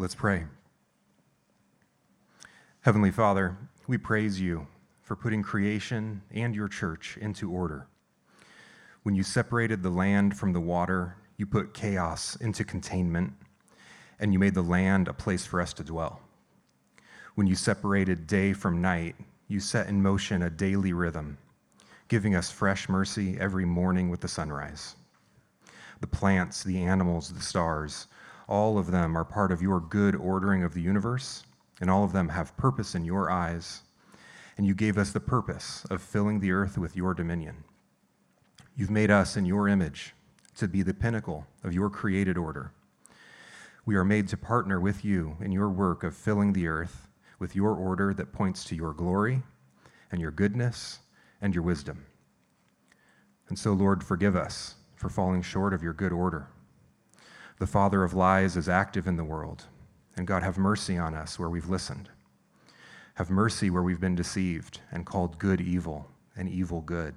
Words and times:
Let's 0.00 0.14
pray. 0.14 0.44
Heavenly 2.82 3.10
Father, 3.10 3.56
we 3.88 3.98
praise 3.98 4.40
you 4.40 4.68
for 5.02 5.16
putting 5.16 5.42
creation 5.42 6.22
and 6.30 6.54
your 6.54 6.68
church 6.68 7.18
into 7.20 7.50
order. 7.50 7.88
When 9.02 9.16
you 9.16 9.24
separated 9.24 9.82
the 9.82 9.90
land 9.90 10.38
from 10.38 10.52
the 10.52 10.60
water, 10.60 11.16
you 11.36 11.46
put 11.46 11.74
chaos 11.74 12.36
into 12.36 12.62
containment, 12.62 13.32
and 14.20 14.32
you 14.32 14.38
made 14.38 14.54
the 14.54 14.62
land 14.62 15.08
a 15.08 15.12
place 15.12 15.44
for 15.44 15.60
us 15.60 15.72
to 15.72 15.82
dwell. 15.82 16.20
When 17.34 17.48
you 17.48 17.56
separated 17.56 18.28
day 18.28 18.52
from 18.52 18.80
night, 18.80 19.16
you 19.48 19.58
set 19.58 19.88
in 19.88 20.00
motion 20.00 20.42
a 20.42 20.50
daily 20.50 20.92
rhythm, 20.92 21.38
giving 22.06 22.36
us 22.36 22.52
fresh 22.52 22.88
mercy 22.88 23.36
every 23.40 23.64
morning 23.64 24.10
with 24.10 24.20
the 24.20 24.28
sunrise. 24.28 24.94
The 26.00 26.06
plants, 26.06 26.62
the 26.62 26.84
animals, 26.84 27.32
the 27.32 27.40
stars, 27.40 28.06
all 28.48 28.78
of 28.78 28.90
them 28.90 29.16
are 29.16 29.24
part 29.24 29.52
of 29.52 29.60
your 29.60 29.78
good 29.78 30.16
ordering 30.16 30.64
of 30.64 30.72
the 30.72 30.80
universe, 30.80 31.44
and 31.80 31.90
all 31.90 32.02
of 32.02 32.12
them 32.12 32.30
have 32.30 32.56
purpose 32.56 32.94
in 32.94 33.04
your 33.04 33.30
eyes. 33.30 33.82
And 34.56 34.66
you 34.66 34.74
gave 34.74 34.98
us 34.98 35.12
the 35.12 35.20
purpose 35.20 35.84
of 35.90 36.02
filling 36.02 36.40
the 36.40 36.50
earth 36.50 36.78
with 36.78 36.96
your 36.96 37.14
dominion. 37.14 37.62
You've 38.74 38.90
made 38.90 39.10
us 39.10 39.36
in 39.36 39.44
your 39.44 39.68
image 39.68 40.14
to 40.56 40.66
be 40.66 40.82
the 40.82 40.94
pinnacle 40.94 41.46
of 41.62 41.74
your 41.74 41.90
created 41.90 42.36
order. 42.36 42.72
We 43.84 43.94
are 43.96 44.04
made 44.04 44.28
to 44.28 44.36
partner 44.36 44.80
with 44.80 45.04
you 45.04 45.36
in 45.40 45.52
your 45.52 45.68
work 45.68 46.02
of 46.02 46.16
filling 46.16 46.52
the 46.52 46.66
earth 46.66 47.06
with 47.38 47.54
your 47.54 47.74
order 47.74 48.12
that 48.14 48.32
points 48.32 48.64
to 48.64 48.74
your 48.74 48.92
glory 48.92 49.42
and 50.10 50.20
your 50.20 50.30
goodness 50.30 50.98
and 51.40 51.54
your 51.54 51.62
wisdom. 51.62 52.06
And 53.48 53.58
so, 53.58 53.72
Lord, 53.72 54.02
forgive 54.02 54.36
us 54.36 54.74
for 54.96 55.08
falling 55.08 55.42
short 55.42 55.72
of 55.72 55.82
your 55.82 55.92
good 55.92 56.12
order. 56.12 56.48
The 57.58 57.66
father 57.66 58.04
of 58.04 58.14
lies 58.14 58.56
is 58.56 58.68
active 58.68 59.06
in 59.06 59.16
the 59.16 59.24
world. 59.24 59.64
And 60.16 60.26
God, 60.26 60.42
have 60.42 60.58
mercy 60.58 60.96
on 60.96 61.14
us 61.14 61.38
where 61.38 61.50
we've 61.50 61.68
listened. 61.68 62.08
Have 63.14 63.30
mercy 63.30 63.68
where 63.68 63.82
we've 63.82 64.00
been 64.00 64.14
deceived 64.14 64.80
and 64.92 65.04
called 65.04 65.38
good 65.38 65.60
evil 65.60 66.08
and 66.36 66.48
evil 66.48 66.80
good. 66.80 67.14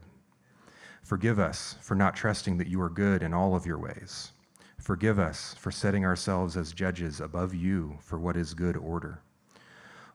Forgive 1.03 1.39
us 1.39 1.75
for 1.81 1.93
not 1.93 2.15
trusting 2.15 2.57
that 2.57 2.67
you 2.67 2.81
are 2.81 2.89
good 2.89 3.21
in 3.21 3.33
all 3.33 3.55
of 3.55 3.65
your 3.65 3.77
ways. 3.77 4.31
Forgive 4.79 5.19
us 5.19 5.55
for 5.59 5.71
setting 5.71 6.05
ourselves 6.05 6.57
as 6.57 6.73
judges 6.73 7.21
above 7.21 7.53
you 7.53 7.97
for 8.01 8.17
what 8.17 8.35
is 8.35 8.55
good 8.55 8.75
order. 8.75 9.21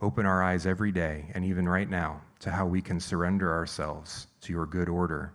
Open 0.03 0.27
our 0.27 0.43
eyes 0.43 0.67
every 0.67 0.91
day, 0.91 1.31
and 1.35 1.45
even 1.45 1.69
right 1.69 1.89
now, 1.89 2.21
to 2.41 2.51
how 2.51 2.67
we 2.67 2.83
can 2.83 2.99
surrender 2.99 3.53
ourselves 3.53 4.27
to 4.41 4.53
your 4.53 4.67
good 4.67 4.89
order, 4.89 5.33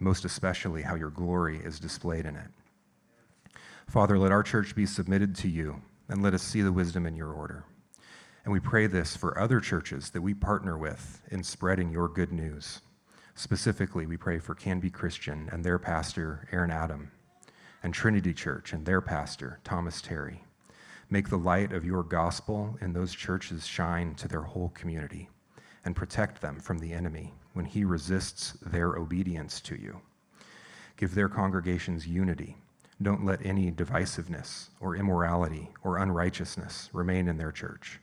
most 0.00 0.24
especially 0.24 0.82
how 0.82 0.96
your 0.96 1.10
glory 1.10 1.58
is 1.58 1.78
displayed 1.78 2.26
in 2.26 2.36
it. 2.36 2.50
Father, 3.88 4.18
let 4.18 4.32
our 4.32 4.42
church 4.42 4.74
be 4.74 4.84
submitted 4.84 5.34
to 5.36 5.48
you, 5.48 5.80
and 6.10 6.22
let 6.22 6.34
us 6.34 6.42
see 6.42 6.60
the 6.60 6.70
wisdom 6.70 7.06
in 7.06 7.16
your 7.16 7.32
order. 7.32 7.64
And 8.44 8.52
we 8.52 8.60
pray 8.60 8.86
this 8.86 9.16
for 9.16 9.38
other 9.38 9.60
churches 9.60 10.10
that 10.10 10.20
we 10.20 10.34
partner 10.34 10.76
with 10.76 11.22
in 11.30 11.42
spreading 11.42 11.90
your 11.90 12.06
good 12.06 12.30
news. 12.30 12.82
Specifically, 13.34 14.04
we 14.04 14.18
pray 14.18 14.40
for 14.40 14.54
Canby 14.54 14.90
Christian 14.90 15.48
and 15.50 15.64
their 15.64 15.78
pastor, 15.78 16.46
Aaron 16.52 16.70
Adam, 16.70 17.10
and 17.82 17.94
Trinity 17.94 18.34
Church 18.34 18.74
and 18.74 18.84
their 18.84 19.00
pastor, 19.00 19.58
Thomas 19.64 20.02
Terry. 20.02 20.44
Make 21.08 21.30
the 21.30 21.38
light 21.38 21.72
of 21.72 21.86
your 21.86 22.02
gospel 22.02 22.76
in 22.82 22.92
those 22.92 23.14
churches 23.14 23.66
shine 23.66 24.14
to 24.16 24.28
their 24.28 24.42
whole 24.42 24.68
community 24.74 25.30
and 25.86 25.96
protect 25.96 26.42
them 26.42 26.60
from 26.60 26.78
the 26.78 26.92
enemy 26.92 27.32
when 27.54 27.64
he 27.64 27.84
resists 27.84 28.52
their 28.60 28.96
obedience 28.96 29.62
to 29.62 29.76
you. 29.76 30.02
Give 30.98 31.14
their 31.14 31.30
congregations 31.30 32.06
unity 32.06 32.58
don't 33.00 33.24
let 33.24 33.44
any 33.46 33.70
divisiveness 33.70 34.70
or 34.80 34.96
immorality 34.96 35.70
or 35.82 35.98
unrighteousness 35.98 36.90
remain 36.92 37.28
in 37.28 37.38
their 37.38 37.52
church. 37.52 38.00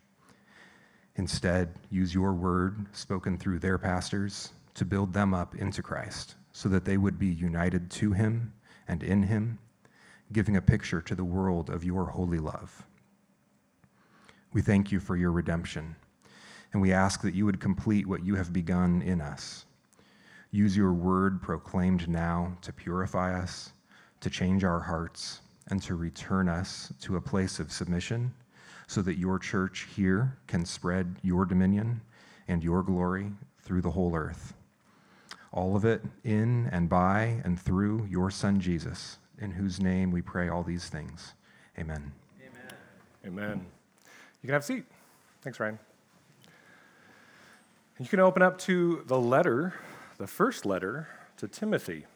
Instead, 1.17 1.75
use 1.89 2.13
your 2.13 2.33
word 2.33 2.85
spoken 2.93 3.37
through 3.37 3.59
their 3.59 3.77
pastors 3.77 4.51
to 4.73 4.85
build 4.85 5.13
them 5.13 5.33
up 5.33 5.55
into 5.55 5.81
Christ 5.81 6.35
so 6.51 6.69
that 6.69 6.85
they 6.85 6.97
would 6.97 7.19
be 7.19 7.27
united 7.27 7.89
to 7.91 8.13
him 8.13 8.53
and 8.87 9.03
in 9.03 9.23
him, 9.23 9.59
giving 10.31 10.55
a 10.55 10.61
picture 10.61 11.01
to 11.01 11.15
the 11.15 11.23
world 11.23 11.69
of 11.69 11.83
your 11.83 12.05
holy 12.05 12.39
love. 12.39 12.85
We 14.53 14.61
thank 14.61 14.91
you 14.91 15.01
for 15.01 15.17
your 15.17 15.31
redemption, 15.31 15.95
and 16.71 16.81
we 16.81 16.93
ask 16.93 17.21
that 17.21 17.35
you 17.35 17.45
would 17.45 17.59
complete 17.59 18.07
what 18.07 18.25
you 18.25 18.35
have 18.35 18.53
begun 18.53 19.01
in 19.01 19.19
us. 19.19 19.65
Use 20.51 20.77
your 20.77 20.93
word 20.93 21.41
proclaimed 21.41 22.07
now 22.07 22.57
to 22.61 22.71
purify 22.71 23.37
us 23.37 23.73
to 24.25 24.29
change 24.31 24.63
our 24.63 24.79
hearts 24.79 25.41
and 25.67 25.79
to 25.83 25.93
return 25.93 26.49
us 26.49 26.91
to 26.99 27.15
a 27.15 27.21
place 27.21 27.59
of 27.59 27.71
submission 27.71 28.33
so 28.87 28.99
that 29.03 29.19
your 29.19 29.37
church 29.37 29.87
here 29.95 30.35
can 30.47 30.65
spread 30.65 31.15
your 31.21 31.45
dominion 31.45 32.01
and 32.47 32.63
your 32.63 32.81
glory 32.81 33.31
through 33.61 33.83
the 33.83 33.91
whole 33.91 34.15
earth. 34.15 34.55
All 35.51 35.75
of 35.75 35.85
it 35.85 36.01
in 36.23 36.67
and 36.71 36.89
by 36.89 37.39
and 37.43 37.59
through 37.59 38.07
your 38.09 38.31
Son 38.31 38.59
Jesus, 38.59 39.19
in 39.37 39.51
whose 39.51 39.79
name 39.79 40.09
we 40.09 40.23
pray 40.23 40.49
all 40.49 40.63
these 40.63 40.89
things. 40.89 41.33
Amen. 41.77 42.11
Amen. 42.41 42.73
Amen. 43.27 43.65
You 44.41 44.47
can 44.47 44.53
have 44.53 44.63
a 44.63 44.65
seat. 44.65 44.85
Thanks, 45.43 45.59
Ryan. 45.59 45.77
You 47.99 48.07
can 48.07 48.21
open 48.21 48.41
up 48.41 48.57
to 48.61 49.03
the 49.05 49.19
letter, 49.19 49.75
the 50.17 50.25
first 50.25 50.65
letter 50.65 51.09
to 51.37 51.47
Timothy. 51.47 52.07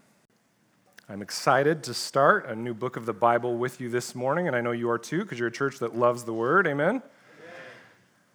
I'm 1.12 1.24
excited 1.24 1.81
to 1.86 1.96
start 1.96 2.46
a 2.46 2.56
new 2.56 2.75
book 2.75 2.96
of 2.96 3.08
the 3.08 3.14
Bible 3.14 3.58
with 3.58 3.81
you 3.81 3.90
this 3.90 4.14
morning, 4.14 4.46
and 4.46 4.56
I 4.56 4.62
know 4.62 4.70
you 4.70 4.92
are 4.92 5.00
too, 5.00 5.24
because 5.24 5.40
you're 5.40 5.47
a 5.47 5.52
church 5.52 5.80
that 5.80 5.97
loves 5.97 6.24
the 6.24 6.34
Word. 6.34 6.68
Amen? 6.68 6.88
Amen? 6.88 7.02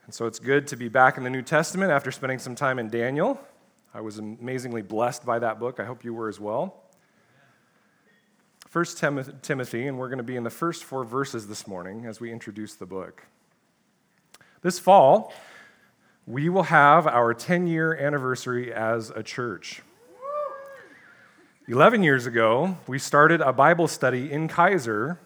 And 0.06 0.12
so 0.12 0.26
it's 0.26 0.40
good 0.40 0.66
to 0.66 0.76
be 0.76 0.88
back 0.88 1.16
in 1.16 1.22
the 1.22 1.30
New 1.30 1.40
Testament 1.42 1.92
after 1.92 2.10
spending 2.10 2.40
some 2.40 2.56
time 2.56 2.80
in 2.80 2.90
Daniel. 2.90 3.40
I 3.94 4.00
was 4.00 4.18
amazingly 4.18 4.82
blessed 4.82 5.24
by 5.24 5.38
that 5.38 5.60
book. 5.60 5.78
I 5.78 5.84
hope 5.84 6.02
you 6.02 6.12
were 6.12 6.28
as 6.28 6.40
well. 6.40 6.82
First 8.66 8.98
Timothy, 8.98 9.86
and 9.86 9.96
we're 9.96 10.08
going 10.08 10.18
to 10.18 10.24
be 10.24 10.34
in 10.34 10.42
the 10.42 10.50
first 10.50 10.82
four 10.82 11.04
verses 11.04 11.46
this 11.46 11.68
morning 11.68 12.06
as 12.06 12.18
we 12.18 12.32
introduce 12.32 12.74
the 12.74 12.86
book. 12.86 13.24
This 14.62 14.80
fall, 14.80 15.32
we 16.26 16.48
will 16.48 16.64
have 16.64 17.06
our 17.06 17.34
10 17.34 17.68
year 17.68 17.94
anniversary 17.94 18.74
as 18.74 19.10
a 19.10 19.22
church. 19.22 19.82
11 21.66 22.02
years 22.02 22.26
ago, 22.26 22.76
we 22.86 22.98
started 22.98 23.40
a 23.40 23.50
Bible 23.50 23.88
study 23.88 24.30
in 24.30 24.48
Keizer 24.48 25.16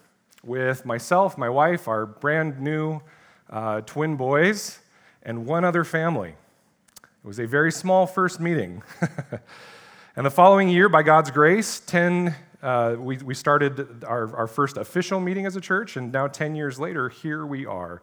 with 0.41 0.85
myself, 0.85 1.37
my 1.37 1.49
wife, 1.49 1.85
our 1.89 2.05
brand 2.05 2.61
new 2.61 3.01
uh, 3.49 3.81
twin 3.81 4.15
boys, 4.15 4.79
and 5.21 5.45
one 5.45 5.65
other 5.65 5.83
family. 5.83 6.29
It 6.29 7.27
was 7.27 7.39
a 7.39 7.45
very 7.45 7.73
small 7.73 8.07
first 8.07 8.39
meeting. 8.39 8.83
and 10.15 10.25
the 10.25 10.31
following 10.31 10.69
year, 10.69 10.87
by 10.87 11.03
God's 11.03 11.29
grace, 11.29 11.81
10, 11.81 12.33
uh, 12.63 12.95
we, 12.97 13.17
we 13.17 13.33
started 13.33 14.05
our, 14.05 14.33
our 14.33 14.47
first 14.47 14.77
official 14.77 15.19
meeting 15.19 15.45
as 15.45 15.57
a 15.57 15.61
church, 15.61 15.97
and 15.97 16.09
now 16.09 16.27
10 16.27 16.55
years 16.55 16.79
later, 16.79 17.09
here 17.09 17.45
we 17.45 17.65
are. 17.65 18.01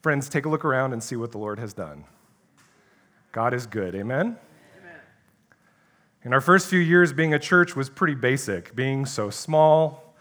Friends, 0.00 0.28
take 0.28 0.44
a 0.44 0.48
look 0.48 0.64
around 0.64 0.92
and 0.92 1.02
see 1.02 1.16
what 1.16 1.32
the 1.32 1.38
Lord 1.38 1.58
has 1.58 1.74
done. 1.74 2.04
God 3.32 3.52
is 3.52 3.66
good. 3.66 3.96
Amen? 3.96 4.36
In 6.24 6.32
our 6.32 6.40
first 6.40 6.68
few 6.68 6.78
years 6.78 7.12
being 7.12 7.34
a 7.34 7.38
church 7.38 7.76
was 7.76 7.90
pretty 7.90 8.14
basic, 8.14 8.74
being 8.74 9.04
so 9.04 9.28
small, 9.28 10.14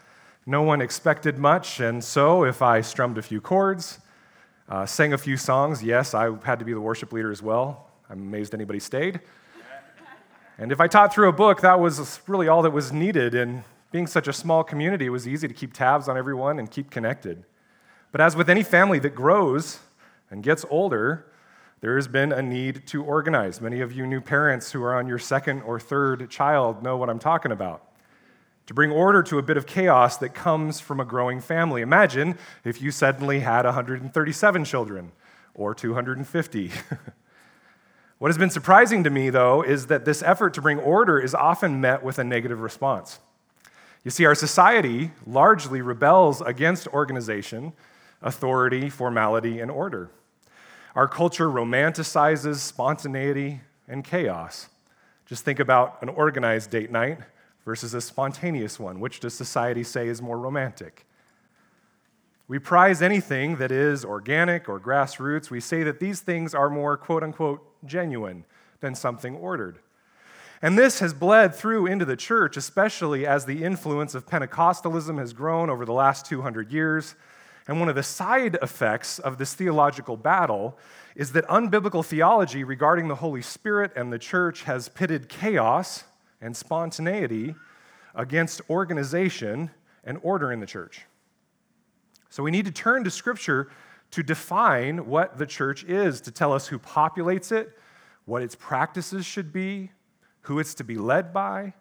no 0.46 0.62
one 0.62 0.82
expected 0.82 1.38
much, 1.38 1.80
and 1.80 2.04
so 2.04 2.44
if 2.44 2.62
I 2.62 2.82
strummed 2.82 3.18
a 3.18 3.22
few 3.22 3.40
chords, 3.40 4.00
uh, 4.68 4.86
sang 4.86 5.14
a 5.14 5.18
few 5.18 5.38
songs, 5.38 5.82
yes, 5.82 6.14
I 6.14 6.30
had 6.44 6.60
to 6.60 6.66
be 6.66 6.74
the 6.74 6.82
worship 6.82 7.14
leader 7.14 7.32
as 7.32 7.42
well. 7.42 7.90
I'm 8.10 8.20
amazed 8.20 8.54
anybody 8.54 8.82
stayed. 8.82 9.22
And 10.58 10.74
if 10.74 10.82
I 10.82 10.88
taught 10.88 11.14
through 11.14 11.30
a 11.30 11.34
book, 11.34 11.62
that 11.62 11.80
was 11.80 12.20
really 12.28 12.50
all 12.50 12.64
that 12.64 12.72
was 12.72 12.92
needed. 12.92 13.34
And 13.34 13.64
being 13.94 14.06
such 14.06 14.28
a 14.28 14.34
small 14.34 14.62
community, 14.62 15.06
it 15.06 15.10
was 15.10 15.26
easy 15.26 15.48
to 15.48 15.54
keep 15.54 15.72
tabs 15.72 16.10
on 16.10 16.18
everyone 16.18 16.60
and 16.60 16.70
keep 16.70 16.92
connected. 16.92 17.46
But 18.12 18.20
as 18.20 18.36
with 18.36 18.50
any 18.50 18.64
family 18.64 19.00
that 19.00 19.16
grows 19.16 19.80
and 20.30 20.44
gets 20.44 20.66
older, 20.70 21.28
there 21.84 21.98
has 21.98 22.08
been 22.08 22.32
a 22.32 22.42
need 22.42 22.88
to 22.88 23.04
organize. 23.04 23.60
Many 23.60 23.82
of 23.82 23.92
you 23.92 24.08
new 24.08 24.22
parents 24.22 24.72
who 24.72 24.82
are 24.82 24.96
on 24.96 25.06
your 25.06 25.20
second 25.20 25.64
or 25.64 25.82
third 25.82 26.30
child 26.30 26.82
know 26.82 26.96
what 26.96 27.10
I'm 27.10 27.20
talking 27.20 27.52
about. 27.52 27.84
To 28.68 28.74
bring 28.74 28.90
order 28.90 29.22
to 29.24 29.38
a 29.38 29.42
bit 29.42 29.58
of 29.58 29.66
chaos 29.66 30.16
that 30.20 30.34
comes 30.34 30.80
from 30.80 31.02
a 31.02 31.06
growing 31.06 31.42
family. 31.42 31.82
Imagine 31.82 32.38
if 32.64 32.82
you 32.82 32.90
suddenly 32.90 33.42
had 33.42 33.66
137 33.66 34.64
children 34.64 35.12
or 35.54 35.76
250. 35.76 36.72
what 38.18 38.30
has 38.30 38.38
been 38.38 38.50
surprising 38.50 39.04
to 39.04 39.10
me, 39.10 39.30
though, 39.30 39.62
is 39.62 39.88
that 39.88 40.06
this 40.06 40.24
effort 40.24 40.54
to 40.54 40.62
bring 40.62 40.80
order 40.80 41.20
is 41.20 41.36
often 41.36 41.82
met 41.82 42.02
with 42.02 42.18
a 42.18 42.24
negative 42.24 42.62
response. 42.62 43.20
You 44.06 44.12
see, 44.12 44.24
our 44.24 44.36
society 44.36 45.12
largely 45.28 45.82
rebels 45.82 46.40
against 46.40 46.88
organization, 46.88 47.74
authority, 48.22 48.90
formality, 48.90 49.60
and 49.60 49.70
order. 49.70 50.12
Our 50.96 51.08
culture 51.08 51.50
romanticizes 51.50 52.58
spontaneity 52.58 53.62
and 53.88 54.04
chaos. 54.04 54.70
Just 55.26 55.44
think 55.44 55.60
about 55.60 56.02
an 56.04 56.10
organized 56.10 56.70
date 56.70 56.92
night 56.92 57.20
versus 57.66 57.94
a 57.96 58.02
spontaneous 58.02 58.80
one. 58.80 59.00
Which 59.00 59.20
does 59.20 59.34
society 59.34 59.84
say 59.84 60.08
is 60.08 60.22
more 60.22 60.38
romantic? 60.38 61.06
We 62.48 62.60
prize 62.60 63.02
anything 63.02 63.56
that 63.56 63.72
is 63.72 64.06
organic 64.06 64.70
or 64.70 64.80
grassroots. 64.80 65.50
We 65.50 65.60
say 65.60 65.82
that 65.84 66.00
these 66.00 66.20
things 66.20 66.54
are 66.54 66.70
more 66.70 66.98
quote 66.98 67.24
unquote 67.24 67.62
genuine 67.86 68.46
than 68.82 68.94
something 68.94 69.36
ordered. 69.36 69.80
And 70.62 70.78
this 70.78 71.00
has 71.00 71.14
bled 71.14 71.56
through 71.56 71.88
into 71.88 72.06
the 72.06 72.16
church, 72.16 72.56
especially 72.56 73.26
as 73.26 73.46
the 73.46 73.64
influence 73.64 74.14
of 74.14 74.28
Pentecostalism 74.28 75.18
has 75.18 75.34
grown 75.34 75.70
over 75.70 75.86
the 75.86 75.94
last 75.94 76.26
200 76.26 76.72
years. 76.72 77.16
And 77.68 77.80
one 77.80 77.90
of 77.90 77.96
the 77.96 78.04
side 78.04 78.58
effects 78.62 79.20
of 79.20 79.38
this 79.38 79.54
theological 79.54 80.18
battle 80.18 80.78
is 81.16 81.32
that 81.32 81.48
unbiblical 81.48 82.04
theology 82.04 82.64
regarding 82.64 83.08
the 83.08 83.16
Holy 83.16 83.42
Spirit 83.42 83.92
and 83.96 84.12
the 84.12 84.20
church 84.20 84.64
has 84.64 84.90
pitted 84.90 85.30
chaos 85.30 86.04
and 86.42 86.56
spontaneity 86.56 87.56
against 88.16 88.62
organization 88.70 89.72
and 90.04 90.20
order 90.24 90.52
in 90.52 90.60
the 90.60 90.66
church. 90.66 91.06
So 92.30 92.44
we 92.44 92.52
need 92.52 92.66
to 92.66 92.72
turn 92.72 93.04
to 93.06 93.12
Scripture 93.12 93.70
to 94.12 94.24
define 94.24 95.08
what 95.08 95.38
the 95.38 95.46
church 95.46 95.84
is, 95.86 96.20
to 96.22 96.32
tell 96.32 96.52
us 96.52 96.68
who 96.68 96.80
populates 96.80 97.52
it, 97.52 97.78
what 98.26 98.42
its 98.42 98.56
practices 98.56 99.26
should 99.26 99.54
be, 99.54 99.92
who 100.42 100.60
it's 100.60 100.74
to 100.76 100.84
be 100.84 100.98
led 100.98 101.34
by. 101.34 101.74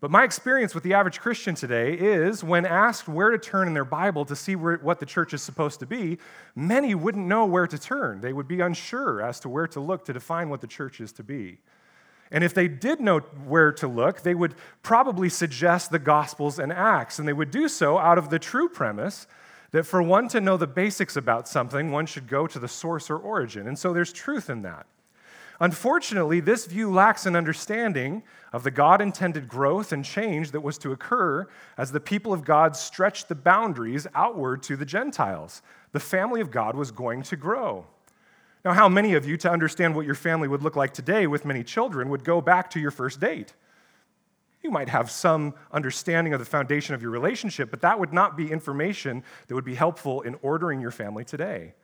But 0.00 0.10
my 0.10 0.24
experience 0.24 0.74
with 0.74 0.82
the 0.82 0.94
average 0.94 1.20
Christian 1.20 1.54
today 1.54 1.92
is 1.92 2.42
when 2.42 2.64
asked 2.64 3.06
where 3.06 3.30
to 3.30 3.38
turn 3.38 3.68
in 3.68 3.74
their 3.74 3.84
Bible 3.84 4.24
to 4.24 4.34
see 4.34 4.56
where, 4.56 4.78
what 4.78 4.98
the 4.98 5.04
church 5.04 5.34
is 5.34 5.42
supposed 5.42 5.78
to 5.80 5.86
be, 5.86 6.18
many 6.56 6.94
wouldn't 6.94 7.26
know 7.26 7.44
where 7.44 7.66
to 7.66 7.78
turn. 7.78 8.22
They 8.22 8.32
would 8.32 8.48
be 8.48 8.60
unsure 8.60 9.20
as 9.20 9.40
to 9.40 9.50
where 9.50 9.66
to 9.68 9.80
look 9.80 10.06
to 10.06 10.14
define 10.14 10.48
what 10.48 10.62
the 10.62 10.66
church 10.66 11.02
is 11.02 11.12
to 11.12 11.22
be. 11.22 11.58
And 12.30 12.42
if 12.42 12.54
they 12.54 12.66
did 12.66 13.00
know 13.00 13.18
where 13.18 13.72
to 13.72 13.88
look, 13.88 14.22
they 14.22 14.34
would 14.34 14.54
probably 14.82 15.28
suggest 15.28 15.90
the 15.90 15.98
Gospels 15.98 16.58
and 16.58 16.72
Acts. 16.72 17.18
And 17.18 17.28
they 17.28 17.32
would 17.34 17.50
do 17.50 17.68
so 17.68 17.98
out 17.98 18.16
of 18.16 18.30
the 18.30 18.38
true 18.38 18.70
premise 18.70 19.26
that 19.72 19.84
for 19.84 20.02
one 20.02 20.28
to 20.28 20.40
know 20.40 20.56
the 20.56 20.66
basics 20.66 21.16
about 21.16 21.46
something, 21.46 21.90
one 21.90 22.06
should 22.06 22.26
go 22.26 22.46
to 22.46 22.58
the 22.58 22.68
source 22.68 23.10
or 23.10 23.18
origin. 23.18 23.68
And 23.68 23.78
so 23.78 23.92
there's 23.92 24.12
truth 24.12 24.48
in 24.48 24.62
that. 24.62 24.86
Unfortunately, 25.62 26.40
this 26.40 26.64
view 26.64 26.90
lacks 26.90 27.26
an 27.26 27.36
understanding 27.36 28.22
of 28.50 28.62
the 28.62 28.70
God 28.70 29.02
intended 29.02 29.46
growth 29.46 29.92
and 29.92 30.02
change 30.02 30.52
that 30.52 30.62
was 30.62 30.78
to 30.78 30.92
occur 30.92 31.46
as 31.76 31.92
the 31.92 32.00
people 32.00 32.32
of 32.32 32.44
God 32.44 32.74
stretched 32.74 33.28
the 33.28 33.34
boundaries 33.34 34.06
outward 34.14 34.62
to 34.64 34.76
the 34.76 34.86
Gentiles. 34.86 35.60
The 35.92 36.00
family 36.00 36.40
of 36.40 36.50
God 36.50 36.74
was 36.74 36.90
going 36.90 37.22
to 37.24 37.36
grow. 37.36 37.86
Now, 38.64 38.72
how 38.72 38.88
many 38.88 39.14
of 39.14 39.26
you, 39.26 39.36
to 39.38 39.50
understand 39.50 39.94
what 39.94 40.06
your 40.06 40.14
family 40.14 40.48
would 40.48 40.62
look 40.62 40.76
like 40.76 40.94
today 40.94 41.26
with 41.26 41.44
many 41.44 41.62
children, 41.62 42.08
would 42.08 42.24
go 42.24 42.40
back 42.40 42.70
to 42.70 42.80
your 42.80 42.90
first 42.90 43.20
date? 43.20 43.52
You 44.62 44.70
might 44.70 44.88
have 44.88 45.10
some 45.10 45.54
understanding 45.72 46.32
of 46.32 46.40
the 46.40 46.46
foundation 46.46 46.94
of 46.94 47.02
your 47.02 47.10
relationship, 47.10 47.70
but 47.70 47.80
that 47.82 47.98
would 47.98 48.12
not 48.12 48.36
be 48.36 48.50
information 48.50 49.22
that 49.46 49.54
would 49.54 49.64
be 49.64 49.74
helpful 49.74 50.22
in 50.22 50.36
ordering 50.42 50.80
your 50.80 50.90
family 50.90 51.24
today. 51.24 51.74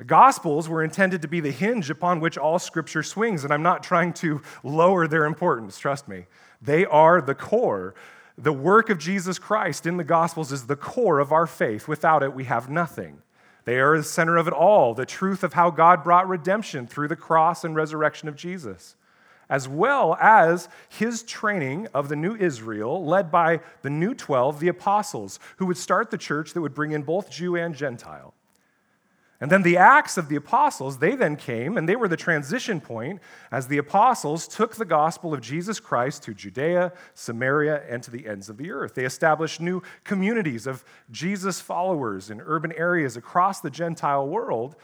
The 0.00 0.06
Gospels 0.06 0.66
were 0.66 0.82
intended 0.82 1.20
to 1.20 1.28
be 1.28 1.40
the 1.40 1.50
hinge 1.50 1.90
upon 1.90 2.20
which 2.20 2.38
all 2.38 2.58
Scripture 2.58 3.02
swings, 3.02 3.44
and 3.44 3.52
I'm 3.52 3.62
not 3.62 3.82
trying 3.82 4.14
to 4.14 4.40
lower 4.62 5.06
their 5.06 5.26
importance, 5.26 5.78
trust 5.78 6.08
me. 6.08 6.24
They 6.62 6.86
are 6.86 7.20
the 7.20 7.34
core. 7.34 7.94
The 8.38 8.50
work 8.50 8.88
of 8.88 8.96
Jesus 8.96 9.38
Christ 9.38 9.84
in 9.84 9.98
the 9.98 10.04
Gospels 10.04 10.52
is 10.52 10.66
the 10.66 10.74
core 10.74 11.18
of 11.18 11.32
our 11.32 11.46
faith. 11.46 11.86
Without 11.86 12.22
it, 12.22 12.32
we 12.32 12.44
have 12.44 12.70
nothing. 12.70 13.18
They 13.66 13.78
are 13.78 13.98
the 13.98 14.02
center 14.02 14.38
of 14.38 14.48
it 14.48 14.54
all, 14.54 14.94
the 14.94 15.04
truth 15.04 15.44
of 15.44 15.52
how 15.52 15.68
God 15.68 16.02
brought 16.02 16.26
redemption 16.26 16.86
through 16.86 17.08
the 17.08 17.14
cross 17.14 17.62
and 17.62 17.76
resurrection 17.76 18.26
of 18.26 18.36
Jesus, 18.36 18.96
as 19.50 19.68
well 19.68 20.16
as 20.18 20.70
his 20.88 21.22
training 21.24 21.88
of 21.92 22.08
the 22.08 22.16
new 22.16 22.36
Israel, 22.36 23.04
led 23.04 23.30
by 23.30 23.60
the 23.82 23.90
new 23.90 24.14
12, 24.14 24.60
the 24.60 24.68
apostles, 24.68 25.38
who 25.58 25.66
would 25.66 25.76
start 25.76 26.10
the 26.10 26.16
church 26.16 26.54
that 26.54 26.62
would 26.62 26.72
bring 26.72 26.92
in 26.92 27.02
both 27.02 27.30
Jew 27.30 27.54
and 27.54 27.74
Gentile. 27.74 28.32
And 29.40 29.50
then 29.50 29.62
the 29.62 29.78
Acts 29.78 30.18
of 30.18 30.28
the 30.28 30.36
Apostles, 30.36 30.98
they 30.98 31.16
then 31.16 31.34
came, 31.34 31.78
and 31.78 31.88
they 31.88 31.96
were 31.96 32.08
the 32.08 32.16
transition 32.16 32.78
point 32.78 33.20
as 33.50 33.68
the 33.68 33.78
apostles 33.78 34.46
took 34.46 34.76
the 34.76 34.84
gospel 34.84 35.32
of 35.32 35.40
Jesus 35.40 35.80
Christ 35.80 36.22
to 36.24 36.34
Judea, 36.34 36.92
Samaria, 37.14 37.82
and 37.88 38.02
to 38.02 38.10
the 38.10 38.26
ends 38.26 38.50
of 38.50 38.58
the 38.58 38.70
earth. 38.70 38.94
They 38.94 39.06
established 39.06 39.58
new 39.58 39.82
communities 40.04 40.66
of 40.66 40.84
Jesus 41.10 41.58
followers 41.58 42.30
in 42.30 42.42
urban 42.42 42.72
areas 42.72 43.16
across 43.16 43.60
the 43.60 43.70
Gentile 43.70 44.28
world 44.28 44.76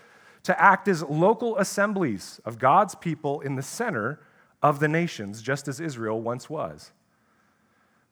to 0.45 0.59
act 0.63 0.89
as 0.89 1.03
local 1.03 1.59
assemblies 1.59 2.41
of 2.47 2.59
God's 2.59 2.95
people 2.95 3.43
in 3.43 3.57
the 3.57 3.63
center 3.63 4.21
of 4.63 4.81
the 4.81 4.89
nations, 4.89 5.43
just 5.43 5.69
as 5.69 5.81
Israel 5.81 6.23
once 6.23 6.49
was. 6.49 6.93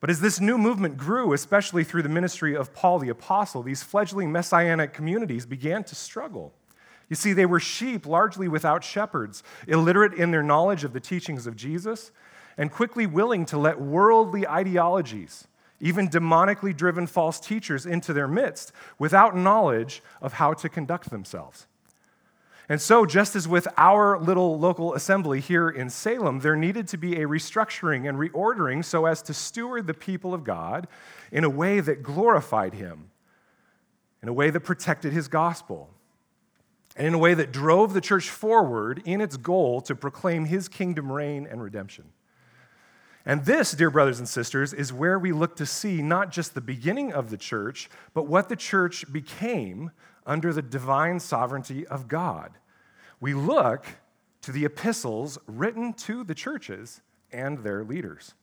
But 0.04 0.10
as 0.10 0.20
this 0.20 0.38
new 0.38 0.58
movement 0.58 0.98
grew, 0.98 1.32
especially 1.32 1.82
through 1.82 2.02
the 2.02 2.10
ministry 2.10 2.54
of 2.54 2.74
Paul 2.74 2.98
the 2.98 3.08
Apostle, 3.08 3.62
these 3.62 3.82
fledgling 3.82 4.30
messianic 4.30 4.92
communities 4.92 5.46
began 5.46 5.82
to 5.84 5.94
struggle. 5.94 6.52
You 7.08 7.16
see, 7.16 7.32
they 7.32 7.46
were 7.46 7.58
sheep 7.58 8.04
largely 8.04 8.46
without 8.46 8.84
shepherds, 8.84 9.42
illiterate 9.66 10.12
in 10.12 10.30
their 10.30 10.42
knowledge 10.42 10.84
of 10.84 10.92
the 10.92 11.00
teachings 11.00 11.46
of 11.46 11.56
Jesus, 11.56 12.12
and 12.58 12.70
quickly 12.70 13.06
willing 13.06 13.46
to 13.46 13.56
let 13.56 13.80
worldly 13.80 14.46
ideologies, 14.46 15.48
even 15.80 16.10
demonically 16.10 16.76
driven 16.76 17.06
false 17.06 17.40
teachers, 17.40 17.86
into 17.86 18.12
their 18.12 18.28
midst 18.28 18.72
without 18.98 19.34
knowledge 19.34 20.02
of 20.20 20.34
how 20.34 20.52
to 20.52 20.68
conduct 20.68 21.08
themselves. 21.08 21.66
And 22.68 22.80
so, 22.80 23.04
just 23.04 23.36
as 23.36 23.46
with 23.46 23.68
our 23.76 24.18
little 24.18 24.58
local 24.58 24.94
assembly 24.94 25.40
here 25.40 25.68
in 25.68 25.90
Salem, 25.90 26.40
there 26.40 26.56
needed 26.56 26.88
to 26.88 26.96
be 26.96 27.20
a 27.20 27.26
restructuring 27.26 28.08
and 28.08 28.18
reordering 28.18 28.82
so 28.82 29.04
as 29.04 29.20
to 29.22 29.34
steward 29.34 29.86
the 29.86 29.92
people 29.92 30.32
of 30.32 30.44
God 30.44 30.88
in 31.30 31.44
a 31.44 31.50
way 31.50 31.80
that 31.80 32.02
glorified 32.02 32.72
Him, 32.72 33.10
in 34.22 34.28
a 34.30 34.32
way 34.32 34.48
that 34.48 34.60
protected 34.60 35.12
His 35.12 35.28
gospel, 35.28 35.90
and 36.96 37.06
in 37.06 37.12
a 37.12 37.18
way 37.18 37.34
that 37.34 37.52
drove 37.52 37.92
the 37.92 38.00
church 38.00 38.30
forward 38.30 39.02
in 39.04 39.20
its 39.20 39.36
goal 39.36 39.82
to 39.82 39.94
proclaim 39.94 40.46
His 40.46 40.66
kingdom 40.66 41.12
reign 41.12 41.46
and 41.50 41.62
redemption. 41.62 42.04
And 43.26 43.44
this, 43.44 43.72
dear 43.72 43.90
brothers 43.90 44.18
and 44.18 44.28
sisters, 44.28 44.72
is 44.72 44.92
where 44.92 45.18
we 45.18 45.32
look 45.32 45.56
to 45.56 45.66
see 45.66 46.00
not 46.00 46.30
just 46.30 46.54
the 46.54 46.60
beginning 46.62 47.12
of 47.12 47.30
the 47.30 47.38
church, 47.38 47.90
but 48.14 48.26
what 48.26 48.48
the 48.48 48.56
church 48.56 49.10
became 49.12 49.90
under 50.26 50.52
the 50.52 50.62
divine 50.62 51.20
sovereignty 51.20 51.86
of 51.86 52.08
God. 52.08 52.52
We 53.20 53.34
look 53.34 53.86
to 54.42 54.52
the 54.52 54.64
epistles 54.64 55.38
written 55.46 55.92
to 55.94 56.24
the 56.24 56.34
churches 56.34 57.00
and 57.32 57.58
their 57.58 57.84
leaders. 57.84 58.34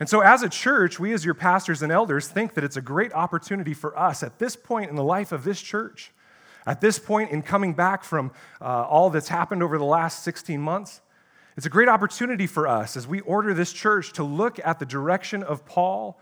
And 0.00 0.08
so, 0.08 0.20
as 0.20 0.42
a 0.42 0.48
church, 0.48 0.98
we 0.98 1.12
as 1.12 1.24
your 1.24 1.34
pastors 1.34 1.82
and 1.82 1.92
elders 1.92 2.26
think 2.26 2.54
that 2.54 2.64
it's 2.64 2.76
a 2.76 2.82
great 2.82 3.12
opportunity 3.12 3.74
for 3.74 3.96
us 3.96 4.22
at 4.22 4.38
this 4.38 4.56
point 4.56 4.90
in 4.90 4.96
the 4.96 5.04
life 5.04 5.30
of 5.30 5.44
this 5.44 5.60
church, 5.60 6.12
at 6.66 6.80
this 6.80 6.98
point 6.98 7.30
in 7.30 7.42
coming 7.42 7.74
back 7.74 8.02
from 8.02 8.32
uh, 8.60 8.64
all 8.64 9.10
that's 9.10 9.28
happened 9.28 9.62
over 9.62 9.78
the 9.78 9.84
last 9.84 10.24
16 10.24 10.60
months. 10.60 11.00
It's 11.56 11.66
a 11.66 11.70
great 11.70 11.88
opportunity 11.88 12.46
for 12.46 12.66
us 12.66 12.96
as 12.96 13.06
we 13.06 13.20
order 13.20 13.52
this 13.52 13.72
church 13.72 14.12
to 14.14 14.24
look 14.24 14.58
at 14.64 14.78
the 14.78 14.86
direction 14.86 15.42
of 15.42 15.66
Paul 15.66 16.18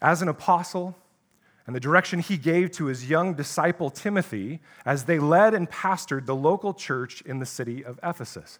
as 0.00 0.20
an 0.20 0.28
apostle 0.28 0.96
and 1.66 1.76
the 1.76 1.80
direction 1.80 2.18
he 2.18 2.36
gave 2.36 2.70
to 2.72 2.86
his 2.86 3.08
young 3.08 3.34
disciple 3.34 3.90
Timothy 3.90 4.60
as 4.84 5.04
they 5.04 5.18
led 5.18 5.54
and 5.54 5.70
pastored 5.70 6.26
the 6.26 6.34
local 6.34 6.74
church 6.74 7.22
in 7.22 7.38
the 7.38 7.46
city 7.46 7.84
of 7.84 8.00
Ephesus. 8.02 8.58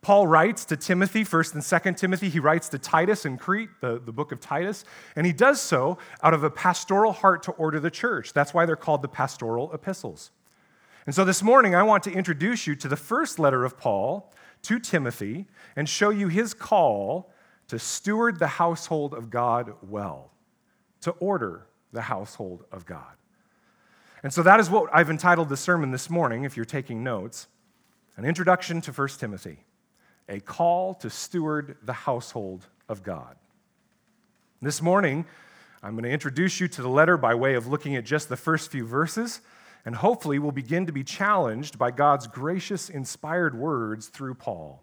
Paul 0.00 0.26
writes 0.26 0.64
to 0.66 0.76
Timothy, 0.76 1.24
1st 1.24 1.54
and 1.54 1.62
2nd 1.62 1.96
Timothy. 1.96 2.28
He 2.28 2.38
writes 2.38 2.68
to 2.68 2.78
Titus 2.78 3.24
in 3.24 3.36
Crete, 3.36 3.70
the, 3.80 3.98
the 3.98 4.12
book 4.12 4.30
of 4.30 4.40
Titus, 4.40 4.84
and 5.16 5.26
he 5.26 5.32
does 5.32 5.60
so 5.60 5.98
out 6.22 6.34
of 6.34 6.44
a 6.44 6.50
pastoral 6.50 7.12
heart 7.12 7.42
to 7.44 7.52
order 7.52 7.80
the 7.80 7.90
church. 7.90 8.32
That's 8.32 8.54
why 8.54 8.64
they're 8.64 8.76
called 8.76 9.02
the 9.02 9.08
pastoral 9.08 9.72
epistles. 9.72 10.30
And 11.06 11.14
so 11.14 11.24
this 11.24 11.42
morning, 11.42 11.74
I 11.74 11.82
want 11.82 12.04
to 12.04 12.12
introduce 12.12 12.66
you 12.66 12.76
to 12.76 12.88
the 12.88 12.96
first 12.96 13.38
letter 13.38 13.64
of 13.64 13.78
Paul 13.78 14.32
to 14.62 14.78
Timothy 14.78 15.46
and 15.74 15.88
show 15.88 16.10
you 16.10 16.28
his 16.28 16.54
call 16.54 17.32
to 17.68 17.78
steward 17.78 18.38
the 18.38 18.46
household 18.46 19.14
of 19.14 19.30
God 19.30 19.72
well, 19.82 20.30
to 21.00 21.10
order 21.12 21.67
the 21.92 22.02
household 22.02 22.64
of 22.72 22.86
God. 22.86 23.16
And 24.22 24.32
so 24.32 24.42
that 24.42 24.60
is 24.60 24.68
what 24.68 24.90
I've 24.92 25.10
entitled 25.10 25.48
the 25.48 25.56
sermon 25.56 25.90
this 25.90 26.10
morning, 26.10 26.44
if 26.44 26.56
you're 26.56 26.66
taking 26.66 27.04
notes 27.04 27.46
An 28.16 28.24
Introduction 28.24 28.80
to 28.82 28.92
1 28.92 29.08
Timothy, 29.18 29.64
a 30.28 30.40
call 30.40 30.94
to 30.94 31.08
steward 31.08 31.76
the 31.82 31.92
household 31.92 32.66
of 32.88 33.02
God. 33.02 33.36
This 34.60 34.82
morning, 34.82 35.24
I'm 35.82 35.92
going 35.92 36.02
to 36.02 36.10
introduce 36.10 36.58
you 36.58 36.66
to 36.68 36.82
the 36.82 36.88
letter 36.88 37.16
by 37.16 37.34
way 37.36 37.54
of 37.54 37.68
looking 37.68 37.94
at 37.94 38.04
just 38.04 38.28
the 38.28 38.36
first 38.36 38.72
few 38.72 38.84
verses, 38.84 39.40
and 39.84 39.94
hopefully 39.94 40.40
we'll 40.40 40.50
begin 40.50 40.86
to 40.86 40.92
be 40.92 41.04
challenged 41.04 41.78
by 41.78 41.92
God's 41.92 42.26
gracious, 42.26 42.90
inspired 42.90 43.56
words 43.56 44.08
through 44.08 44.34
Paul. 44.34 44.82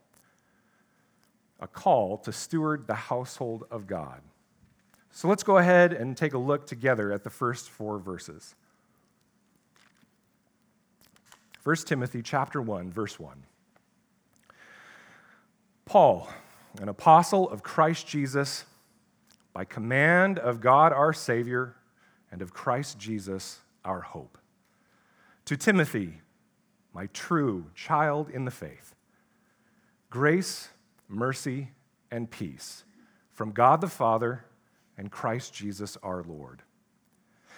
A 1.59 1.67
call 1.67 2.17
to 2.19 2.31
steward 2.31 2.87
the 2.87 2.95
household 2.95 3.65
of 3.69 3.85
God. 3.85 4.21
So 5.15 5.29
let's 5.29 5.43
go 5.43 5.59
ahead 5.59 5.93
and 5.93 6.17
take 6.17 6.33
a 6.33 6.37
look 6.37 6.67
together 6.67 7.13
at 7.13 7.23
the 7.23 7.29
first 7.29 7.69
four 7.69 7.99
verses. 7.99 8.53
1 11.63 11.75
Timothy 11.77 12.21
chapter 12.21 12.61
1 12.61 12.91
verse 12.91 13.17
1. 13.17 13.43
Paul, 15.85 16.27
an 16.81 16.89
apostle 16.89 17.49
of 17.49 17.63
Christ 17.63 18.05
Jesus, 18.05 18.65
by 19.53 19.63
command 19.63 20.37
of 20.37 20.59
God 20.59 20.91
our 20.91 21.13
Savior 21.13 21.77
and 22.29 22.41
of 22.41 22.53
Christ 22.53 22.99
Jesus 22.99 23.59
our 23.85 24.01
hope. 24.01 24.37
To 25.45 25.55
Timothy, 25.55 26.19
my 26.93 27.05
true 27.13 27.67
child 27.73 28.29
in 28.29 28.43
the 28.43 28.51
faith, 28.51 28.93
grace, 30.09 30.67
mercy, 31.07 31.69
and 32.11 32.29
peace 32.29 32.83
from 33.31 33.53
God 33.53 33.79
the 33.79 33.87
Father 33.87 34.43
and 34.97 35.11
Christ 35.11 35.53
Jesus 35.53 35.97
our 36.03 36.23
Lord. 36.23 36.61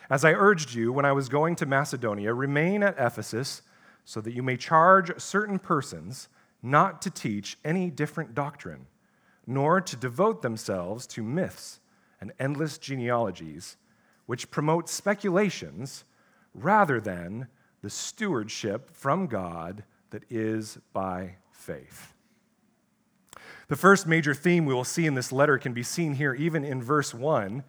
As 0.10 0.24
I 0.24 0.34
urged 0.34 0.74
you 0.74 0.94
when 0.94 1.06
I 1.06 1.12
was 1.12 1.30
going 1.30 1.56
to 1.58 1.66
Macedonia, 1.66 2.34
remain 2.34 2.82
at 2.84 2.96
Ephesus 2.98 3.62
so 4.06 4.22
that 4.22 4.34
you 4.34 4.42
may 4.42 4.56
charge 4.56 5.20
certain 5.20 5.60
persons 5.60 6.30
not 6.64 7.02
to 7.02 7.10
teach 7.10 7.58
any 7.64 7.90
different 7.90 8.34
doctrine, 8.34 8.88
nor 9.46 9.82
to 9.82 9.96
devote 9.96 10.42
themselves 10.42 11.06
to 11.08 11.24
myths 11.24 11.80
and 12.22 12.32
endless 12.40 12.78
genealogies, 12.78 13.78
which 14.26 14.50
promote 14.50 14.90
speculations 14.90 16.06
rather 16.54 17.00
than 17.00 17.48
the 17.82 17.90
stewardship 17.90 18.90
from 18.94 19.28
God 19.28 19.84
that 20.10 20.24
is 20.30 20.80
by 20.94 21.36
faith. 21.52 22.14
The 23.68 23.76
first 23.76 24.08
major 24.08 24.34
theme 24.34 24.66
we 24.66 24.74
will 24.74 24.84
see 24.84 25.06
in 25.06 25.16
this 25.16 25.32
letter 25.32 25.58
can 25.58 25.74
be 25.74 25.84
seen 25.84 26.14
here, 26.14 26.34
even 26.34 26.64
in 26.64 26.82
verse 26.82 27.14
1, 27.14 27.64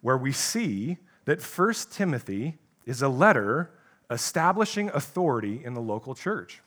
where 0.00 0.16
we 0.16 0.32
see 0.32 0.96
that 1.26 1.42
1 1.42 1.74
Timothy 1.90 2.58
is 2.86 3.02
a 3.02 3.08
letter 3.08 3.70
establishing 4.10 4.88
authority 4.90 5.62
in 5.62 5.74
the 5.74 5.80
local 5.80 6.14
church. 6.14 6.62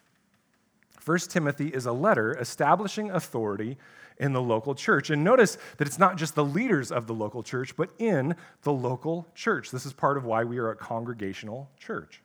1 1.04 1.18
Timothy 1.30 1.70
is 1.70 1.86
a 1.86 1.92
letter 1.92 2.38
establishing 2.38 3.10
authority 3.10 3.78
in 4.18 4.34
the 4.34 4.42
local 4.42 4.76
church. 4.76 5.10
And 5.10 5.24
notice 5.24 5.58
that 5.78 5.88
it's 5.88 5.98
not 5.98 6.18
just 6.18 6.36
the 6.36 6.44
leaders 6.44 6.92
of 6.92 7.08
the 7.08 7.14
local 7.14 7.42
church, 7.42 7.76
but 7.76 7.90
in 7.98 8.36
the 8.64 8.74
local 8.74 9.28
church. 9.34 9.72
This 9.72 9.86
is 9.86 9.94
part 9.94 10.18
of 10.18 10.26
why 10.26 10.44
we 10.44 10.58
are 10.60 10.70
a 10.70 10.76
congregational 10.76 11.70
church. 11.80 12.22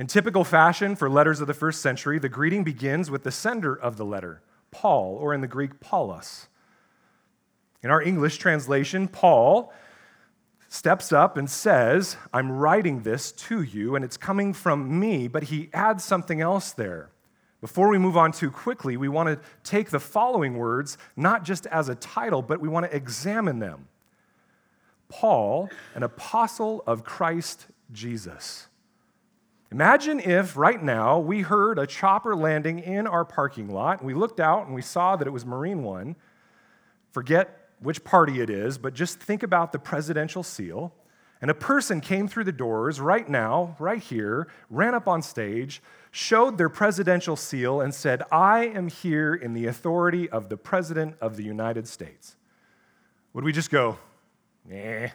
In 0.00 0.06
typical 0.06 0.44
fashion 0.44 0.96
for 0.96 1.10
letters 1.10 1.42
of 1.42 1.46
the 1.46 1.52
first 1.52 1.82
century, 1.82 2.18
the 2.18 2.30
greeting 2.30 2.64
begins 2.64 3.10
with 3.10 3.22
the 3.22 3.30
sender 3.30 3.74
of 3.74 3.98
the 3.98 4.04
letter, 4.06 4.40
Paul, 4.70 5.14
or 5.16 5.34
in 5.34 5.42
the 5.42 5.46
Greek, 5.46 5.78
Paulus. 5.78 6.48
In 7.82 7.90
our 7.90 8.00
English 8.00 8.38
translation, 8.38 9.08
Paul 9.08 9.74
steps 10.70 11.12
up 11.12 11.36
and 11.36 11.50
says, 11.50 12.16
I'm 12.32 12.50
writing 12.50 13.02
this 13.02 13.30
to 13.32 13.60
you, 13.60 13.94
and 13.94 14.02
it's 14.02 14.16
coming 14.16 14.54
from 14.54 14.98
me, 14.98 15.28
but 15.28 15.42
he 15.42 15.68
adds 15.74 16.02
something 16.02 16.40
else 16.40 16.72
there. 16.72 17.10
Before 17.60 17.90
we 17.90 17.98
move 17.98 18.16
on 18.16 18.32
too 18.32 18.50
quickly, 18.50 18.96
we 18.96 19.08
want 19.08 19.28
to 19.28 19.38
take 19.64 19.90
the 19.90 20.00
following 20.00 20.56
words 20.56 20.96
not 21.14 21.44
just 21.44 21.66
as 21.66 21.90
a 21.90 21.94
title, 21.94 22.40
but 22.40 22.58
we 22.58 22.70
want 22.70 22.90
to 22.90 22.96
examine 22.96 23.58
them. 23.58 23.86
Paul, 25.10 25.68
an 25.94 26.04
apostle 26.04 26.82
of 26.86 27.04
Christ 27.04 27.66
Jesus. 27.92 28.66
Imagine 29.72 30.18
if 30.18 30.56
right 30.56 30.82
now 30.82 31.20
we 31.20 31.42
heard 31.42 31.78
a 31.78 31.86
chopper 31.86 32.34
landing 32.34 32.80
in 32.80 33.06
our 33.06 33.24
parking 33.24 33.68
lot 33.68 33.98
and 33.98 34.06
we 34.06 34.14
looked 34.14 34.40
out 34.40 34.66
and 34.66 34.74
we 34.74 34.82
saw 34.82 35.14
that 35.14 35.28
it 35.28 35.30
was 35.30 35.46
Marine 35.46 35.84
One. 35.84 36.16
Forget 37.12 37.68
which 37.78 38.02
party 38.02 38.40
it 38.40 38.50
is, 38.50 38.78
but 38.78 38.94
just 38.94 39.20
think 39.20 39.44
about 39.44 39.70
the 39.70 39.78
presidential 39.78 40.42
seal. 40.42 40.92
And 41.40 41.50
a 41.50 41.54
person 41.54 42.00
came 42.00 42.28
through 42.28 42.44
the 42.44 42.52
doors 42.52 43.00
right 43.00 43.26
now, 43.26 43.76
right 43.78 44.02
here, 44.02 44.48
ran 44.68 44.94
up 44.94 45.08
on 45.08 45.22
stage, 45.22 45.80
showed 46.10 46.58
their 46.58 46.68
presidential 46.68 47.36
seal, 47.36 47.80
and 47.80 47.94
said, 47.94 48.22
I 48.30 48.66
am 48.66 48.88
here 48.88 49.34
in 49.34 49.54
the 49.54 49.66
authority 49.66 50.28
of 50.28 50.50
the 50.50 50.58
President 50.58 51.16
of 51.20 51.36
the 51.36 51.42
United 51.44 51.88
States. 51.88 52.36
Would 53.32 53.44
we 53.44 53.52
just 53.52 53.70
go, 53.70 53.96
eh, 54.70 55.08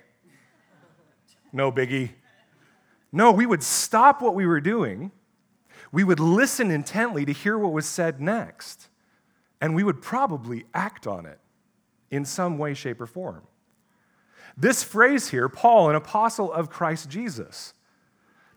no 1.54 1.72
biggie? 1.72 2.10
No, 3.16 3.32
we 3.32 3.46
would 3.46 3.64
stop 3.64 4.22
what 4.22 4.36
we 4.36 4.46
were 4.46 4.60
doing. 4.60 5.10
We 5.94 6.04
would 6.04 6.20
listen 6.20 6.70
intently 6.70 7.24
to 7.24 7.32
hear 7.32 7.58
what 7.58 7.72
was 7.72 7.86
said 7.86 8.20
next. 8.20 8.90
And 9.62 9.74
we 9.74 9.86
would 9.86 10.02
probably 10.02 10.66
act 10.74 11.08
on 11.08 11.26
it 11.26 11.40
in 12.12 12.26
some 12.26 12.58
way, 12.58 12.74
shape, 12.74 13.00
or 13.00 13.08
form. 13.08 13.44
This 14.58 14.84
phrase 14.84 15.30
here, 15.30 15.48
Paul, 15.48 15.90
an 15.90 15.96
apostle 15.96 16.52
of 16.52 16.70
Christ 16.70 17.10
Jesus, 17.10 17.74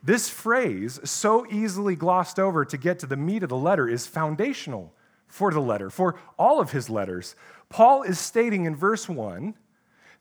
this 0.02 0.28
phrase, 0.28 0.98
so 1.04 1.46
easily 1.48 1.94
glossed 1.94 2.40
over 2.40 2.64
to 2.64 2.76
get 2.76 2.98
to 2.98 3.06
the 3.06 3.16
meat 3.16 3.44
of 3.44 3.50
the 3.50 3.56
letter, 3.56 3.88
is 3.88 4.08
foundational 4.08 4.92
for 5.28 5.52
the 5.52 5.60
letter, 5.60 5.88
for 5.88 6.16
all 6.36 6.60
of 6.60 6.72
his 6.72 6.90
letters. 6.90 7.36
Paul 7.68 8.02
is 8.02 8.18
stating 8.18 8.64
in 8.64 8.74
verse 8.74 9.08
1 9.08 9.54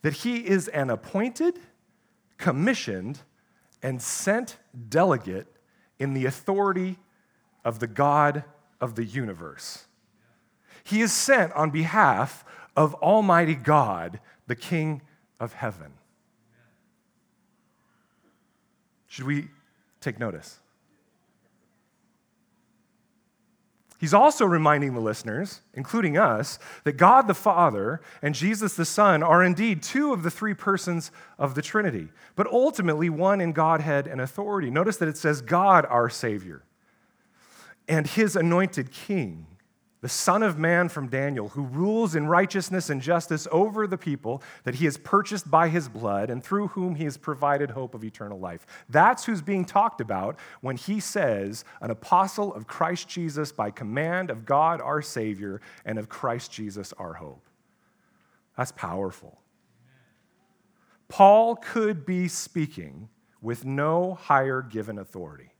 that 0.03 0.13
he 0.13 0.47
is 0.47 0.67
an 0.67 0.91
appointed, 0.91 1.59
commissioned, 2.37 3.21
and 3.81 4.01
sent 4.01 4.57
delegate 4.89 5.47
in 5.99 6.13
the 6.13 6.25
authority 6.25 6.97
of 7.63 7.79
the 7.79 7.87
God 7.87 8.43
of 8.79 8.95
the 8.95 9.05
universe. 9.05 9.85
He 10.83 11.01
is 11.01 11.11
sent 11.11 11.51
on 11.53 11.69
behalf 11.69 12.45
of 12.75 12.93
Almighty 12.95 13.55
God, 13.55 14.19
the 14.47 14.55
King 14.55 15.01
of 15.39 15.53
heaven. 15.53 15.93
Should 19.07 19.25
we 19.25 19.49
take 19.99 20.19
notice? 20.19 20.59
He's 23.99 24.13
also 24.13 24.45
reminding 24.45 24.93
the 24.93 24.99
listeners, 24.99 25.61
including 25.73 26.17
us, 26.17 26.59
that 26.83 26.97
God 26.97 27.27
the 27.27 27.33
Father 27.33 27.99
and 28.21 28.35
Jesus 28.35 28.75
the 28.75 28.85
Son 28.85 29.23
are 29.23 29.43
indeed 29.43 29.81
two 29.81 30.13
of 30.13 30.21
the 30.21 30.29
three 30.29 30.53
persons 30.53 31.11
of 31.39 31.55
the 31.55 31.63
Trinity, 31.63 32.09
but 32.35 32.45
ultimately 32.47 33.09
one 33.09 33.41
in 33.41 33.53
Godhead 33.53 34.05
and 34.05 34.21
authority. 34.21 34.69
Notice 34.69 34.97
that 34.97 35.07
it 35.07 35.17
says 35.17 35.41
God 35.41 35.85
our 35.87 36.09
Savior 36.09 36.63
and 37.87 38.05
his 38.05 38.35
anointed 38.35 38.91
King 38.91 39.47
the 40.01 40.09
Son 40.09 40.43
of 40.43 40.59
Man 40.59 40.89
from 40.89 41.07
Daniel, 41.07 41.49
who 41.49 41.63
rules 41.63 42.13
in 42.13 42.27
righteousness 42.27 42.89
and 42.89 43.01
justice 43.01 43.47
over 43.51 43.87
the 43.87 43.97
people 43.97 44.43
that 44.63 44.75
he 44.75 44.85
has 44.85 44.97
purchased 44.97 45.49
by 45.49 45.69
his 45.69 45.89
blood 45.89 46.29
and 46.29 46.43
through 46.43 46.67
whom 46.69 46.95
he 46.95 47.03
has 47.05 47.17
provided 47.17 47.71
hope 47.71 47.95
of 47.95 48.03
eternal 48.03 48.39
life. 48.39 48.67
That's 48.89 49.25
who's 49.25 49.41
being 49.41 49.65
talked 49.65 49.99
about 49.99 50.37
when 50.61 50.77
he 50.77 50.99
says, 50.99 51.65
an 51.81 51.89
apostle 51.89 52.53
of 52.53 52.67
Christ 52.67 53.09
Jesus 53.09 53.51
by 53.51 53.71
command 53.71 54.29
of 54.29 54.45
God 54.45 54.81
our 54.81 55.01
Savior 55.01 55.61
and 55.83 55.97
of 55.97 56.09
Christ 56.09 56.51
Jesus 56.51 56.93
our 56.93 57.13
hope. 57.13 57.43
That's 58.55 58.71
powerful. 58.71 59.41
Paul 61.07 61.55
could 61.55 62.05
be 62.05 62.27
speaking 62.27 63.09
with 63.41 63.65
no 63.65 64.15
higher 64.15 64.61
given 64.61 64.99
authority. 64.99 65.53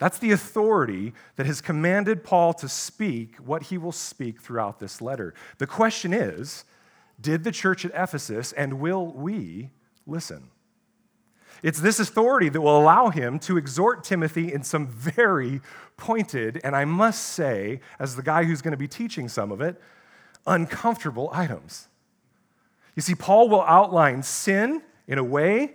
That's 0.00 0.18
the 0.18 0.32
authority 0.32 1.12
that 1.36 1.44
has 1.44 1.60
commanded 1.60 2.24
Paul 2.24 2.54
to 2.54 2.68
speak 2.70 3.36
what 3.36 3.64
he 3.64 3.76
will 3.76 3.92
speak 3.92 4.40
throughout 4.40 4.80
this 4.80 5.02
letter. 5.02 5.34
The 5.58 5.66
question 5.66 6.14
is 6.14 6.64
did 7.20 7.44
the 7.44 7.52
church 7.52 7.84
at 7.84 7.92
Ephesus 7.94 8.52
and 8.52 8.80
will 8.80 9.06
we 9.08 9.68
listen? 10.06 10.48
It's 11.62 11.82
this 11.82 12.00
authority 12.00 12.48
that 12.48 12.62
will 12.62 12.80
allow 12.80 13.10
him 13.10 13.38
to 13.40 13.58
exhort 13.58 14.02
Timothy 14.02 14.50
in 14.50 14.62
some 14.62 14.86
very 14.86 15.60
pointed, 15.98 16.58
and 16.64 16.74
I 16.74 16.86
must 16.86 17.22
say, 17.22 17.82
as 17.98 18.16
the 18.16 18.22
guy 18.22 18.44
who's 18.44 18.62
going 18.62 18.72
to 18.72 18.78
be 18.78 18.88
teaching 18.88 19.28
some 19.28 19.52
of 19.52 19.60
it, 19.60 19.78
uncomfortable 20.46 21.28
items. 21.30 21.88
You 22.96 23.02
see, 23.02 23.14
Paul 23.14 23.50
will 23.50 23.64
outline 23.64 24.22
sin 24.22 24.80
in 25.06 25.18
a 25.18 25.24
way 25.24 25.74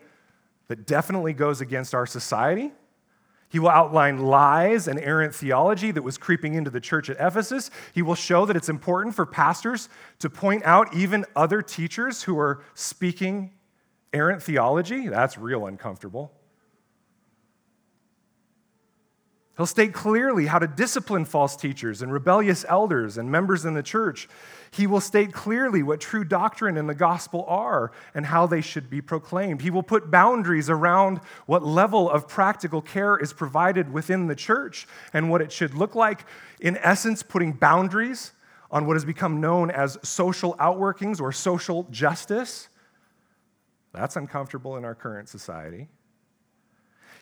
that 0.67 0.88
definitely 0.88 1.34
goes 1.34 1.62
against 1.62 1.94
our 1.94 2.08
society 2.08 2.72
he 3.49 3.59
will 3.59 3.69
outline 3.69 4.19
lies 4.19 4.87
and 4.87 4.99
errant 4.99 5.33
theology 5.33 5.91
that 5.91 6.01
was 6.01 6.17
creeping 6.17 6.55
into 6.55 6.69
the 6.69 6.81
church 6.81 7.09
at 7.09 7.17
Ephesus. 7.19 7.71
He 7.93 8.01
will 8.01 8.15
show 8.15 8.45
that 8.45 8.55
it's 8.55 8.69
important 8.69 9.15
for 9.15 9.25
pastors 9.25 9.87
to 10.19 10.29
point 10.29 10.63
out 10.65 10.93
even 10.93 11.25
other 11.35 11.61
teachers 11.61 12.23
who 12.23 12.37
are 12.37 12.63
speaking 12.73 13.51
errant 14.13 14.41
theology. 14.41 15.07
That's 15.07 15.37
real 15.37 15.67
uncomfortable. 15.67 16.31
He'll 19.57 19.65
state 19.65 19.93
clearly 19.93 20.47
how 20.47 20.59
to 20.59 20.67
discipline 20.67 21.24
false 21.24 21.55
teachers 21.55 22.01
and 22.01 22.12
rebellious 22.12 22.65
elders 22.67 23.17
and 23.17 23.31
members 23.31 23.63
in 23.63 23.74
the 23.74 23.83
church. 23.83 24.27
He 24.71 24.85
will 24.85 25.00
state 25.00 25.31
clearly 25.31 25.81
what 25.81 26.01
true 26.01 26.25
doctrine 26.25 26.75
and 26.75 26.89
the 26.89 26.95
gospel 26.95 27.45
are 27.47 27.93
and 28.13 28.25
how 28.25 28.47
they 28.47 28.59
should 28.59 28.89
be 28.89 29.00
proclaimed. 29.00 29.62
He 29.62 29.69
will 29.69 29.83
put 29.83 30.12
boundaries 30.12 30.69
around 30.69 31.21
what 31.45 31.63
level 31.63 32.09
of 32.09 32.27
practical 32.27 32.81
care 32.81 33.15
is 33.15 33.31
provided 33.31 33.93
within 33.93 34.27
the 34.27 34.35
church 34.35 34.88
and 35.13 35.29
what 35.29 35.41
it 35.41 35.53
should 35.53 35.74
look 35.74 35.95
like. 35.95 36.25
In 36.59 36.75
essence, 36.77 37.24
putting 37.24 37.53
boundaries 37.53 38.33
on 38.69 38.85
what 38.85 38.95
has 38.95 39.05
become 39.05 39.39
known 39.39 39.71
as 39.71 39.97
social 40.03 40.55
outworkings 40.55 41.21
or 41.21 41.31
social 41.31 41.83
justice. 41.91 42.67
That's 43.93 44.17
uncomfortable 44.17 44.75
in 44.75 44.83
our 44.83 44.95
current 44.95 45.29
society. 45.29 45.88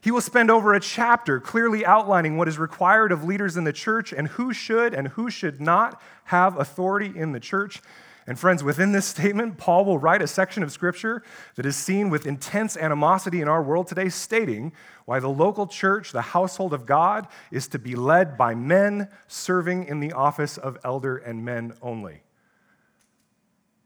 He 0.03 0.11
will 0.11 0.19
spend 0.19 0.51
over 0.51 0.73
a 0.73 0.81
chapter 0.81 1.39
clearly 1.39 1.85
outlining 1.85 2.35
what 2.35 2.49
is 2.49 2.59
required 2.59 3.13
of 3.13 3.23
leaders 3.23 3.55
in 3.55 3.63
the 3.63 3.71
church 3.71 4.11
and 4.11 4.27
who 4.27 4.51
should 4.51 4.93
and 4.93 5.07
who 5.07 5.29
should 5.29 5.61
not 5.61 6.01
have 6.25 6.59
authority 6.59 7.17
in 7.17 7.31
the 7.31 7.39
church. 7.39 7.81
And 8.27 8.37
friends, 8.37 8.65
within 8.65 8.91
this 8.91 9.05
statement, 9.05 9.57
Paul 9.57 9.85
will 9.85 9.97
write 9.97 10.21
a 10.21 10.27
section 10.27 10.61
of 10.61 10.73
scripture 10.73 11.23
that 11.55 11.65
is 11.65 11.77
seen 11.77 12.09
with 12.09 12.27
intense 12.27 12.75
animosity 12.75 13.39
in 13.39 13.47
our 13.47 13.63
world 13.63 13.87
today, 13.87 14.09
stating 14.09 14.73
why 15.05 15.21
the 15.21 15.29
local 15.29 15.67
church, 15.67 16.11
the 16.11 16.21
household 16.21 16.73
of 16.73 16.85
God, 16.85 17.25
is 17.49 17.69
to 17.69 17.79
be 17.79 17.95
led 17.95 18.37
by 18.37 18.55
men 18.55 19.07
serving 19.29 19.85
in 19.85 20.01
the 20.01 20.11
office 20.11 20.57
of 20.57 20.77
elder 20.83 21.15
and 21.15 21.45
men 21.45 21.75
only. 21.81 22.23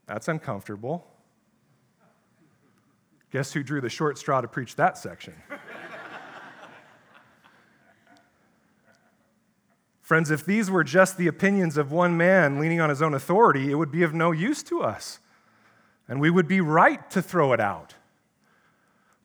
That's 0.08 0.28
uncomfortable. 0.28 1.06
Guess 3.32 3.54
who 3.54 3.62
drew 3.62 3.82
the 3.82 3.90
short 3.90 4.18
straw 4.18 4.42
to 4.42 4.48
preach 4.48 4.76
that 4.78 4.98
section? 4.98 5.36
Friends, 10.08 10.32
if 10.32 10.46
these 10.46 10.72
were 10.72 10.86
just 10.86 11.18
the 11.18 11.28
opinions 11.28 11.76
of 11.76 11.92
one 11.92 12.16
man 12.16 12.62
leaning 12.62 12.80
on 12.80 12.90
his 12.90 13.02
own 13.02 13.14
authority, 13.14 13.70
it 13.70 13.76
would 13.76 13.92
be 13.92 14.04
of 14.04 14.14
no 14.14 14.32
use 14.32 14.64
to 14.64 14.82
us. 14.82 15.20
And 16.08 16.22
we 16.22 16.30
would 16.30 16.48
be 16.48 16.62
right 16.62 17.12
to 17.12 17.22
throw 17.22 17.52
it 17.52 17.60
out. 17.60 17.96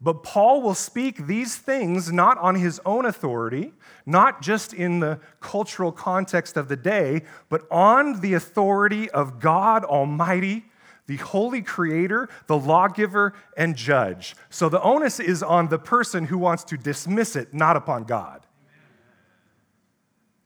But 0.01 0.25
Paul 0.25 0.61
will 0.61 0.75
speak 0.75 1.29
these 1.29 1.55
things 1.55 2.11
not 2.11 2.37
on 2.39 2.57
his 2.57 2.81
own 2.85 3.07
authority, 3.07 3.75
not 4.07 4.43
just 4.43 4.75
in 4.75 4.99
the 4.99 5.21
cultural 5.39 5.93
context 5.93 6.57
of 6.57 6.67
the 6.67 6.75
day, 6.75 7.23
but 7.49 7.63
on 7.71 8.21
the 8.21 8.35
authority 8.35 9.09
of 9.09 9.39
God 9.39 9.85
Almighty, 9.85 10.65
the 11.07 11.19
holy 11.19 11.63
creator, 11.63 12.29
the 12.49 12.59
lawgiver, 12.59 13.35
and 13.57 13.77
judge. 13.77 14.35
So 14.51 14.69
the 14.69 14.83
onus 14.83 15.21
is 15.21 15.45
on 15.45 15.69
the 15.69 15.79
person 15.79 16.25
who 16.25 16.39
wants 16.39 16.65
to 16.65 16.77
dismiss 16.77 17.37
it, 17.37 17.55
not 17.55 17.77
upon 17.77 18.03
God. 18.03 18.45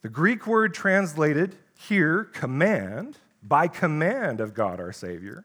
The 0.07 0.13
Greek 0.13 0.47
word 0.47 0.73
translated 0.73 1.57
here, 1.77 2.23
command, 2.33 3.19
by 3.43 3.67
command 3.67 4.41
of 4.41 4.55
God 4.55 4.79
our 4.79 4.93
Savior, 4.93 5.45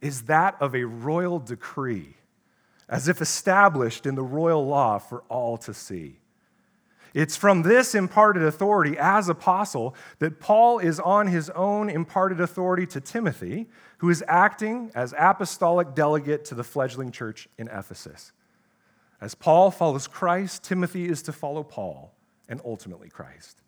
is 0.00 0.22
that 0.26 0.54
of 0.60 0.76
a 0.76 0.84
royal 0.84 1.40
decree, 1.40 2.14
as 2.88 3.08
if 3.08 3.20
established 3.20 4.06
in 4.06 4.14
the 4.14 4.22
royal 4.22 4.64
law 4.64 4.98
for 4.98 5.24
all 5.28 5.56
to 5.56 5.74
see. 5.74 6.20
It's 7.12 7.36
from 7.36 7.62
this 7.62 7.92
imparted 7.96 8.44
authority 8.44 8.96
as 8.96 9.28
apostle 9.28 9.96
that 10.20 10.38
Paul 10.38 10.78
is 10.78 11.00
on 11.00 11.26
his 11.26 11.50
own 11.50 11.90
imparted 11.90 12.40
authority 12.40 12.86
to 12.86 13.00
Timothy, 13.00 13.66
who 13.96 14.10
is 14.10 14.22
acting 14.28 14.92
as 14.94 15.12
apostolic 15.18 15.96
delegate 15.96 16.44
to 16.44 16.54
the 16.54 16.62
fledgling 16.62 17.10
church 17.10 17.48
in 17.58 17.66
Ephesus. 17.66 18.30
As 19.20 19.34
Paul 19.34 19.72
follows 19.72 20.06
Christ, 20.06 20.62
Timothy 20.62 21.08
is 21.08 21.20
to 21.22 21.32
follow 21.32 21.64
Paul 21.64 22.14
and 22.48 22.60
ultimately 22.64 23.08
Christ. 23.08 23.60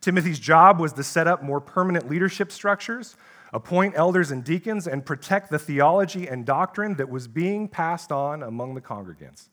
Timothy's 0.00 0.38
job 0.38 0.78
was 0.78 0.92
to 0.94 1.02
set 1.02 1.26
up 1.26 1.42
more 1.42 1.60
permanent 1.60 2.08
leadership 2.08 2.52
structures, 2.52 3.16
appoint 3.52 3.94
elders 3.96 4.30
and 4.30 4.44
deacons, 4.44 4.86
and 4.86 5.04
protect 5.04 5.50
the 5.50 5.58
theology 5.58 6.28
and 6.28 6.46
doctrine 6.46 6.94
that 6.94 7.08
was 7.08 7.28
being 7.28 7.68
passed 7.68 8.12
on 8.12 8.42
among 8.42 8.74
the 8.74 8.80
congregants. 8.80 9.48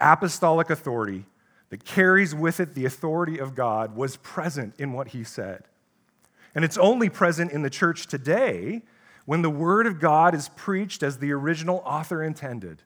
Apostolic 0.00 0.70
authority 0.70 1.24
that 1.70 1.84
carries 1.84 2.34
with 2.34 2.60
it 2.60 2.74
the 2.74 2.84
authority 2.84 3.38
of 3.38 3.54
God 3.54 3.96
was 3.96 4.16
present 4.18 4.74
in 4.78 4.92
what 4.92 5.08
he 5.08 5.24
said. 5.24 5.64
And 6.54 6.64
it's 6.64 6.78
only 6.78 7.08
present 7.10 7.52
in 7.52 7.62
the 7.62 7.70
church 7.70 8.06
today 8.06 8.82
when 9.24 9.42
the 9.42 9.50
Word 9.50 9.86
of 9.86 9.98
God 9.98 10.34
is 10.34 10.48
preached 10.50 11.02
as 11.02 11.18
the 11.18 11.32
original 11.32 11.82
author 11.84 12.22
intended, 12.22 12.82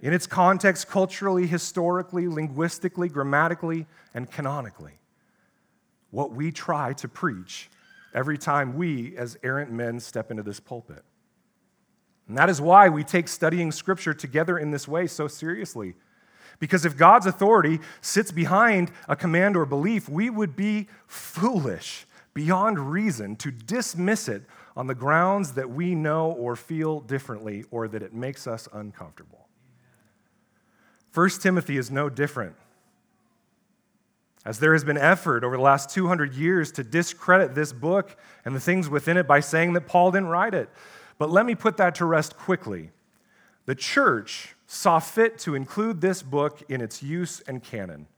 in 0.00 0.12
its 0.12 0.26
context, 0.26 0.88
culturally, 0.88 1.46
historically, 1.46 2.28
linguistically, 2.28 3.08
grammatically, 3.08 3.86
and 4.12 4.30
canonically 4.30 4.98
what 6.12 6.30
we 6.30 6.52
try 6.52 6.92
to 6.92 7.08
preach 7.08 7.68
every 8.14 8.38
time 8.38 8.76
we, 8.76 9.16
as 9.16 9.36
errant 9.42 9.72
men, 9.72 9.98
step 9.98 10.30
into 10.30 10.44
this 10.44 10.60
pulpit. 10.60 11.02
And 12.28 12.38
that 12.38 12.48
is 12.48 12.60
why 12.60 12.88
we 12.88 13.02
take 13.02 13.26
studying 13.26 13.72
Scripture 13.72 14.14
together 14.14 14.56
in 14.56 14.70
this 14.70 14.86
way 14.86 15.08
so 15.08 15.26
seriously. 15.26 15.94
Because 16.60 16.84
if 16.84 16.96
God's 16.96 17.26
authority 17.26 17.80
sits 18.00 18.30
behind 18.30 18.92
a 19.08 19.16
command 19.16 19.56
or 19.56 19.66
belief, 19.66 20.08
we 20.08 20.30
would 20.30 20.54
be 20.54 20.86
foolish 21.08 22.06
beyond 22.34 22.78
reason 22.78 23.34
to 23.36 23.50
dismiss 23.50 24.28
it 24.28 24.42
on 24.76 24.86
the 24.86 24.94
grounds 24.94 25.52
that 25.54 25.70
we 25.70 25.94
know 25.94 26.30
or 26.30 26.56
feel 26.56 27.00
differently 27.00 27.64
or 27.70 27.88
that 27.88 28.02
it 28.02 28.14
makes 28.14 28.46
us 28.46 28.68
uncomfortable. 28.72 29.48
1 31.14 31.28
Timothy 31.40 31.76
is 31.76 31.90
no 31.90 32.08
different. 32.08 32.56
As 34.44 34.58
there 34.58 34.72
has 34.72 34.82
been 34.82 34.98
effort 34.98 35.44
over 35.44 35.56
the 35.56 35.62
last 35.62 35.90
200 35.90 36.34
years 36.34 36.72
to 36.72 36.82
discredit 36.82 37.54
this 37.54 37.72
book 37.72 38.16
and 38.44 38.56
the 38.56 38.60
things 38.60 38.88
within 38.88 39.16
it 39.16 39.26
by 39.26 39.40
saying 39.40 39.74
that 39.74 39.86
Paul 39.86 40.10
didn't 40.10 40.28
write 40.28 40.54
it. 40.54 40.68
But 41.18 41.30
let 41.30 41.46
me 41.46 41.54
put 41.54 41.76
that 41.76 41.94
to 41.96 42.04
rest 42.04 42.36
quickly. 42.36 42.90
The 43.66 43.76
church 43.76 44.56
saw 44.66 44.98
fit 44.98 45.38
to 45.40 45.54
include 45.54 46.00
this 46.00 46.22
book 46.22 46.62
in 46.68 46.80
its 46.80 47.02
use 47.02 47.40
and 47.46 47.62
canon. 47.62 48.08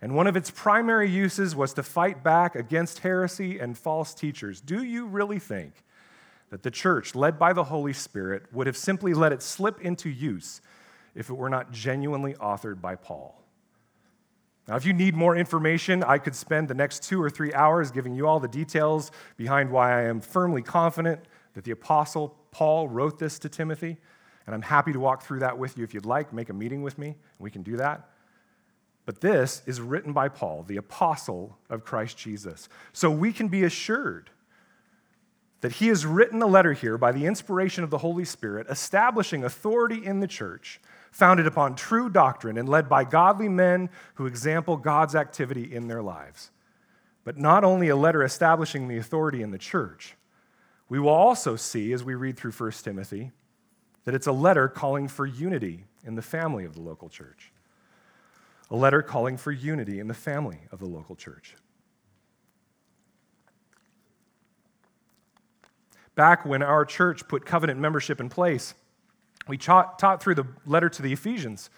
And 0.00 0.14
one 0.14 0.26
of 0.26 0.36
its 0.36 0.50
primary 0.50 1.10
uses 1.10 1.54
was 1.54 1.74
to 1.74 1.82
fight 1.82 2.22
back 2.22 2.54
against 2.54 3.00
heresy 3.00 3.58
and 3.58 3.76
false 3.76 4.14
teachers. 4.14 4.60
Do 4.60 4.82
you 4.82 5.06
really 5.06 5.38
think 5.38 5.72
that 6.50 6.62
the 6.62 6.70
church, 6.70 7.14
led 7.14 7.38
by 7.38 7.52
the 7.52 7.64
Holy 7.64 7.92
Spirit, 7.92 8.44
would 8.52 8.66
have 8.66 8.76
simply 8.76 9.14
let 9.14 9.32
it 9.32 9.42
slip 9.42 9.80
into 9.80 10.08
use 10.08 10.60
if 11.14 11.28
it 11.28 11.34
were 11.34 11.50
not 11.50 11.72
genuinely 11.72 12.34
authored 12.34 12.80
by 12.80 12.94
Paul? 12.94 13.42
Now, 14.68 14.74
if 14.74 14.84
you 14.84 14.92
need 14.92 15.14
more 15.14 15.36
information, 15.36 16.02
I 16.02 16.18
could 16.18 16.34
spend 16.34 16.68
the 16.68 16.74
next 16.74 17.04
two 17.04 17.22
or 17.22 17.30
three 17.30 17.52
hours 17.52 17.92
giving 17.92 18.14
you 18.14 18.26
all 18.26 18.40
the 18.40 18.48
details 18.48 19.12
behind 19.36 19.70
why 19.70 20.00
I 20.00 20.02
am 20.04 20.20
firmly 20.20 20.62
confident 20.62 21.20
that 21.54 21.64
the 21.64 21.70
Apostle 21.70 22.36
Paul 22.50 22.88
wrote 22.88 23.18
this 23.18 23.38
to 23.40 23.48
Timothy. 23.48 23.96
And 24.44 24.54
I'm 24.54 24.62
happy 24.62 24.92
to 24.92 25.00
walk 25.00 25.22
through 25.22 25.40
that 25.40 25.56
with 25.58 25.78
you 25.78 25.84
if 25.84 25.94
you'd 25.94 26.06
like. 26.06 26.32
Make 26.32 26.50
a 26.50 26.52
meeting 26.52 26.82
with 26.82 26.98
me, 26.98 27.08
and 27.08 27.16
we 27.38 27.50
can 27.50 27.62
do 27.62 27.76
that. 27.76 28.08
But 29.04 29.20
this 29.20 29.62
is 29.66 29.80
written 29.80 30.12
by 30.12 30.28
Paul, 30.28 30.64
the 30.64 30.76
apostle 30.76 31.56
of 31.70 31.84
Christ 31.84 32.18
Jesus. 32.18 32.68
So 32.92 33.08
we 33.08 33.32
can 33.32 33.46
be 33.46 33.62
assured 33.62 34.30
that 35.60 35.72
he 35.72 35.88
has 35.88 36.04
written 36.04 36.42
a 36.42 36.46
letter 36.46 36.72
here 36.72 36.98
by 36.98 37.12
the 37.12 37.24
inspiration 37.26 37.84
of 37.84 37.90
the 37.90 37.98
Holy 37.98 38.24
Spirit, 38.24 38.66
establishing 38.68 39.44
authority 39.44 40.04
in 40.04 40.20
the 40.20 40.26
church 40.26 40.80
founded 41.16 41.46
upon 41.46 41.74
true 41.74 42.10
doctrine 42.10 42.58
and 42.58 42.68
led 42.68 42.90
by 42.90 43.02
godly 43.02 43.48
men 43.48 43.88
who 44.16 44.26
example 44.26 44.76
God's 44.76 45.14
activity 45.14 45.74
in 45.74 45.88
their 45.88 46.02
lives. 46.02 46.50
But 47.24 47.38
not 47.38 47.64
only 47.64 47.88
a 47.88 47.96
letter 47.96 48.22
establishing 48.22 48.86
the 48.86 48.98
authority 48.98 49.40
in 49.40 49.50
the 49.50 49.56
church, 49.56 50.14
we 50.90 51.00
will 51.00 51.08
also 51.08 51.56
see 51.56 51.94
as 51.94 52.04
we 52.04 52.14
read 52.14 52.36
through 52.36 52.52
1 52.52 52.70
Timothy 52.70 53.32
that 54.04 54.14
it's 54.14 54.26
a 54.26 54.32
letter 54.32 54.68
calling 54.68 55.08
for 55.08 55.24
unity 55.24 55.84
in 56.04 56.16
the 56.16 56.22
family 56.22 56.66
of 56.66 56.74
the 56.74 56.82
local 56.82 57.08
church. 57.08 57.50
A 58.70 58.76
letter 58.76 59.00
calling 59.00 59.38
for 59.38 59.52
unity 59.52 59.98
in 59.98 60.08
the 60.08 60.14
family 60.14 60.60
of 60.70 60.80
the 60.80 60.86
local 60.86 61.16
church. 61.16 61.56
Back 66.14 66.44
when 66.44 66.62
our 66.62 66.84
church 66.84 67.26
put 67.26 67.46
covenant 67.46 67.80
membership 67.80 68.20
in 68.20 68.28
place, 68.28 68.74
we 69.48 69.58
taught, 69.58 69.98
taught 69.98 70.22
through 70.22 70.34
the 70.34 70.46
letter 70.64 70.88
to 70.88 71.02
the 71.02 71.12
Ephesians. 71.12 71.70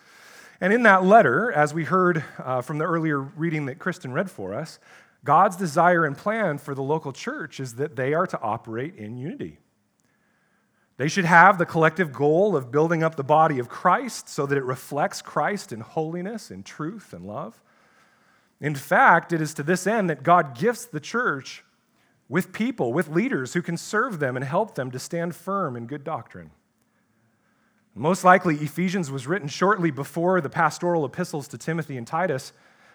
And 0.61 0.73
in 0.73 0.83
that 0.85 1.05
letter, 1.05 1.53
as 1.53 1.73
we 1.73 1.85
heard 1.85 2.25
uh, 2.39 2.63
from 2.63 2.79
the 2.79 2.85
earlier 2.85 3.21
reading 3.21 3.67
that 3.67 3.79
Kristen 3.79 4.13
read 4.13 4.31
for 4.31 4.55
us, 4.55 4.79
God's 5.25 5.57
desire 5.57 6.05
and 6.05 6.17
plan 6.17 6.59
for 6.59 6.75
the 6.75 6.83
local 6.83 7.13
church 7.13 7.61
is 7.61 7.75
that 7.75 7.97
they 7.97 8.15
are 8.15 8.27
to 8.27 8.41
operate 8.41 8.97
in 8.97 9.17
unity. 9.17 9.59
They 10.97 11.09
should 11.09 11.27
have 11.27 11.59
the 11.59 11.67
collective 11.67 12.13
goal 12.13 12.57
of 12.57 12.73
building 12.73 13.05
up 13.05 13.15
the 13.15 13.23
body 13.23 13.61
of 13.61 13.69
Christ 13.69 14.29
so 14.29 14.47
that 14.47 14.59
it 14.59 14.65
reflects 14.65 15.23
Christ 15.23 15.73
in 15.73 15.81
holiness, 15.81 16.51
in 16.51 16.65
truth, 16.65 17.13
and 17.13 17.25
love. 17.25 17.63
In 18.61 18.75
fact, 18.75 19.33
it 19.33 19.41
is 19.41 19.55
to 19.55 19.63
this 19.63 19.87
end 19.87 20.11
that 20.11 20.25
God 20.25 20.59
gifts 20.59 20.87
the 20.87 20.99
church 20.99 21.65
with 22.29 22.53
people, 22.53 22.93
with 22.93 23.09
leaders 23.09 23.55
who 23.55 23.63
can 23.63 23.77
serve 23.77 24.19
them 24.19 24.35
and 24.35 24.45
help 24.45 24.75
them 24.75 24.91
to 24.91 24.99
stand 24.99 25.37
firm 25.37 25.77
in 25.77 25.87
good 25.87 26.03
doctrine. 26.03 26.51
Most 27.99 28.23
likely, 28.23 28.55
Ephesians 28.55 29.11
was 29.11 29.27
written 29.27 29.49
shortly 29.49 29.91
before 29.91 30.41
the 30.41 30.49
pastoral 30.49 31.05
epistles 31.05 31.49
to 31.49 31.59
Timothy 31.59 31.97
and 31.97 32.07
Titus, 32.07 32.53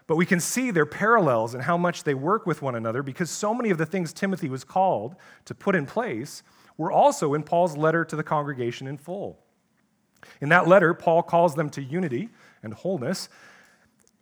but 0.07 0.15
we 0.15 0.25
can 0.25 0.39
see 0.39 0.71
their 0.71 0.85
parallels 0.85 1.53
and 1.53 1.63
how 1.63 1.75
much 1.75 2.05
they 2.05 2.13
work 2.13 2.45
with 2.45 2.61
one 2.61 2.73
another 2.73 3.03
because 3.03 3.29
so 3.29 3.53
many 3.53 3.69
of 3.69 3.77
the 3.77 3.85
things 3.85 4.13
Timothy 4.13 4.47
was 4.47 4.63
called 4.63 5.17
to 5.43 5.53
put 5.53 5.75
in 5.75 5.85
place 5.85 6.41
were 6.77 6.89
also 6.89 7.33
in 7.33 7.43
Paul's 7.43 7.75
letter 7.75 8.05
to 8.05 8.15
the 8.15 8.23
congregation 8.23 8.87
in 8.87 8.97
full. 8.97 9.39
In 10.39 10.47
that 10.49 10.69
letter, 10.69 10.93
Paul 10.93 11.21
calls 11.21 11.55
them 11.55 11.69
to 11.71 11.83
unity 11.83 12.29
and 12.63 12.73
wholeness, 12.73 13.27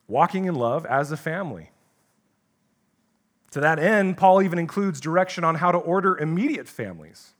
walking 0.07 0.45
in 0.45 0.55
love 0.55 0.87
as 0.87 1.11
a 1.11 1.17
family. 1.17 1.69
To 3.51 3.59
that 3.59 3.77
end, 3.77 4.17
Paul 4.17 4.41
even 4.41 4.57
includes 4.57 4.99
direction 4.99 5.43
on 5.43 5.55
how 5.55 5.71
to 5.71 5.77
order 5.77 6.17
immediate 6.17 6.67
families 6.67 7.35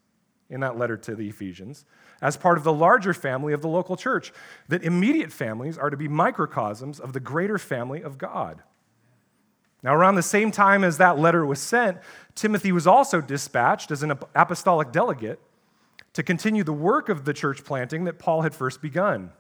in 0.48 0.60
that 0.60 0.78
letter 0.78 0.96
to 0.98 1.16
the 1.16 1.28
Ephesians 1.28 1.86
as 2.22 2.38
part 2.38 2.58
of 2.58 2.64
the 2.64 2.74
larger 2.74 3.14
family 3.14 3.52
of 3.52 3.62
the 3.62 3.68
local 3.68 3.98
church, 3.98 4.32
that 4.68 4.84
immediate 4.84 5.32
families 5.32 5.78
are 5.78 5.90
to 5.90 5.98
be 5.98 6.08
microcosms 6.08 7.00
of 7.00 7.14
the 7.14 7.20
greater 7.20 7.58
family 7.58 8.02
of 8.02 8.18
God. 8.18 8.62
Now, 9.84 9.96
around 9.96 10.16
the 10.16 10.24
same 10.24 10.52
time 10.52 10.84
as 10.84 10.98
that 10.98 11.18
letter 11.18 11.46
was 11.46 11.60
sent, 11.60 11.98
Timothy 12.36 12.72
was 12.72 12.86
also 12.86 13.20
dispatched 13.20 13.90
as 13.90 14.04
an 14.04 14.12
apostolic 14.36 14.92
delegate 14.92 15.40
to 16.14 16.22
continue 16.22 16.64
the 16.64 16.74
work 16.74 17.10
of 17.10 17.26
the 17.26 17.34
church 17.34 17.64
planting 17.64 18.04
that 18.04 18.20
Paul 18.20 18.44
had 18.44 18.54
first 18.54 18.82
begun. 18.82 19.32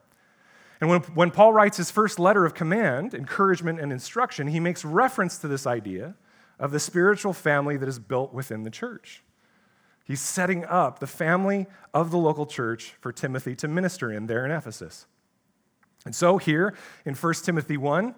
And 0.80 0.90
when, 0.90 1.02
when 1.02 1.30
Paul 1.30 1.54
writes 1.54 1.78
his 1.78 1.92
first 1.92 2.18
letter 2.18 2.44
of 2.44 2.56
command, 2.56 3.14
encouragement, 3.14 3.80
and 3.80 3.92
instruction, 3.92 4.48
he 4.48 4.60
makes 4.60 4.84
reference 4.84 5.38
to 5.40 5.48
this 5.48 5.68
idea 5.68 6.16
of 6.58 6.72
the 6.72 6.80
spiritual 6.80 7.34
family 7.34 7.78
that 7.78 7.88
is 7.88 8.00
built 8.00 8.34
within 8.34 8.64
the 8.64 8.72
church. 8.72 9.24
He's 10.12 10.20
setting 10.20 10.66
up 10.66 11.00
the 11.00 11.08
family 11.08 11.68
of 11.94 12.12
the 12.12 12.18
local 12.18 12.46
church 12.46 12.96
for 13.00 13.14
Timothy 13.14 13.56
to 13.56 13.70
minister 13.70 14.12
in 14.12 14.28
there 14.28 14.44
in 14.44 14.52
Ephesus. 14.52 15.06
And 16.04 16.14
so, 16.14 16.38
here 16.38 16.76
in 17.06 17.16
1 17.16 17.34
Timothy 17.36 17.78
1, 17.78 18.14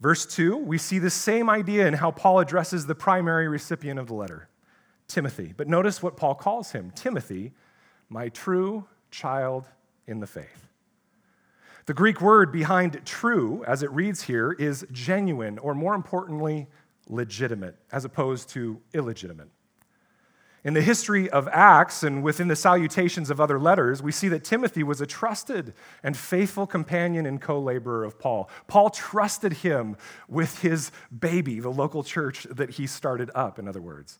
verse 0.00 0.26
2, 0.26 0.56
we 0.56 0.78
see 0.78 0.98
the 0.98 1.08
same 1.08 1.48
idea 1.48 1.86
in 1.86 1.94
how 1.94 2.10
Paul 2.10 2.40
addresses 2.40 2.86
the 2.86 2.96
primary 2.96 3.46
recipient 3.46 4.00
of 4.00 4.08
the 4.08 4.14
letter, 4.14 4.48
Timothy. 5.06 5.54
But 5.56 5.68
notice 5.68 6.02
what 6.02 6.16
Paul 6.16 6.34
calls 6.34 6.72
him 6.72 6.90
Timothy, 6.90 7.52
my 8.08 8.28
true 8.28 8.88
child 9.12 9.68
in 10.08 10.18
the 10.18 10.26
faith. 10.26 10.66
The 11.84 11.94
Greek 11.94 12.20
word 12.20 12.50
behind 12.50 13.00
true, 13.04 13.62
as 13.64 13.84
it 13.84 13.92
reads 13.92 14.22
here, 14.22 14.50
is 14.50 14.84
genuine, 14.90 15.58
or 15.60 15.72
more 15.72 15.94
importantly, 15.94 16.66
legitimate, 17.08 17.76
as 17.92 18.04
opposed 18.04 18.48
to 18.48 18.80
illegitimate. 18.92 19.50
In 20.66 20.74
the 20.74 20.82
history 20.82 21.30
of 21.30 21.46
Acts 21.52 22.02
and 22.02 22.24
within 22.24 22.48
the 22.48 22.56
salutations 22.56 23.30
of 23.30 23.40
other 23.40 23.60
letters, 23.60 24.02
we 24.02 24.10
see 24.10 24.26
that 24.30 24.42
Timothy 24.42 24.82
was 24.82 25.00
a 25.00 25.06
trusted 25.06 25.74
and 26.02 26.16
faithful 26.16 26.66
companion 26.66 27.24
and 27.24 27.40
co 27.40 27.60
laborer 27.60 28.02
of 28.02 28.18
Paul. 28.18 28.50
Paul 28.66 28.90
trusted 28.90 29.52
him 29.52 29.96
with 30.28 30.62
his 30.62 30.90
baby, 31.16 31.60
the 31.60 31.70
local 31.70 32.02
church 32.02 32.48
that 32.50 32.70
he 32.70 32.88
started 32.88 33.30
up, 33.32 33.60
in 33.60 33.68
other 33.68 33.80
words. 33.80 34.18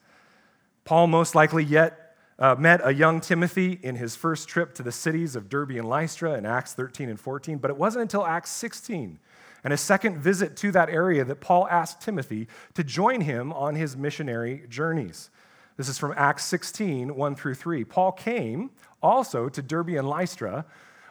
Paul 0.84 1.08
most 1.08 1.34
likely 1.34 1.64
yet 1.64 2.14
uh, 2.38 2.54
met 2.54 2.80
a 2.84 2.94
young 2.94 3.20
Timothy 3.20 3.80
in 3.82 3.96
his 3.96 4.14
first 4.14 4.48
trip 4.48 4.72
to 4.74 4.84
the 4.84 4.92
cities 4.92 5.34
of 5.34 5.48
Derbe 5.48 5.72
and 5.72 5.88
Lystra 5.88 6.34
in 6.34 6.46
Acts 6.46 6.74
13 6.74 7.08
and 7.08 7.18
14, 7.18 7.58
but 7.58 7.72
it 7.72 7.76
wasn't 7.76 8.02
until 8.02 8.24
Acts 8.24 8.50
16 8.52 9.18
and 9.64 9.72
a 9.72 9.76
second 9.76 10.18
visit 10.18 10.56
to 10.58 10.70
that 10.70 10.90
area 10.90 11.24
that 11.24 11.40
Paul 11.40 11.66
asked 11.66 12.02
Timothy 12.02 12.46
to 12.74 12.84
join 12.84 13.22
him 13.22 13.52
on 13.52 13.74
his 13.74 13.96
missionary 13.96 14.62
journeys. 14.68 15.28
This 15.76 15.88
is 15.90 15.98
from 15.98 16.14
Acts 16.16 16.44
16, 16.44 17.14
1 17.14 17.34
through 17.34 17.54
3. 17.54 17.84
Paul 17.84 18.12
came 18.12 18.70
also 19.02 19.48
to 19.50 19.60
Derbe 19.60 19.90
and 19.90 20.08
Lystra. 20.08 20.64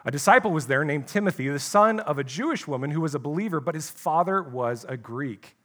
A 0.05 0.11
disciple 0.11 0.51
was 0.51 0.67
there 0.67 0.83
named 0.83 1.07
Timothy, 1.07 1.47
the 1.49 1.59
son 1.59 1.99
of 1.99 2.17
a 2.17 2.23
Jewish 2.23 2.67
woman 2.67 2.91
who 2.91 3.01
was 3.01 3.13
a 3.13 3.19
believer, 3.19 3.59
but 3.59 3.75
his 3.75 3.91
father 3.91 4.41
was 4.41 4.83
a 4.89 4.97
Greek. 4.97 5.55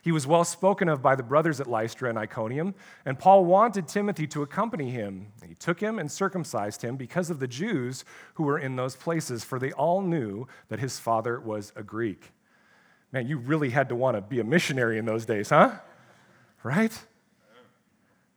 He 0.00 0.12
was 0.12 0.28
well 0.28 0.44
spoken 0.44 0.88
of 0.88 1.02
by 1.02 1.16
the 1.16 1.24
brothers 1.24 1.60
at 1.60 1.66
Lystra 1.66 2.08
and 2.08 2.16
Iconium, 2.16 2.76
and 3.04 3.18
Paul 3.18 3.44
wanted 3.44 3.88
Timothy 3.88 4.28
to 4.28 4.42
accompany 4.42 4.90
him. 4.90 5.32
He 5.44 5.56
took 5.56 5.80
him 5.80 5.98
and 5.98 6.10
circumcised 6.10 6.82
him 6.82 6.96
because 6.96 7.28
of 7.28 7.40
the 7.40 7.48
Jews 7.48 8.04
who 8.34 8.44
were 8.44 8.60
in 8.60 8.76
those 8.76 8.94
places, 8.94 9.42
for 9.42 9.58
they 9.58 9.72
all 9.72 10.02
knew 10.02 10.46
that 10.68 10.78
his 10.78 11.00
father 11.00 11.40
was 11.40 11.72
a 11.74 11.82
Greek. 11.82 12.30
Man, 13.10 13.26
you 13.26 13.38
really 13.38 13.70
had 13.70 13.88
to 13.88 13.96
want 13.96 14.16
to 14.16 14.20
be 14.20 14.38
a 14.38 14.44
missionary 14.44 14.98
in 14.98 15.06
those 15.06 15.26
days, 15.26 15.48
huh? 15.48 15.72
Right? 16.62 16.96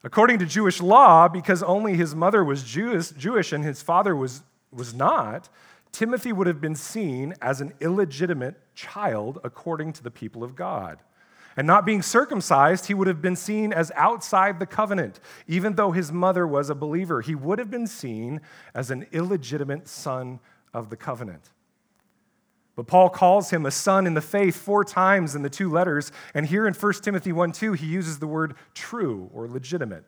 According 0.03 0.39
to 0.39 0.45
Jewish 0.45 0.81
law, 0.81 1.27
because 1.27 1.62
only 1.62 1.95
his 1.95 2.15
mother 2.15 2.43
was 2.43 2.63
Jewish, 2.63 3.09
Jewish 3.09 3.51
and 3.51 3.65
his 3.65 3.81
father 3.81 4.15
was, 4.15 4.43
was 4.71 4.93
not, 4.93 5.49
Timothy 5.91 6.31
would 6.31 6.47
have 6.47 6.62
been 6.62 6.75
seen 6.75 7.33
as 7.41 7.59
an 7.59 7.73
illegitimate 7.81 8.55
child 8.75 9.39
according 9.43 9.93
to 9.93 10.03
the 10.03 10.12
people 10.12 10.43
of 10.43 10.55
God. 10.55 10.99
And 11.57 11.67
not 11.67 11.85
being 11.85 12.01
circumcised, 12.01 12.85
he 12.85 12.93
would 12.93 13.07
have 13.07 13.21
been 13.21 13.35
seen 13.35 13.73
as 13.73 13.91
outside 13.95 14.59
the 14.59 14.65
covenant. 14.65 15.19
Even 15.47 15.75
though 15.75 15.91
his 15.91 16.12
mother 16.12 16.47
was 16.47 16.69
a 16.69 16.75
believer, 16.75 17.19
he 17.19 17.35
would 17.35 17.59
have 17.59 17.69
been 17.69 17.88
seen 17.88 18.39
as 18.73 18.91
an 18.91 19.05
illegitimate 19.12 19.89
son 19.89 20.39
of 20.73 20.89
the 20.89 20.95
covenant. 20.95 21.49
But 22.80 22.88
Paul 22.88 23.10
calls 23.10 23.50
him 23.50 23.65
a 23.65 23.72
son 23.72 24.08
in 24.08 24.13
the 24.13 24.22
faith 24.22 24.56
four 24.56 24.86
times 24.86 25.36
in 25.36 25.42
the 25.42 25.50
two 25.50 25.70
letters, 25.70 26.13
and 26.34 26.46
here 26.46 26.65
in 26.65 26.74
1 26.74 26.94
Timothy 27.02 27.34
1 27.34 27.52
2, 27.52 27.74
he 27.74 27.86
uses 27.86 28.20
the 28.20 28.26
word 28.26 28.56
true 28.74 29.30
or 29.34 29.50
legitimate. 29.50 30.06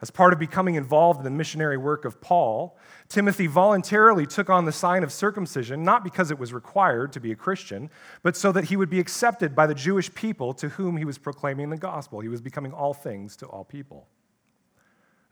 As 0.00 0.10
part 0.10 0.32
of 0.32 0.38
becoming 0.38 0.76
involved 0.76 1.18
in 1.18 1.24
the 1.24 1.30
missionary 1.30 1.76
work 1.76 2.06
of 2.06 2.22
Paul, 2.22 2.78
Timothy 3.10 3.46
voluntarily 3.48 4.24
took 4.24 4.48
on 4.48 4.64
the 4.64 4.72
sign 4.72 5.04
of 5.04 5.12
circumcision, 5.12 5.84
not 5.84 6.02
because 6.02 6.30
it 6.30 6.38
was 6.38 6.54
required 6.54 7.12
to 7.12 7.20
be 7.20 7.32
a 7.32 7.36
Christian, 7.36 7.90
but 8.22 8.34
so 8.34 8.50
that 8.50 8.64
he 8.64 8.78
would 8.78 8.88
be 8.88 8.98
accepted 8.98 9.54
by 9.54 9.66
the 9.66 9.74
Jewish 9.74 10.10
people 10.14 10.54
to 10.54 10.70
whom 10.70 10.96
he 10.96 11.04
was 11.04 11.18
proclaiming 11.18 11.68
the 11.68 11.76
gospel. 11.76 12.20
He 12.20 12.28
was 12.28 12.40
becoming 12.40 12.72
all 12.72 12.94
things 12.94 13.36
to 13.36 13.46
all 13.46 13.62
people. 13.62 14.08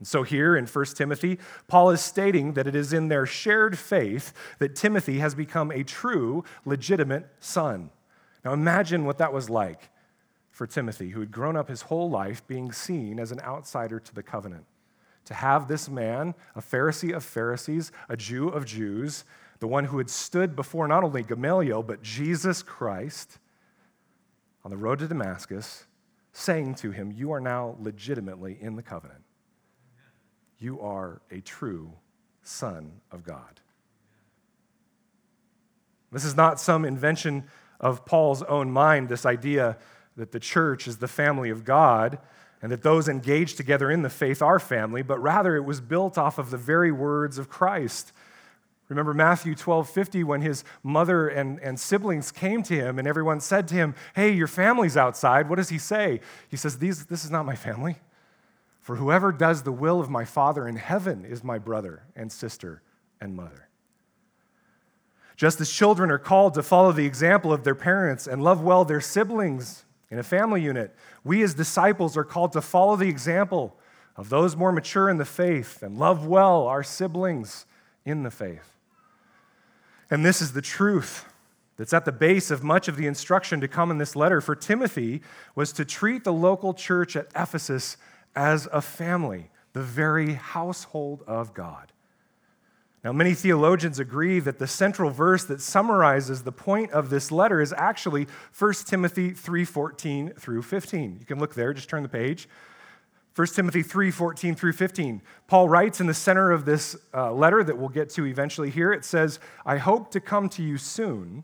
And 0.03 0.07
so, 0.09 0.25
here 0.25 0.57
in 0.57 0.67
1 0.67 0.85
Timothy, 0.97 1.39
Paul 1.69 1.91
is 1.91 2.01
stating 2.01 2.55
that 2.55 2.67
it 2.67 2.75
is 2.75 2.93
in 2.93 3.07
their 3.07 3.25
shared 3.25 3.79
faith 3.79 4.33
that 4.59 4.75
Timothy 4.75 5.21
has 5.21 5.33
become 5.33 5.71
a 5.71 5.85
true, 5.85 6.43
legitimate 6.65 7.29
son. 7.39 7.89
Now, 8.45 8.53
imagine 8.53 9.05
what 9.05 9.19
that 9.19 9.33
was 9.33 9.49
like 9.49 9.91
for 10.51 10.67
Timothy, 10.67 11.11
who 11.11 11.21
had 11.21 11.31
grown 11.31 11.55
up 11.55 11.69
his 11.69 11.83
whole 11.83 12.11
life 12.11 12.45
being 12.49 12.73
seen 12.73 13.21
as 13.21 13.31
an 13.31 13.39
outsider 13.43 14.01
to 14.01 14.13
the 14.13 14.25
covenant. 14.25 14.65
To 15.27 15.35
have 15.35 15.69
this 15.69 15.89
man, 15.89 16.35
a 16.57 16.61
Pharisee 16.61 17.15
of 17.15 17.23
Pharisees, 17.23 17.93
a 18.09 18.17
Jew 18.17 18.49
of 18.49 18.67
Jews, 18.67 19.25
the 19.61 19.69
one 19.69 19.85
who 19.85 19.99
had 19.99 20.11
stood 20.11 20.57
before 20.57 20.89
not 20.89 21.05
only 21.05 21.23
Gamaliel, 21.23 21.85
but 21.85 22.03
Jesus 22.03 22.61
Christ 22.61 23.39
on 24.65 24.73
the 24.73 24.77
road 24.77 24.99
to 24.99 25.07
Damascus, 25.07 25.87
saying 26.33 26.75
to 26.75 26.91
him, 26.91 27.13
You 27.13 27.31
are 27.31 27.41
now 27.41 27.77
legitimately 27.79 28.59
in 28.61 28.75
the 28.75 28.83
covenant. 28.83 29.22
You 30.63 30.81
are 30.81 31.21
a 31.33 31.41
true 31.41 31.93
son 32.43 33.01
of 33.11 33.25
God. 33.25 33.61
This 36.13 36.25
is 36.25 36.37
not 36.37 36.61
some 36.61 36.85
invention 36.85 37.45
of 37.81 38.07
Paul's 38.07 38.45
own 38.45 38.71
mind, 38.71 39.09
this 39.09 39.27
idea 39.27 39.77
that 40.17 40.31
the 40.31 40.39
church 40.39 40.87
is 40.87 40.99
the 40.99 41.09
family 41.09 41.51
of 41.51 41.65
God 41.65 42.19
and 42.61 42.71
that 42.71 42.83
those 42.83 43.09
engaged 43.09 43.57
together 43.57 43.91
in 43.91 44.03
the 44.03 44.11
faith 44.11 44.41
are 44.41 44.61
family, 44.61 45.03
but 45.03 45.19
rather 45.21 45.57
it 45.57 45.65
was 45.65 45.81
built 45.81 46.17
off 46.17 46.39
of 46.39 46.51
the 46.51 46.59
very 46.59 46.93
words 46.93 47.39
of 47.39 47.49
Christ. 47.49 48.13
Remember 48.89 49.15
Matthew 49.15 49.57
12 49.57 49.91
50 49.91 50.23
when 50.23 50.43
his 50.43 50.63
mother 50.85 51.27
and, 51.27 51.59
and 51.59 51.81
siblings 51.81 52.31
came 52.31 52.63
to 52.63 52.75
him 52.75 53.01
and 53.01 53.09
everyone 53.09 53.41
said 53.41 53.67
to 53.69 53.75
him, 53.75 53.97
Hey, 54.15 54.31
your 54.31 54.47
family's 54.47 54.97
outside. 54.97 55.49
What 55.49 55.57
does 55.57 55.71
he 55.71 55.79
say? 55.79 56.21
He 56.49 56.57
says, 56.57 56.79
These, 56.79 57.07
This 57.07 57.25
is 57.25 57.33
not 57.33 57.47
my 57.47 57.57
family. 57.57 57.97
For 58.83 58.97
whoever 58.97 59.31
does 59.31 59.63
the 59.63 59.73
will 59.73 60.01
of 60.01 60.11
my 60.11 60.25
Father 60.25 60.67
in 60.67 60.75
heaven 60.75 61.25
is 61.25 61.45
my 61.45 61.57
brother 61.57 62.03
and 62.17 62.31
sister 62.31 62.83
and 63.21 63.35
mother. 63.35 63.69
Just 65.37 65.61
as 65.61 65.71
children 65.71 66.11
are 66.11 66.19
called 66.19 66.55
to 66.55 66.65
follow 66.65 66.91
the 66.91 67.07
example 67.07 67.53
of 67.53 67.63
their 67.63 67.77
parents 67.77 68.27
and 68.27 68.43
love 68.43 68.61
well 68.61 68.85
their 68.85 69.01
siblings 69.01 69.85
in 70.11 70.19
a 70.19 70.25
family 70.25 70.61
unit, 70.61 70.95
we 71.23 71.43
as 71.43 71.55
disciples 71.55 72.17
are 72.17 72.25
called 72.25 72.53
to 72.53 72.61
follow 72.61 72.97
the 72.97 73.09
example 73.09 73.77
of 74.17 74.29
those 74.29 74.57
more 74.57 74.73
mature 74.73 75.09
in 75.09 75.17
the 75.17 75.25
faith 75.25 75.81
and 75.83 75.97
love 75.97 76.27
well 76.27 76.67
our 76.67 76.83
siblings 76.83 77.67
in 78.05 78.25
the 78.25 78.31
faith. 78.33 78.77
And 80.11 80.25
this 80.25 80.43
is 80.43 80.55
the 80.55 80.61
truth 80.61 81.25
that's 81.77 81.93
at 81.93 82.05
the 82.05 82.13
base 82.13 82.51
of 82.51 82.65
much 82.65 82.89
of 82.89 82.97
the 82.97 83.07
instruction 83.07 83.61
to 83.61 83.69
come 83.69 83.93
in 83.93 83.99
this 83.99 84.17
letter 84.17 84.41
for 84.41 84.57
Timothy 84.57 85.23
was 85.55 85.73
to 85.73 85.85
treat 85.85 86.25
the 86.25 86.33
local 86.33 86.75
church 86.75 87.15
at 87.15 87.29
Ephesus 87.37 87.97
as 88.35 88.69
a 88.73 88.81
family, 88.81 89.51
the 89.73 89.83
very 89.83 90.35
household 90.35 91.23
of 91.27 91.55
God. 91.55 91.93
Now, 93.05 93.13
many 93.13 93.35
theologians 93.35 93.99
agree 93.99 94.39
that 94.39 94.61
the 94.61 94.69
central 94.69 95.11
verse 95.11 95.45
that 95.45 95.61
summarizes 95.61 96.43
the 96.43 96.53
point 96.53 96.93
of 96.93 97.11
this 97.11 97.33
letter 97.33 97.61
is 97.61 97.73
actually 97.77 98.29
1 98.57 98.87
Timothy 98.87 99.33
3:14 99.33 100.35
through 100.39 100.63
15. 100.63 101.17
You 101.19 101.27
can 101.27 101.41
look 101.41 101.55
there, 101.55 101.73
just 101.73 101.89
turn 101.89 102.05
the 102.05 102.09
page. 102.09 102.49
1 103.35 103.57
Timothy 103.57 103.83
3:14 103.83 104.55
through 104.55 104.75
15. 104.75 105.21
Paul 105.49 105.69
writes 105.69 106.01
in 106.01 106.07
the 106.07 106.15
center 106.15 106.53
of 106.53 106.65
this 106.65 106.95
uh, 107.13 107.33
letter 107.33 107.65
that 107.65 107.77
we'll 107.77 107.89
get 107.89 108.09
to 108.11 108.27
eventually 108.27 108.71
here, 108.71 108.93
it 108.93 109.05
says, 109.05 109.41
"I 109.67 109.79
hope 109.79 110.13
to 110.13 110.21
come 110.21 110.49
to 110.51 110.63
you 110.63 110.79
soon, 110.79 111.43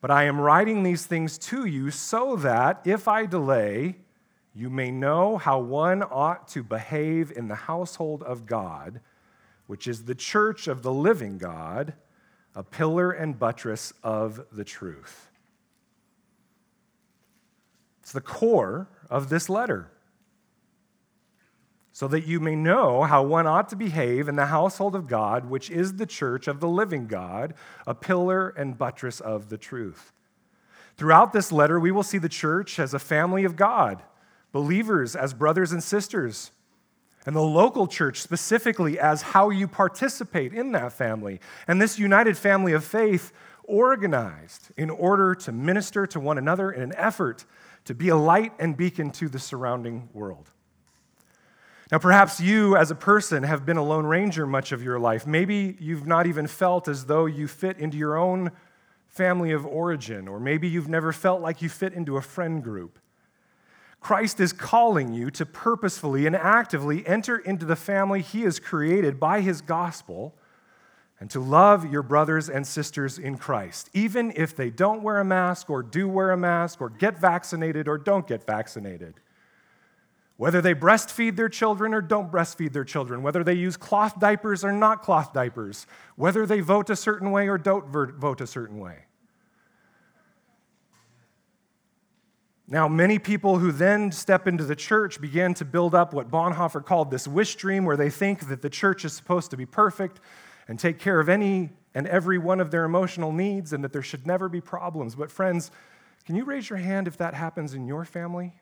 but 0.00 0.10
I 0.10 0.24
am 0.24 0.40
writing 0.40 0.82
these 0.82 1.06
things 1.06 1.38
to 1.38 1.66
you 1.66 1.92
so 1.92 2.34
that 2.36 2.80
if 2.84 3.06
I 3.06 3.26
delay, 3.26 3.96
you 4.54 4.70
may 4.70 4.90
know 4.90 5.36
how 5.36 5.60
one 5.60 6.02
ought 6.02 6.48
to 6.48 6.62
behave 6.62 7.30
in 7.30 7.48
the 7.48 7.54
household 7.54 8.22
of 8.22 8.46
God." 8.46 9.00
which 9.70 9.86
is 9.86 10.06
the 10.06 10.16
church 10.16 10.66
of 10.66 10.82
the 10.82 10.92
living 10.92 11.38
God, 11.38 11.94
a 12.56 12.64
pillar 12.64 13.12
and 13.12 13.38
buttress 13.38 13.92
of 14.02 14.44
the 14.50 14.64
truth. 14.64 15.30
It's 18.00 18.10
the 18.10 18.20
core 18.20 18.88
of 19.08 19.28
this 19.28 19.48
letter. 19.48 19.92
So 21.92 22.08
that 22.08 22.26
you 22.26 22.40
may 22.40 22.56
know 22.56 23.04
how 23.04 23.22
one 23.22 23.46
ought 23.46 23.68
to 23.68 23.76
behave 23.76 24.28
in 24.28 24.34
the 24.34 24.46
household 24.46 24.96
of 24.96 25.06
God, 25.06 25.48
which 25.48 25.70
is 25.70 25.94
the 25.94 26.06
church 26.06 26.48
of 26.48 26.58
the 26.58 26.68
living 26.68 27.06
God, 27.06 27.54
a 27.86 27.94
pillar 27.94 28.48
and 28.48 28.76
buttress 28.76 29.20
of 29.20 29.50
the 29.50 29.58
truth. 29.58 30.12
Throughout 30.96 31.32
this 31.32 31.52
letter, 31.52 31.78
we 31.78 31.92
will 31.92 32.02
see 32.02 32.18
the 32.18 32.28
church 32.28 32.80
as 32.80 32.92
a 32.92 32.98
family 32.98 33.44
of 33.44 33.54
God, 33.54 34.02
believers 34.52 35.14
as 35.14 35.34
brothers 35.34 35.72
and 35.72 35.82
sisters 35.82 36.50
and 37.26 37.36
the 37.36 37.40
local 37.40 37.86
church 37.86 38.20
specifically 38.20 38.98
as 38.98 39.22
how 39.22 39.50
you 39.50 39.68
participate 39.68 40.52
in 40.54 40.72
that 40.72 40.92
family. 40.92 41.40
And 41.68 41.80
this 41.80 41.98
united 41.98 42.36
family 42.36 42.72
of 42.72 42.84
faith 42.84 43.32
organized 43.64 44.70
in 44.76 44.90
order 44.90 45.34
to 45.34 45.52
minister 45.52 46.06
to 46.06 46.20
one 46.20 46.38
another 46.38 46.72
in 46.72 46.82
an 46.82 46.94
effort 46.96 47.44
to 47.84 47.94
be 47.94 48.08
a 48.08 48.16
light 48.16 48.52
and 48.58 48.76
beacon 48.76 49.10
to 49.10 49.28
the 49.28 49.38
surrounding 49.38 50.08
world. 50.12 50.50
Now, 51.92 51.98
perhaps 51.98 52.40
you 52.40 52.76
as 52.76 52.92
a 52.92 52.94
person 52.94 53.42
have 53.42 53.66
been 53.66 53.76
a 53.76 53.82
Lone 53.82 54.06
Ranger 54.06 54.46
much 54.46 54.70
of 54.70 54.82
your 54.82 55.00
life. 55.00 55.26
Maybe 55.26 55.76
you've 55.80 56.06
not 56.06 56.28
even 56.28 56.46
felt 56.46 56.86
as 56.86 57.06
though 57.06 57.26
you 57.26 57.48
fit 57.48 57.78
into 57.78 57.98
your 57.98 58.16
own 58.16 58.52
family 59.08 59.50
of 59.50 59.66
origin, 59.66 60.28
or 60.28 60.38
maybe 60.38 60.68
you've 60.68 60.88
never 60.88 61.12
felt 61.12 61.40
like 61.40 61.62
you 61.62 61.68
fit 61.68 61.92
into 61.92 62.16
a 62.16 62.22
friend 62.22 62.62
group. 62.62 62.99
Christ 64.00 64.40
is 64.40 64.52
calling 64.52 65.12
you 65.12 65.30
to 65.32 65.44
purposefully 65.44 66.26
and 66.26 66.34
actively 66.34 67.06
enter 67.06 67.36
into 67.36 67.66
the 67.66 67.76
family 67.76 68.22
he 68.22 68.42
has 68.42 68.58
created 68.58 69.20
by 69.20 69.42
his 69.42 69.60
gospel 69.60 70.34
and 71.20 71.28
to 71.30 71.38
love 71.38 71.92
your 71.92 72.02
brothers 72.02 72.48
and 72.48 72.66
sisters 72.66 73.18
in 73.18 73.36
Christ, 73.36 73.90
even 73.92 74.32
if 74.34 74.56
they 74.56 74.70
don't 74.70 75.02
wear 75.02 75.18
a 75.18 75.24
mask 75.24 75.68
or 75.68 75.82
do 75.82 76.08
wear 76.08 76.30
a 76.30 76.36
mask 76.36 76.80
or 76.80 76.88
get 76.88 77.18
vaccinated 77.18 77.86
or 77.86 77.98
don't 77.98 78.26
get 78.26 78.46
vaccinated. 78.46 79.14
Whether 80.38 80.62
they 80.62 80.74
breastfeed 80.74 81.36
their 81.36 81.50
children 81.50 81.92
or 81.92 82.00
don't 82.00 82.32
breastfeed 82.32 82.72
their 82.72 82.84
children, 82.84 83.22
whether 83.22 83.44
they 83.44 83.52
use 83.52 83.76
cloth 83.76 84.18
diapers 84.18 84.64
or 84.64 84.72
not 84.72 85.02
cloth 85.02 85.34
diapers, 85.34 85.86
whether 86.16 86.46
they 86.46 86.60
vote 86.60 86.88
a 86.88 86.96
certain 86.96 87.30
way 87.30 87.48
or 87.48 87.58
don't 87.58 87.88
vote 87.88 88.40
a 88.40 88.46
certain 88.46 88.78
way. 88.78 89.00
Now, 92.72 92.86
many 92.86 93.18
people 93.18 93.58
who 93.58 93.72
then 93.72 94.12
step 94.12 94.46
into 94.46 94.62
the 94.62 94.76
church 94.76 95.20
began 95.20 95.54
to 95.54 95.64
build 95.64 95.92
up 95.92 96.14
what 96.14 96.30
Bonhoeffer 96.30 96.84
called 96.84 97.10
this 97.10 97.26
wish 97.26 97.56
dream, 97.56 97.84
where 97.84 97.96
they 97.96 98.10
think 98.10 98.46
that 98.46 98.62
the 98.62 98.70
church 98.70 99.04
is 99.04 99.12
supposed 99.12 99.50
to 99.50 99.56
be 99.56 99.66
perfect 99.66 100.20
and 100.68 100.78
take 100.78 101.00
care 101.00 101.18
of 101.18 101.28
any 101.28 101.70
and 101.96 102.06
every 102.06 102.38
one 102.38 102.60
of 102.60 102.70
their 102.70 102.84
emotional 102.84 103.32
needs 103.32 103.72
and 103.72 103.82
that 103.82 103.92
there 103.92 104.02
should 104.02 104.24
never 104.24 104.48
be 104.48 104.60
problems. 104.60 105.16
But, 105.16 105.32
friends, 105.32 105.72
can 106.24 106.36
you 106.36 106.44
raise 106.44 106.70
your 106.70 106.78
hand 106.78 107.08
if 107.08 107.16
that 107.16 107.34
happens 107.34 107.74
in 107.74 107.88
your 107.88 108.04
family? 108.04 108.52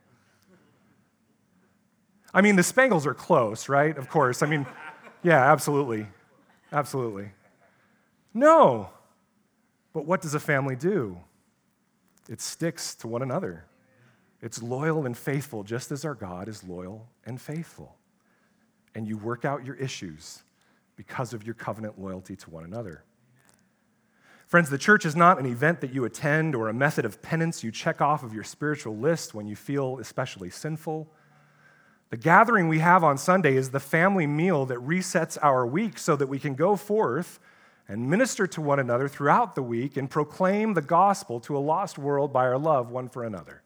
I 2.33 2.41
mean, 2.41 2.57
the 2.57 2.63
Spangles 2.63 3.07
are 3.07 3.13
close, 3.13 3.69
right? 3.69 3.97
Of 3.97 4.09
course. 4.09 4.43
I 4.43 4.47
mean, 4.47 4.65
yeah, 5.23 5.53
absolutely. 5.53 6.07
Absolutely. 6.73 7.33
No. 8.33 8.89
But 9.93 10.07
what 10.07 10.23
does 10.23 10.33
a 10.33 10.41
family 10.41 10.77
do? 10.77 11.19
It 12.27 12.41
sticks 12.41 12.95
to 12.97 13.07
one 13.07 13.21
another. 13.21 13.67
It's 14.41 14.63
loyal 14.63 15.05
and 15.05 15.17
faithful, 15.17 15.65
just 15.65 15.91
as 15.91 16.05
our 16.05 16.15
God 16.15 16.49
is 16.49 16.63
loyal 16.63 17.09
and 17.27 17.41
faithful. 17.41 17.97
And 18.95 19.07
you 19.07 19.17
work 19.19 19.45
out 19.45 19.65
your 19.65 19.75
issues 19.75 20.43
because 20.97 21.33
of 21.33 21.45
your 21.45 21.55
covenant 21.55 22.01
loyalty 22.01 22.37
to 22.37 22.51
one 22.51 22.65
another. 22.65 23.05
Friends, 24.47 24.71
the 24.71 24.79
church 24.79 25.05
is 25.05 25.15
not 25.15 25.39
an 25.39 25.47
event 25.47 25.81
that 25.83 25.93
you 25.93 26.05
attend 26.05 26.55
or 26.55 26.69
a 26.69 26.73
method 26.73 27.05
of 27.05 27.21
penance 27.21 27.63
you 27.63 27.71
check 27.71 28.01
off 28.01 28.23
of 28.23 28.33
your 28.33 28.45
spiritual 28.45 28.97
list 28.97 29.35
when 29.35 29.47
you 29.47 29.55
feel 29.55 29.99
especially 29.99 30.49
sinful. 30.49 31.13
The 32.11 32.17
gathering 32.17 32.69
we 32.69 32.79
have 32.79 33.05
on 33.05 33.19
Sunday 33.19 33.57
is 33.57 33.71
the 33.71 33.81
family 33.81 34.27
meal 34.27 34.65
that 34.67 34.79
resets 34.79 35.37
our 35.43 35.67
week 35.67 35.99
so 35.99 36.17
that 36.17 36.29
we 36.29 36.39
can 36.39 36.55
go 36.55 36.77
forth 36.77 37.39
and 37.87 38.09
minister 38.09 38.47
to 38.47 38.63
one 38.63 38.79
another 38.79 39.09
throughout 39.09 39.55
the 39.55 39.63
week 39.63 39.99
and 39.99 40.09
proclaim 40.09 40.73
the 40.73 40.83
gospel 40.83 41.41
to 41.41 41.57
a 41.57 41.59
lost 41.59 41.99
world 41.99 42.33
by 42.33 42.47
our 42.47 42.59
love 42.59 42.91
one 42.91 43.09
for 43.09 43.25
another. 43.25 43.63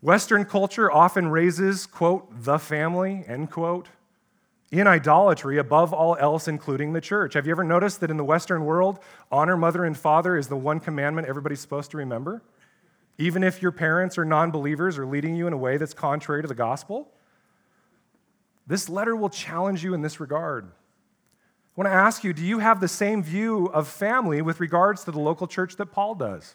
Western 0.00 0.44
culture 0.44 0.90
often 0.90 1.28
raises, 1.28 1.86
quote, 1.86 2.28
the 2.44 2.58
family, 2.58 3.24
end 3.26 3.50
quote, 3.50 3.88
in 4.70 4.86
idolatry 4.86 5.58
above 5.58 5.92
all 5.92 6.16
else, 6.16 6.46
including 6.46 6.92
the 6.92 7.00
church. 7.00 7.34
Have 7.34 7.46
you 7.46 7.52
ever 7.52 7.64
noticed 7.64 8.00
that 8.00 8.10
in 8.10 8.16
the 8.16 8.24
Western 8.24 8.64
world, 8.64 9.00
honor 9.32 9.56
mother 9.56 9.84
and 9.84 9.96
father 9.96 10.36
is 10.36 10.48
the 10.48 10.56
one 10.56 10.78
commandment 10.78 11.26
everybody's 11.26 11.60
supposed 11.60 11.90
to 11.90 11.96
remember? 11.96 12.42
Even 13.16 13.42
if 13.42 13.60
your 13.60 13.72
parents 13.72 14.18
are 14.18 14.24
non 14.24 14.50
believers 14.50 14.98
or 14.98 15.06
leading 15.06 15.34
you 15.34 15.46
in 15.46 15.52
a 15.52 15.56
way 15.56 15.78
that's 15.78 15.94
contrary 15.94 16.42
to 16.42 16.48
the 16.48 16.54
gospel? 16.54 17.10
This 18.66 18.88
letter 18.88 19.16
will 19.16 19.30
challenge 19.30 19.82
you 19.82 19.94
in 19.94 20.02
this 20.02 20.20
regard. 20.20 20.66
I 20.66 20.70
want 21.74 21.88
to 21.88 21.94
ask 21.94 22.22
you 22.22 22.32
do 22.32 22.44
you 22.44 22.58
have 22.60 22.80
the 22.80 22.88
same 22.88 23.22
view 23.22 23.66
of 23.66 23.88
family 23.88 24.42
with 24.42 24.60
regards 24.60 25.02
to 25.04 25.10
the 25.10 25.18
local 25.18 25.46
church 25.46 25.76
that 25.76 25.86
Paul 25.86 26.14
does? 26.14 26.54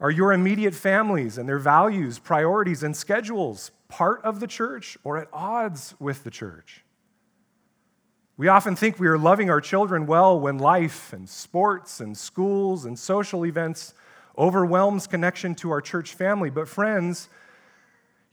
Are 0.00 0.10
your 0.10 0.32
immediate 0.32 0.74
families 0.74 1.38
and 1.38 1.48
their 1.48 1.58
values, 1.58 2.18
priorities, 2.18 2.82
and 2.82 2.94
schedules 2.94 3.70
part 3.88 4.22
of 4.22 4.40
the 4.40 4.46
church 4.46 4.98
or 5.04 5.16
at 5.16 5.28
odds 5.32 5.94
with 5.98 6.24
the 6.24 6.30
church? 6.30 6.84
We 8.36 8.48
often 8.48 8.76
think 8.76 8.98
we 8.98 9.08
are 9.08 9.16
loving 9.16 9.48
our 9.48 9.62
children 9.62 10.06
well 10.06 10.38
when 10.38 10.58
life 10.58 11.14
and 11.14 11.26
sports 11.26 12.00
and 12.00 12.16
schools 12.16 12.84
and 12.84 12.98
social 12.98 13.46
events 13.46 13.94
overwhelms 14.36 15.06
connection 15.06 15.54
to 15.54 15.70
our 15.70 15.80
church 15.80 16.12
family. 16.12 16.50
But, 16.50 16.68
friends, 16.68 17.30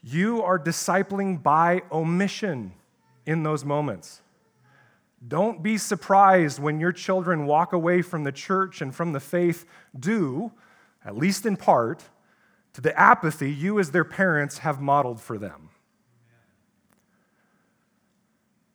you 0.02 0.42
are 0.42 0.58
discipling 0.58 1.42
by 1.42 1.82
omission 1.90 2.72
in 3.24 3.42
those 3.42 3.64
moments. 3.64 4.20
Don't 5.26 5.62
be 5.62 5.78
surprised 5.78 6.58
when 6.58 6.78
your 6.78 6.92
children 6.92 7.46
walk 7.46 7.72
away 7.72 8.02
from 8.02 8.24
the 8.24 8.32
church 8.32 8.82
and 8.82 8.94
from 8.94 9.12
the 9.12 9.20
faith 9.20 9.64
due 9.98 10.52
at 11.04 11.16
least 11.16 11.46
in 11.46 11.56
part, 11.56 12.04
to 12.72 12.80
the 12.80 12.98
apathy 12.98 13.52
you, 13.52 13.78
as 13.78 13.92
their 13.92 14.04
parents, 14.04 14.58
have 14.58 14.80
modeled 14.80 15.20
for 15.20 15.38
them. 15.38 15.70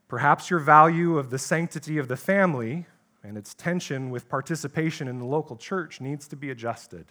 Perhaps 0.08 0.50
your 0.50 0.60
value 0.60 1.18
of 1.18 1.30
the 1.30 1.38
sanctity 1.38 1.98
of 1.98 2.08
the 2.08 2.18
family 2.18 2.88
and 3.24 3.38
its 3.38 3.54
tension 3.54 4.10
with 4.10 4.30
participation 4.30 5.08
in 5.08 5.20
the 5.20 5.26
local 5.26 5.56
church 5.56 6.00
needs 6.02 6.28
to 6.30 6.36
be 6.36 6.50
adjusted. 6.50 7.06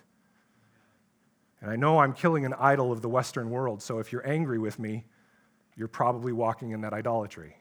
And 1.61 1.71
I 1.71 1.77
know 1.77 1.99
I'm 1.99 2.13
killing 2.13 2.45
an 2.45 2.55
idol 2.55 2.91
of 2.91 3.03
the 3.03 3.09
Western 3.09 3.51
world, 3.51 3.83
so 3.83 3.99
if 3.99 4.13
you're 4.13 4.27
angry 4.27 4.59
with 4.59 4.79
me, 4.79 5.05
you're 5.77 5.89
probably 5.89 6.33
walking 6.33 6.71
in 6.71 6.81
that 6.81 6.93
idolatry. 6.93 7.58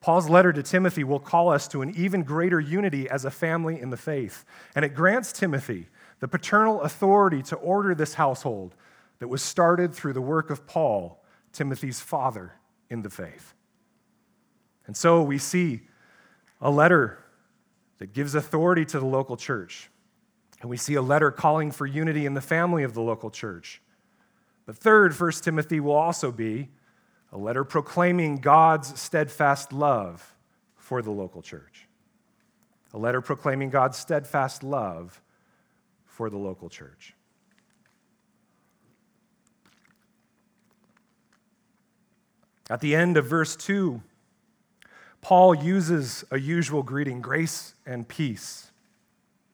Paul's 0.00 0.28
letter 0.28 0.52
to 0.52 0.62
Timothy 0.62 1.02
will 1.02 1.18
call 1.18 1.48
us 1.48 1.66
to 1.68 1.82
an 1.82 1.92
even 1.96 2.22
greater 2.22 2.60
unity 2.60 3.08
as 3.08 3.24
a 3.24 3.30
family 3.30 3.80
in 3.80 3.90
the 3.90 3.96
faith. 3.96 4.44
And 4.74 4.84
it 4.84 4.94
grants 4.94 5.32
Timothy 5.32 5.88
the 6.20 6.28
paternal 6.28 6.82
authority 6.82 7.42
to 7.42 7.56
order 7.56 7.94
this 7.94 8.14
household 8.14 8.74
that 9.18 9.28
was 9.28 9.42
started 9.42 9.94
through 9.94 10.12
the 10.12 10.20
work 10.20 10.50
of 10.50 10.66
Paul, 10.66 11.22
Timothy's 11.52 12.00
father 12.00 12.52
in 12.88 13.02
the 13.02 13.10
faith. 13.10 13.54
And 14.86 14.96
so 14.96 15.22
we 15.22 15.38
see 15.38 15.82
a 16.60 16.70
letter 16.70 17.18
that 17.98 18.12
gives 18.12 18.34
authority 18.34 18.84
to 18.86 19.00
the 19.00 19.06
local 19.06 19.36
church. 19.36 19.90
And 20.60 20.70
we 20.70 20.76
see 20.76 20.94
a 20.94 21.02
letter 21.02 21.30
calling 21.30 21.70
for 21.70 21.86
unity 21.86 22.26
in 22.26 22.34
the 22.34 22.40
family 22.40 22.82
of 22.82 22.94
the 22.94 23.00
local 23.00 23.30
church. 23.30 23.80
The 24.66 24.72
third, 24.72 25.18
1 25.18 25.32
Timothy, 25.42 25.80
will 25.80 25.94
also 25.94 26.32
be 26.32 26.68
a 27.32 27.38
letter 27.38 27.64
proclaiming 27.64 28.36
God's 28.36 28.98
steadfast 29.00 29.72
love 29.72 30.34
for 30.76 31.02
the 31.02 31.10
local 31.10 31.42
church. 31.42 31.86
A 32.94 32.98
letter 32.98 33.20
proclaiming 33.20 33.70
God's 33.70 33.98
steadfast 33.98 34.62
love 34.62 35.20
for 36.06 36.30
the 36.30 36.38
local 36.38 36.68
church. 36.68 37.14
At 42.70 42.80
the 42.80 42.94
end 42.94 43.16
of 43.16 43.26
verse 43.26 43.56
2, 43.56 44.02
Paul 45.20 45.54
uses 45.54 46.24
a 46.30 46.38
usual 46.38 46.82
greeting, 46.82 47.20
grace 47.20 47.74
and 47.86 48.06
peace. 48.06 48.70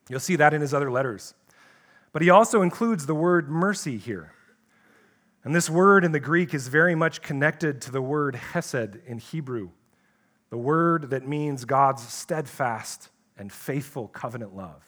You'll 0.09 0.21
see 0.21 0.37
that 0.37 0.53
in 0.53 0.61
his 0.61 0.75
other 0.75 0.91
letters. 0.91 1.35
But 2.13 2.23
he 2.23 2.31
also 2.31 2.63
includes 2.63 3.07
the 3.07 3.15
word 3.15 3.49
mercy 3.49 3.99
here. 3.99 4.33
And 5.45 5.55
this 5.55 5.69
word 5.69 6.05
in 6.05 6.13
the 6.13 6.21
Greek 6.21 6.55
is 6.55 6.69
very 6.69 6.95
much 6.95 7.21
connected 7.23 7.81
to 7.83 7.93
the 7.93 8.03
word 8.03 8.35
hesed 8.35 8.97
in 9.07 9.19
Hebrew, 9.19 9.71
the 10.51 10.57
word 10.57 11.11
that 11.11 11.29
means 11.29 11.65
God's 11.65 12.03
steadfast 12.03 13.11
and 13.37 13.53
faithful 13.53 14.09
covenant 14.09 14.57
love 14.57 14.83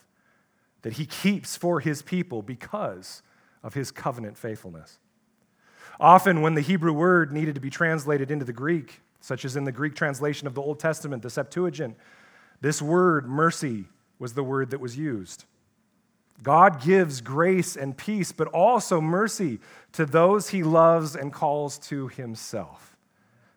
that 0.87 0.95
he 0.95 1.05
keeps 1.05 1.57
for 1.57 1.81
his 1.81 2.01
people 2.01 2.43
because 2.43 3.23
of 3.65 3.75
his 3.75 3.91
covenant 3.91 4.39
faithfulness. 4.39 5.01
Often, 5.99 6.43
when 6.43 6.55
the 6.55 6.61
Hebrew 6.61 6.93
word 6.93 7.33
needed 7.33 7.57
to 7.57 7.61
be 7.61 7.71
translated 7.71 8.31
into 8.31 8.45
the 8.45 8.53
Greek, 8.53 9.01
such 9.21 9.45
as 9.45 9.57
in 9.57 9.65
the 9.65 9.73
Greek 9.73 9.97
translation 9.97 10.47
of 10.47 10.55
the 10.55 10.63
Old 10.63 10.79
Testament, 10.79 11.25
the 11.25 11.31
Septuagint, 11.31 11.97
this 12.61 12.81
word, 12.81 13.29
mercy, 13.29 13.87
was 14.21 14.35
the 14.35 14.45
word 14.45 14.71
that 14.71 14.79
was 14.79 14.97
used. 14.97 15.45
God 16.43 16.83
gives 16.83 17.21
grace 17.21 17.77
and 17.77 17.97
peace, 17.97 18.33
but 18.33 18.49
also 18.49 19.01
mercy 19.01 19.59
to 19.93 20.07
those 20.07 20.51
he 20.51 20.63
loves 20.63 21.17
and 21.17 21.33
calls 21.33 21.79
to 21.89 22.09
himself. 22.09 22.97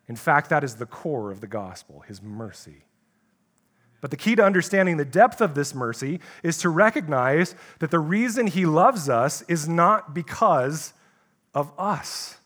In 0.08 0.16
fact, 0.16 0.50
that 0.50 0.64
is 0.64 0.76
the 0.76 0.86
core 0.86 1.30
of 1.30 1.40
the 1.40 1.46
gospel, 1.46 2.00
his 2.00 2.22
mercy. 2.22 2.84
But 4.00 4.10
the 4.10 4.16
key 4.16 4.34
to 4.34 4.44
understanding 4.44 4.96
the 4.96 5.04
depth 5.04 5.40
of 5.40 5.54
this 5.54 5.74
mercy 5.74 6.20
is 6.42 6.58
to 6.58 6.70
recognize 6.70 7.54
that 7.80 7.90
the 7.90 7.98
reason 7.98 8.46
he 8.46 8.64
loves 8.64 9.08
us 9.08 9.42
is 9.42 9.68
not 9.68 10.14
because 10.14 10.94
of 11.54 11.70
us. 11.78 12.38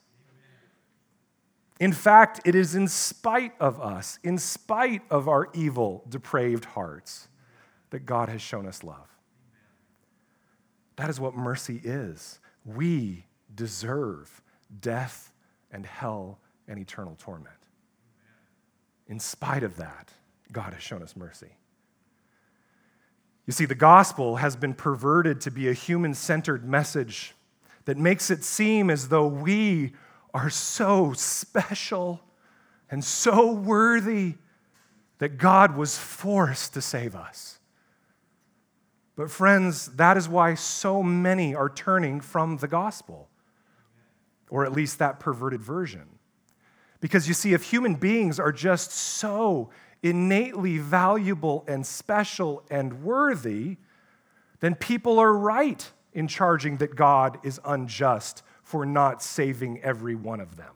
In 1.81 1.93
fact, 1.93 2.41
it 2.45 2.55
is 2.55 2.75
in 2.75 2.89
spite 2.89 3.53
of 3.61 3.81
us, 3.81 4.19
in 4.23 4.39
spite 4.39 5.03
of 5.11 5.29
our 5.29 5.49
evil, 5.55 6.05
depraved 6.09 6.65
hearts, 6.65 7.29
that 7.91 8.07
God 8.07 8.29
has 8.29 8.43
shown 8.43 8.67
us 8.67 8.83
love. 8.83 9.14
That 10.97 11.11
is 11.11 11.19
what 11.21 11.35
mercy 11.35 11.81
is. 11.83 12.39
We 12.65 13.27
deserve 13.55 14.43
death 14.81 15.33
and 15.71 15.85
hell 15.85 16.39
and 16.69 16.79
eternal 16.79 17.17
torment. 17.19 17.55
In 19.07 19.21
spite 19.21 19.63
of 19.63 19.77
that, 19.77 20.11
God 20.53 20.73
has 20.73 20.83
shown 20.83 21.03
us 21.03 21.17
mercy. 21.17 21.57
You 23.47 23.53
see, 23.53 23.67
the 23.67 23.75
gospel 23.75 24.37
has 24.37 24.57
been 24.57 24.73
perverted 24.73 25.41
to 25.43 25.51
be 25.51 25.69
a 25.69 25.75
human 25.75 26.15
centered 26.15 26.65
message 26.65 27.35
that 27.85 27.99
makes 27.99 28.31
it 28.31 28.43
seem 28.43 28.89
as 28.89 29.09
though 29.09 29.27
we 29.27 29.93
are 30.33 30.49
so 30.49 31.13
special 31.13 32.23
and 32.91 33.05
so 33.05 33.53
worthy 33.53 34.35
that 35.19 35.37
God 35.39 35.77
was 35.77 35.99
forced 35.99 36.75
to 36.75 36.81
save 36.81 37.15
us. 37.15 37.59
But, 39.17 39.31
friends, 39.31 39.87
that 39.97 40.17
is 40.17 40.29
why 40.29 40.55
so 40.55 41.03
many 41.03 41.55
are 41.55 41.69
turning 41.69 42.21
from 42.21 42.57
the 42.57 42.69
gospel, 42.69 43.29
or 44.51 44.65
at 44.65 44.73
least 44.73 44.99
that 44.99 45.21
perverted 45.21 45.63
version. 45.63 46.19
Because 47.01 47.29
you 47.29 47.35
see, 47.35 47.53
if 47.53 47.65
human 47.65 47.95
beings 47.95 48.41
are 48.41 48.53
just 48.53 48.91
so 48.91 49.71
innately 50.03 50.79
valuable 50.79 51.65
and 51.69 51.87
special 51.87 52.65
and 52.71 53.05
worthy, 53.05 53.77
then 54.61 54.75
people 54.75 55.19
are 55.19 55.33
right 55.33 55.91
in 56.13 56.29
charging 56.29 56.79
that 56.79 56.97
God 56.97 57.39
is 57.43 57.61
unjust 57.65 58.43
for 58.63 58.87
not 58.87 59.23
saving 59.23 59.83
every 59.83 60.15
one 60.15 60.41
of 60.41 60.57
them. 60.57 60.75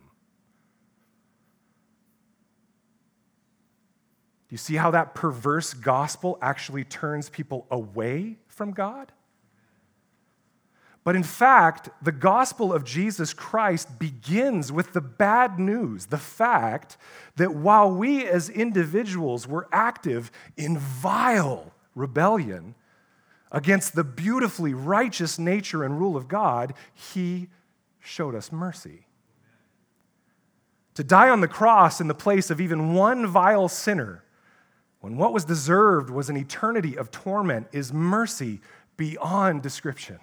Do 4.49 4.55
you 4.55 4.59
see 4.59 4.77
how 4.77 4.91
that 4.93 5.15
perverse 5.15 5.75
gospel 5.75 6.39
actually 6.41 6.85
turns 6.85 7.29
people 7.29 7.67
away 7.71 8.39
from 8.49 8.73
God? 8.73 9.13
But 11.05 11.17
in 11.17 11.23
fact, 11.23 11.91
the 12.03 12.13
gospel 12.13 12.73
of 12.73 12.85
Jesus 12.85 13.35
Christ 13.35 13.99
begins 13.99 14.73
with 14.73 14.95
the 14.95 15.01
bad 15.01 15.59
news 15.59 16.07
the 16.07 16.19
fact 16.19 16.97
that 17.37 17.55
while 17.55 17.91
we 17.91 18.27
as 18.27 18.49
individuals 18.49 19.47
were 19.47 19.69
active 19.71 20.31
in 20.57 20.79
vile 20.79 21.73
rebellion 21.95 22.75
against 23.53 23.95
the 23.95 24.05
beautifully 24.05 24.75
righteous 24.75 25.39
nature 25.39 25.85
and 25.85 25.99
rule 25.99 26.17
of 26.17 26.27
God, 26.27 26.75
He 26.95 27.49
showed 28.01 28.35
us 28.35 28.51
mercy. 28.51 29.07
To 30.95 31.05
die 31.05 31.29
on 31.29 31.41
the 31.41 31.49
cross 31.49 32.01
in 32.01 32.09
the 32.09 32.15
place 32.15 32.51
of 32.51 32.61
even 32.61 32.95
one 32.95 33.27
vile 33.27 33.69
sinner 33.69 34.25
when 35.01 35.17
what 35.17 35.33
was 35.33 35.45
deserved 35.45 36.11
was 36.11 36.29
an 36.29 36.37
eternity 36.37 36.97
of 36.97 37.11
torment, 37.11 37.69
is 37.73 37.93
mercy 37.93 38.61
beyond 38.97 39.63
description. 39.63 40.19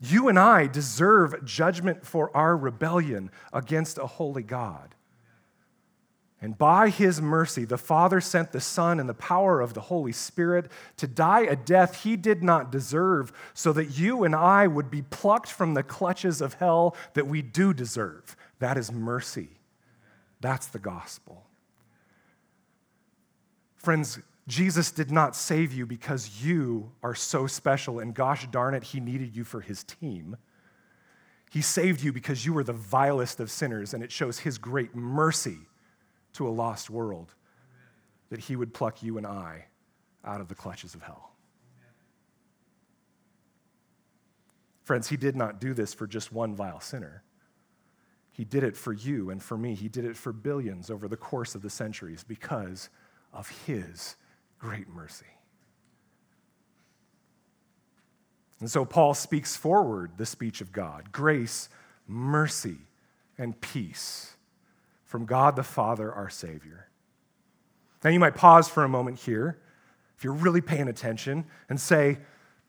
You 0.00 0.28
and 0.28 0.38
I 0.38 0.66
deserve 0.66 1.44
judgment 1.44 2.06
for 2.06 2.34
our 2.36 2.56
rebellion 2.56 3.30
against 3.52 3.98
a 3.98 4.06
holy 4.06 4.42
God. 4.42 4.94
And 6.40 6.56
by 6.56 6.88
his 6.88 7.20
mercy, 7.20 7.64
the 7.64 7.76
Father 7.76 8.20
sent 8.20 8.52
the 8.52 8.60
Son 8.60 9.00
in 9.00 9.08
the 9.08 9.14
power 9.14 9.60
of 9.60 9.74
the 9.74 9.80
Holy 9.80 10.12
Spirit 10.12 10.70
to 10.96 11.08
die 11.08 11.40
a 11.40 11.56
death 11.56 12.04
he 12.04 12.16
did 12.16 12.44
not 12.44 12.70
deserve, 12.70 13.32
so 13.54 13.72
that 13.72 13.98
you 13.98 14.22
and 14.22 14.36
I 14.36 14.68
would 14.68 14.88
be 14.88 15.02
plucked 15.02 15.50
from 15.50 15.74
the 15.74 15.82
clutches 15.82 16.40
of 16.40 16.54
hell 16.54 16.94
that 17.14 17.26
we 17.26 17.42
do 17.42 17.74
deserve. 17.74 18.36
That 18.60 18.76
is 18.76 18.92
mercy. 18.92 19.58
That's 20.40 20.68
the 20.68 20.78
gospel. 20.78 21.47
Friends, 23.78 24.18
Jesus 24.46 24.90
did 24.90 25.10
not 25.10 25.36
save 25.36 25.72
you 25.72 25.86
because 25.86 26.42
you 26.42 26.92
are 27.02 27.14
so 27.14 27.46
special 27.46 28.00
and 28.00 28.14
gosh 28.14 28.46
darn 28.50 28.74
it, 28.74 28.82
he 28.82 29.00
needed 29.00 29.36
you 29.36 29.44
for 29.44 29.60
his 29.60 29.84
team. 29.84 30.36
He 31.50 31.62
saved 31.62 32.02
you 32.02 32.12
because 32.12 32.44
you 32.44 32.52
were 32.52 32.64
the 32.64 32.72
vilest 32.72 33.40
of 33.40 33.50
sinners, 33.50 33.94
and 33.94 34.02
it 34.02 34.12
shows 34.12 34.40
his 34.40 34.58
great 34.58 34.94
mercy 34.94 35.58
to 36.34 36.46
a 36.46 36.50
lost 36.50 36.90
world 36.90 37.34
that 38.30 38.40
he 38.40 38.56
would 38.56 38.74
pluck 38.74 39.02
you 39.02 39.16
and 39.16 39.26
I 39.26 39.66
out 40.24 40.40
of 40.40 40.48
the 40.48 40.54
clutches 40.54 40.94
of 40.94 41.02
hell. 41.02 41.32
Friends, 44.84 45.08
he 45.08 45.16
did 45.16 45.36
not 45.36 45.60
do 45.60 45.74
this 45.74 45.94
for 45.94 46.06
just 46.06 46.32
one 46.32 46.54
vile 46.54 46.80
sinner. 46.80 47.22
He 48.32 48.44
did 48.44 48.62
it 48.62 48.76
for 48.76 48.92
you 48.92 49.30
and 49.30 49.42
for 49.42 49.58
me. 49.58 49.74
He 49.74 49.88
did 49.88 50.04
it 50.04 50.16
for 50.16 50.32
billions 50.32 50.90
over 50.90 51.08
the 51.08 51.16
course 51.16 51.54
of 51.54 51.62
the 51.62 51.70
centuries 51.70 52.24
because 52.24 52.88
of 53.32 53.48
his 53.66 54.16
great 54.58 54.88
mercy. 54.88 55.26
And 58.60 58.70
so 58.70 58.84
Paul 58.84 59.14
speaks 59.14 59.56
forward 59.56 60.12
the 60.16 60.26
speech 60.26 60.60
of 60.60 60.72
God 60.72 61.12
grace, 61.12 61.68
mercy, 62.06 62.78
and 63.36 63.60
peace 63.60 64.34
from 65.04 65.24
God 65.24 65.56
the 65.56 65.62
Father, 65.62 66.12
our 66.12 66.28
Savior. 66.28 66.88
Now, 68.04 68.10
you 68.10 68.20
might 68.20 68.34
pause 68.34 68.68
for 68.68 68.84
a 68.84 68.88
moment 68.88 69.18
here 69.18 69.58
if 70.16 70.24
you're 70.24 70.32
really 70.32 70.60
paying 70.60 70.88
attention 70.88 71.44
and 71.68 71.80
say, 71.80 72.18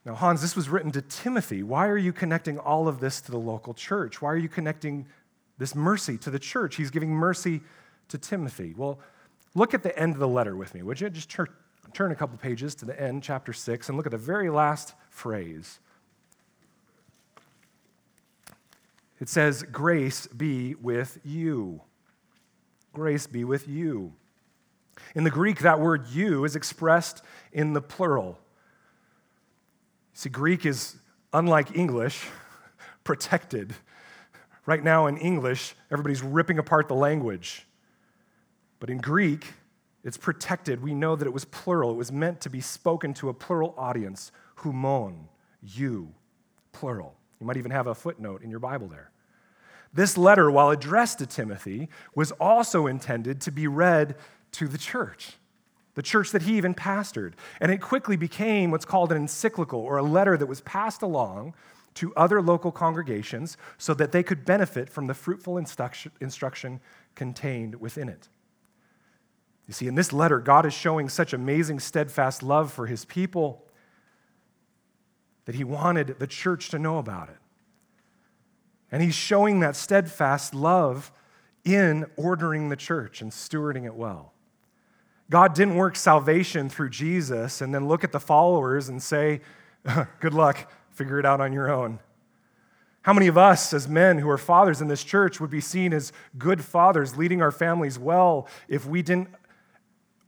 Now, 0.06 0.14
Hans, 0.16 0.42
this 0.42 0.56
was 0.56 0.70
written 0.70 0.92
to 0.92 1.02
Timothy. 1.02 1.64
Why 1.64 1.88
are 1.88 1.98
you 1.98 2.14
connecting 2.14 2.58
all 2.58 2.88
of 2.88 3.00
this 3.00 3.22
to 3.22 3.32
the 3.32 3.40
local 3.40 3.74
church? 3.74 4.22
Why 4.22 4.30
are 4.30 4.38
you 4.38 4.50
connecting 4.50 5.08
this 5.58 5.76
mercy 5.76 6.18
to 6.20 6.30
the 6.30 6.40
church? 6.40 6.76
He's 6.76 6.92
giving 6.92 7.12
mercy 7.12 7.62
to 8.10 8.18
Timothy. 8.18 8.74
Well, 8.76 9.00
Look 9.60 9.74
at 9.74 9.84
the 9.84 10.00
end 10.00 10.14
of 10.14 10.20
the 10.20 10.28
letter 10.28 10.56
with 10.56 10.74
me, 10.74 10.84
would 10.84 11.02
you? 11.02 11.10
Just 11.10 11.30
turn, 11.30 11.48
turn 11.92 12.14
a 12.14 12.16
couple 12.16 12.38
pages 12.38 12.76
to 12.76 12.86
the 12.86 12.98
end, 12.98 13.24
chapter 13.24 13.52
6, 13.52 13.90
and 13.90 13.98
look 13.98 14.06
at 14.06 14.14
the 14.14 14.18
very 14.18 14.50
last 14.50 14.94
phrase. 15.10 15.80
It 19.20 19.28
says, 19.28 19.64
Grace 19.64 20.28
be 20.28 20.76
with 20.76 21.20
you. 21.26 21.82
Grace 22.94 23.28
be 23.28 23.44
with 23.44 23.68
you. 23.68 24.14
In 25.14 25.26
the 25.26 25.30
Greek, 25.30 25.60
that 25.60 25.82
word 25.82 26.08
you 26.08 26.46
is 26.46 26.56
expressed 26.56 27.22
in 27.52 27.74
the 27.74 27.82
plural. 27.82 28.40
See, 30.14 30.30
Greek 30.30 30.66
is, 30.66 30.96
unlike 31.34 31.76
English, 31.76 32.26
protected. 33.04 33.74
Right 34.66 34.86
now 34.86 35.08
in 35.08 35.18
English, 35.18 35.76
everybody's 35.92 36.24
ripping 36.24 36.60
apart 36.60 36.88
the 36.88 36.96
language. 36.96 37.66
But 38.80 38.90
in 38.90 39.00
Greek, 39.00 39.54
it's 40.04 40.18
protected. 40.18 40.82
We 40.82 40.94
know 40.94 41.16
that 41.16 41.26
it 41.26 41.34
was 41.34 41.46
plural. 41.46 41.92
It 41.92 41.98
was 41.98 42.12
meant 42.12 42.42
to 42.42 42.50
be 42.50 42.62
spoken 42.62 43.14
to 43.16 43.30
a 43.30 43.34
plural 43.34 43.74
audience. 43.78 44.32
Humon, 44.60 45.26
you, 45.62 46.14
plural. 46.72 47.16
You 47.40 47.46
might 47.46 47.58
even 47.58 47.72
have 47.72 47.88
a 47.88 47.96
footnote 47.96 48.42
in 48.42 48.50
your 48.50 48.60
Bible 48.60 48.88
there. 48.88 49.12
This 49.94 50.18
letter, 50.18 50.52
while 50.52 50.70
addressed 50.70 51.20
to 51.20 51.26
Timothy, 51.26 51.90
was 52.16 52.32
also 52.34 52.88
intended 52.88 53.42
to 53.42 53.52
be 53.52 53.68
read 53.68 54.16
to 54.54 54.68
the 54.68 54.78
church, 54.78 55.34
the 55.96 56.02
church 56.02 56.32
that 56.32 56.44
he 56.44 56.58
even 56.58 56.76
pastored. 56.76 57.34
And 57.60 57.72
it 57.72 57.82
quickly 57.82 58.16
became 58.16 58.72
what's 58.72 58.86
called 58.86 59.12
an 59.12 59.18
encyclical 59.18 59.80
or 59.80 59.98
a 59.98 60.04
letter 60.04 60.38
that 60.38 60.46
was 60.46 60.62
passed 60.62 61.02
along 61.02 61.56
to 61.96 62.14
other 62.16 62.42
local 62.42 62.72
congregations 62.72 63.58
so 63.78 63.94
that 63.96 64.12
they 64.12 64.24
could 64.24 64.46
benefit 64.46 64.90
from 64.90 65.08
the 65.08 65.14
fruitful 65.14 65.58
instruction 65.58 66.80
contained 67.16 67.76
within 67.76 68.08
it. 68.08 68.30
You 69.70 69.74
see, 69.74 69.86
in 69.86 69.94
this 69.94 70.12
letter, 70.12 70.40
God 70.40 70.66
is 70.66 70.74
showing 70.74 71.10
such 71.10 71.32
amazing, 71.32 71.80
steadfast 71.80 72.42
love 72.42 72.74
for 72.74 72.88
his 72.88 73.06
people 73.06 73.64
that 75.46 75.54
he 75.54 75.64
wanted 75.64 76.18
the 76.18 76.26
church 76.26 76.70
to 76.70 76.80
know 76.80 76.98
about 76.98 77.30
it. 77.30 77.38
And 78.92 79.04
he's 79.04 79.14
showing 79.14 79.60
that 79.60 79.76
steadfast 79.76 80.56
love 80.56 81.12
in 81.64 82.08
ordering 82.16 82.70
the 82.70 82.76
church 82.76 83.22
and 83.22 83.32
stewarding 83.32 83.86
it 83.86 83.94
well. 83.94 84.34
God 85.30 85.54
didn't 85.54 85.76
work 85.76 85.96
salvation 85.96 86.68
through 86.68 86.90
Jesus 86.90 87.62
and 87.62 87.72
then 87.72 87.88
look 87.88 88.04
at 88.04 88.12
the 88.12 88.20
followers 88.20 88.90
and 88.90 89.00
say, 89.00 89.42
Good 90.20 90.34
luck, 90.34 90.72
figure 90.90 91.20
it 91.20 91.28
out 91.28 91.42
on 91.42 91.54
your 91.54 91.72
own. 91.72 92.00
How 93.04 93.14
many 93.14 93.28
of 93.28 93.38
us, 93.38 93.72
as 93.72 93.88
men 93.88 94.18
who 94.18 94.30
are 94.30 94.38
fathers 94.40 94.82
in 94.82 94.88
this 94.88 95.04
church, 95.04 95.40
would 95.40 95.52
be 95.52 95.62
seen 95.62 95.94
as 95.94 96.12
good 96.40 96.66
fathers, 96.66 97.18
leading 97.18 97.44
our 97.44 97.52
families 97.52 98.00
well, 98.00 98.48
if 98.68 98.88
we 98.88 99.04
didn't 99.04 99.30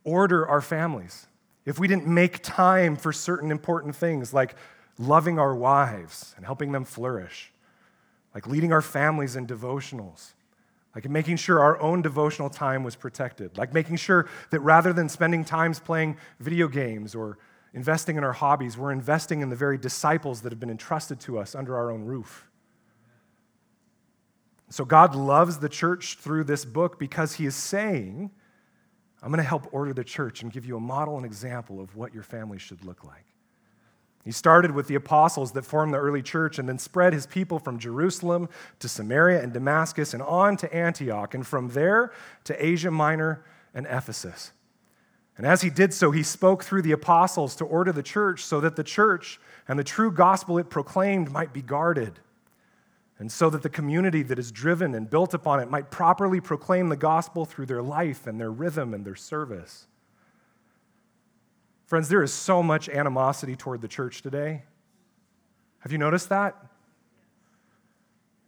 order 0.03 0.47
our 0.47 0.61
families, 0.61 1.27
if 1.65 1.79
we 1.79 1.87
didn't 1.87 2.07
make 2.07 2.41
time 2.41 2.95
for 2.95 3.13
certain 3.13 3.51
important 3.51 3.95
things 3.95 4.33
like 4.33 4.55
loving 4.97 5.39
our 5.39 5.55
wives 5.55 6.33
and 6.35 6.45
helping 6.45 6.71
them 6.71 6.83
flourish, 6.83 7.51
like 8.33 8.47
leading 8.47 8.71
our 8.71 8.81
families 8.81 9.35
in 9.35 9.45
devotionals, 9.45 10.33
like 10.95 11.09
making 11.09 11.37
sure 11.37 11.59
our 11.59 11.79
own 11.81 12.01
devotional 12.01 12.49
time 12.49 12.83
was 12.83 12.95
protected, 12.95 13.57
like 13.57 13.73
making 13.73 13.95
sure 13.95 14.27
that 14.49 14.59
rather 14.59 14.91
than 14.91 15.07
spending 15.07 15.45
times 15.45 15.79
playing 15.79 16.17
video 16.39 16.67
games 16.67 17.15
or 17.15 17.37
investing 17.73 18.17
in 18.17 18.23
our 18.23 18.33
hobbies, 18.33 18.77
we're 18.77 18.91
investing 18.91 19.41
in 19.41 19.49
the 19.49 19.55
very 19.55 19.77
disciples 19.77 20.41
that 20.41 20.51
have 20.51 20.59
been 20.59 20.69
entrusted 20.69 21.19
to 21.21 21.37
us 21.37 21.55
under 21.55 21.75
our 21.75 21.91
own 21.91 22.03
roof. 22.03 22.47
So 24.69 24.85
God 24.85 25.15
loves 25.15 25.59
the 25.59 25.69
church 25.69 26.17
through 26.19 26.45
this 26.45 26.65
book 26.65 26.97
because 26.97 27.35
he 27.35 27.45
is 27.45 27.55
saying, 27.55 28.31
I'm 29.21 29.29
going 29.29 29.37
to 29.37 29.43
help 29.43 29.67
order 29.71 29.93
the 29.93 30.03
church 30.03 30.41
and 30.41 30.51
give 30.51 30.65
you 30.65 30.77
a 30.77 30.79
model 30.79 31.17
and 31.17 31.25
example 31.25 31.79
of 31.79 31.95
what 31.95 32.13
your 32.13 32.23
family 32.23 32.57
should 32.57 32.83
look 32.83 33.03
like. 33.03 33.25
He 34.23 34.31
started 34.31 34.71
with 34.71 34.87
the 34.87 34.95
apostles 34.95 35.51
that 35.53 35.65
formed 35.65 35.93
the 35.93 35.97
early 35.97 36.21
church 36.21 36.59
and 36.59 36.69
then 36.69 36.77
spread 36.77 37.13
his 37.13 37.25
people 37.25 37.57
from 37.57 37.79
Jerusalem 37.79 38.49
to 38.79 38.87
Samaria 38.87 39.41
and 39.41 39.51
Damascus 39.51 40.13
and 40.13 40.21
on 40.21 40.57
to 40.57 40.73
Antioch, 40.73 41.33
and 41.33 41.45
from 41.45 41.69
there 41.69 42.11
to 42.43 42.65
Asia 42.65 42.91
Minor 42.91 43.43
and 43.73 43.87
Ephesus. 43.87 44.51
And 45.37 45.47
as 45.47 45.61
he 45.61 45.71
did 45.71 45.93
so, 45.93 46.11
he 46.11 46.21
spoke 46.21 46.63
through 46.63 46.83
the 46.83 46.91
apostles 46.91 47.55
to 47.55 47.65
order 47.65 47.91
the 47.91 48.03
church 48.03 48.43
so 48.43 48.59
that 48.61 48.75
the 48.75 48.83
church 48.83 49.39
and 49.67 49.79
the 49.79 49.83
true 49.83 50.11
gospel 50.11 50.59
it 50.59 50.69
proclaimed 50.69 51.31
might 51.31 51.51
be 51.51 51.63
guarded, 51.63 52.19
and 53.21 53.31
so 53.31 53.51
that 53.51 53.61
the 53.61 53.69
community 53.69 54.23
that 54.23 54.39
is 54.39 54.51
driven 54.51 54.95
and 54.95 55.07
built 55.07 55.35
upon 55.35 55.59
it 55.59 55.69
might 55.69 55.91
properly 55.91 56.41
proclaim 56.41 56.89
the 56.89 56.97
gospel 56.97 57.45
through 57.45 57.67
their 57.67 57.83
life 57.83 58.25
and 58.25 58.39
their 58.39 58.49
rhythm 58.49 58.95
and 58.95 59.05
their 59.05 59.13
service. 59.13 59.85
Friends, 61.85 62.09
there 62.09 62.23
is 62.23 62.33
so 62.33 62.63
much 62.63 62.89
animosity 62.89 63.55
toward 63.55 63.81
the 63.81 63.87
church 63.87 64.23
today. 64.23 64.63
Have 65.81 65.91
you 65.91 65.99
noticed 65.99 66.29
that? 66.29 66.65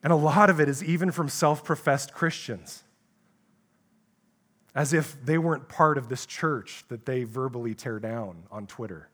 And 0.02 0.12
a 0.12 0.16
lot 0.16 0.50
of 0.50 0.60
it 0.60 0.68
is 0.68 0.84
even 0.84 1.12
from 1.12 1.30
self 1.30 1.64
professed 1.64 2.16
Christians, 2.16 2.84
as 4.74 4.92
if 4.92 5.24
they 5.24 5.38
weren't 5.38 5.70
part 5.70 6.00
of 6.00 6.10
this 6.10 6.26
church 6.26 6.84
that 6.88 7.06
they 7.06 7.26
verbally 7.26 7.76
tear 7.76 8.00
down 8.00 8.46
on 8.50 8.66
Twitter. 8.66 9.10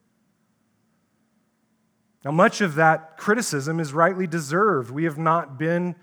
Now, 2.25 2.31
much 2.31 2.59
of 2.59 2.75
that 2.75 3.17
criticism 3.17 3.79
is 3.79 3.93
rightly 3.93 4.27
deserved. 4.27 4.91
We 4.91 5.05
have 5.05 5.17
not 5.17 5.57
been 5.57 5.95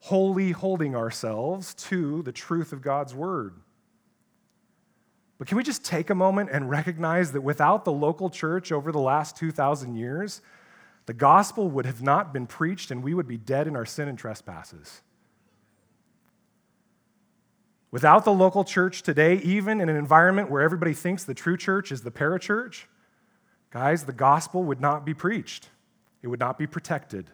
wholly 0.00 0.50
holding 0.50 0.94
ourselves 0.94 1.74
to 1.74 2.22
the 2.22 2.32
truth 2.32 2.72
of 2.72 2.82
God's 2.82 3.14
word. 3.14 3.54
But 5.38 5.48
can 5.48 5.56
we 5.56 5.62
just 5.62 5.84
take 5.84 6.10
a 6.10 6.14
moment 6.14 6.50
and 6.52 6.68
recognize 6.68 7.32
that 7.32 7.40
without 7.40 7.84
the 7.84 7.92
local 7.92 8.28
church 8.28 8.70
over 8.70 8.92
the 8.92 9.00
last 9.00 9.36
2,000 9.36 9.96
years, 9.96 10.42
the 11.06 11.14
gospel 11.14 11.70
would 11.70 11.86
have 11.86 12.02
not 12.02 12.32
been 12.32 12.46
preached 12.46 12.90
and 12.90 13.02
we 13.02 13.14
would 13.14 13.26
be 13.26 13.38
dead 13.38 13.66
in 13.66 13.74
our 13.74 13.86
sin 13.86 14.08
and 14.08 14.18
trespasses? 14.18 15.00
Without 17.90 18.24
the 18.24 18.32
local 18.32 18.64
church 18.64 19.02
today, 19.02 19.36
even 19.38 19.80
in 19.80 19.88
an 19.88 19.96
environment 19.96 20.50
where 20.50 20.62
everybody 20.62 20.94
thinks 20.94 21.24
the 21.24 21.34
true 21.34 21.56
church 21.56 21.90
is 21.90 22.02
the 22.02 22.10
parachurch, 22.10 22.84
guys, 23.72 24.04
the 24.04 24.12
gospel 24.12 24.62
would 24.64 24.80
not 24.80 25.04
be 25.04 25.14
preached. 25.14 25.70
It 26.22 26.28
would 26.28 26.40
not 26.40 26.58
be 26.58 26.66
protected. 26.66 27.30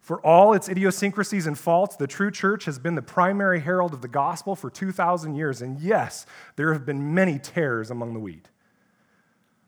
For 0.00 0.24
all 0.24 0.54
its 0.54 0.68
idiosyncrasies 0.68 1.46
and 1.46 1.58
faults, 1.58 1.96
the 1.96 2.06
true 2.06 2.30
church 2.30 2.64
has 2.66 2.78
been 2.78 2.94
the 2.94 3.02
primary 3.02 3.60
herald 3.60 3.92
of 3.92 4.00
the 4.00 4.08
gospel 4.08 4.54
for 4.54 4.70
2,000 4.70 5.34
years. 5.34 5.60
And 5.60 5.78
yes, 5.80 6.24
there 6.56 6.72
have 6.72 6.86
been 6.86 7.14
many 7.14 7.38
tares 7.38 7.90
among 7.90 8.14
the 8.14 8.20
wheat. 8.20 8.48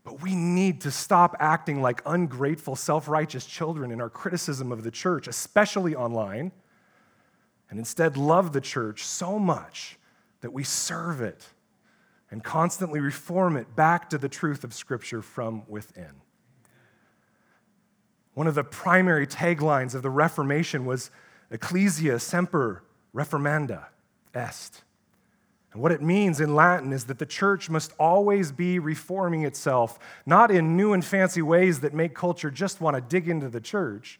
But 0.02 0.22
we 0.22 0.34
need 0.34 0.80
to 0.82 0.90
stop 0.90 1.36
acting 1.40 1.82
like 1.82 2.00
ungrateful, 2.06 2.74
self 2.74 3.06
righteous 3.06 3.44
children 3.44 3.90
in 3.90 4.00
our 4.00 4.08
criticism 4.08 4.72
of 4.72 4.82
the 4.82 4.90
church, 4.90 5.28
especially 5.28 5.94
online, 5.94 6.52
and 7.68 7.78
instead 7.78 8.16
love 8.16 8.52
the 8.52 8.60
church 8.60 9.04
so 9.04 9.38
much 9.38 9.98
that 10.40 10.52
we 10.52 10.64
serve 10.64 11.20
it 11.20 11.46
and 12.30 12.44
constantly 12.44 13.00
reform 13.00 13.56
it 13.56 13.74
back 13.74 14.10
to 14.10 14.18
the 14.18 14.28
truth 14.28 14.64
of 14.64 14.72
Scripture 14.72 15.22
from 15.22 15.64
within. 15.68 16.22
One 18.34 18.46
of 18.46 18.54
the 18.54 18.64
primary 18.64 19.26
taglines 19.26 19.94
of 19.94 20.02
the 20.02 20.10
Reformation 20.10 20.86
was 20.86 21.10
Ecclesia 21.50 22.20
semper 22.20 22.84
reformanda 23.14 23.86
est. 24.34 24.82
And 25.72 25.82
what 25.82 25.92
it 25.92 26.02
means 26.02 26.40
in 26.40 26.54
Latin 26.54 26.92
is 26.92 27.04
that 27.04 27.18
the 27.18 27.26
church 27.26 27.70
must 27.70 27.92
always 27.98 28.50
be 28.50 28.78
reforming 28.78 29.44
itself, 29.44 29.98
not 30.26 30.50
in 30.50 30.76
new 30.76 30.92
and 30.92 31.04
fancy 31.04 31.42
ways 31.42 31.80
that 31.80 31.94
make 31.94 32.14
culture 32.14 32.50
just 32.50 32.80
want 32.80 32.96
to 32.96 33.00
dig 33.00 33.28
into 33.28 33.48
the 33.48 33.60
church, 33.60 34.18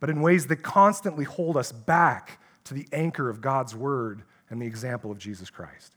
but 0.00 0.10
in 0.10 0.20
ways 0.20 0.46
that 0.48 0.62
constantly 0.62 1.24
hold 1.24 1.56
us 1.56 1.72
back 1.72 2.40
to 2.64 2.74
the 2.74 2.86
anchor 2.92 3.30
of 3.30 3.40
God's 3.40 3.74
word 3.74 4.22
and 4.50 4.60
the 4.60 4.66
example 4.66 5.10
of 5.10 5.18
Jesus 5.18 5.48
Christ. 5.48 5.96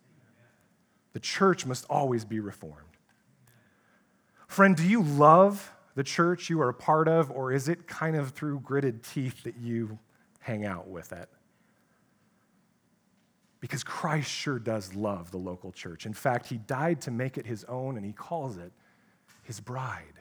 The 1.15 1.21
church 1.21 1.65
must 1.65 1.85
always 1.89 2.25
be 2.25 2.41
reformed. 2.41 2.97
Friend, 4.47 4.75
do 4.75 4.85
you 4.85 5.01
love 5.01 5.71
the 5.95 6.03
church 6.03 6.49
you 6.49 6.59
are 6.59 6.67
a 6.67 6.73
part 6.73 7.07
of, 7.07 7.31
or 7.31 7.53
is 7.53 7.69
it 7.69 7.87
kind 7.87 8.17
of 8.17 8.31
through 8.31 8.59
gritted 8.59 9.01
teeth 9.01 9.43
that 9.43 9.55
you 9.55 9.97
hang 10.41 10.65
out 10.65 10.89
with 10.89 11.13
it? 11.13 11.29
Because 13.61 13.81
Christ 13.81 14.29
sure 14.29 14.59
does 14.59 14.93
love 14.93 15.31
the 15.31 15.37
local 15.37 15.71
church. 15.71 16.05
In 16.05 16.11
fact, 16.11 16.47
he 16.47 16.57
died 16.57 16.99
to 17.03 17.11
make 17.11 17.37
it 17.37 17.45
his 17.45 17.63
own, 17.63 17.95
and 17.95 18.05
he 18.05 18.11
calls 18.11 18.57
it 18.57 18.73
his 19.43 19.61
bride. 19.61 20.19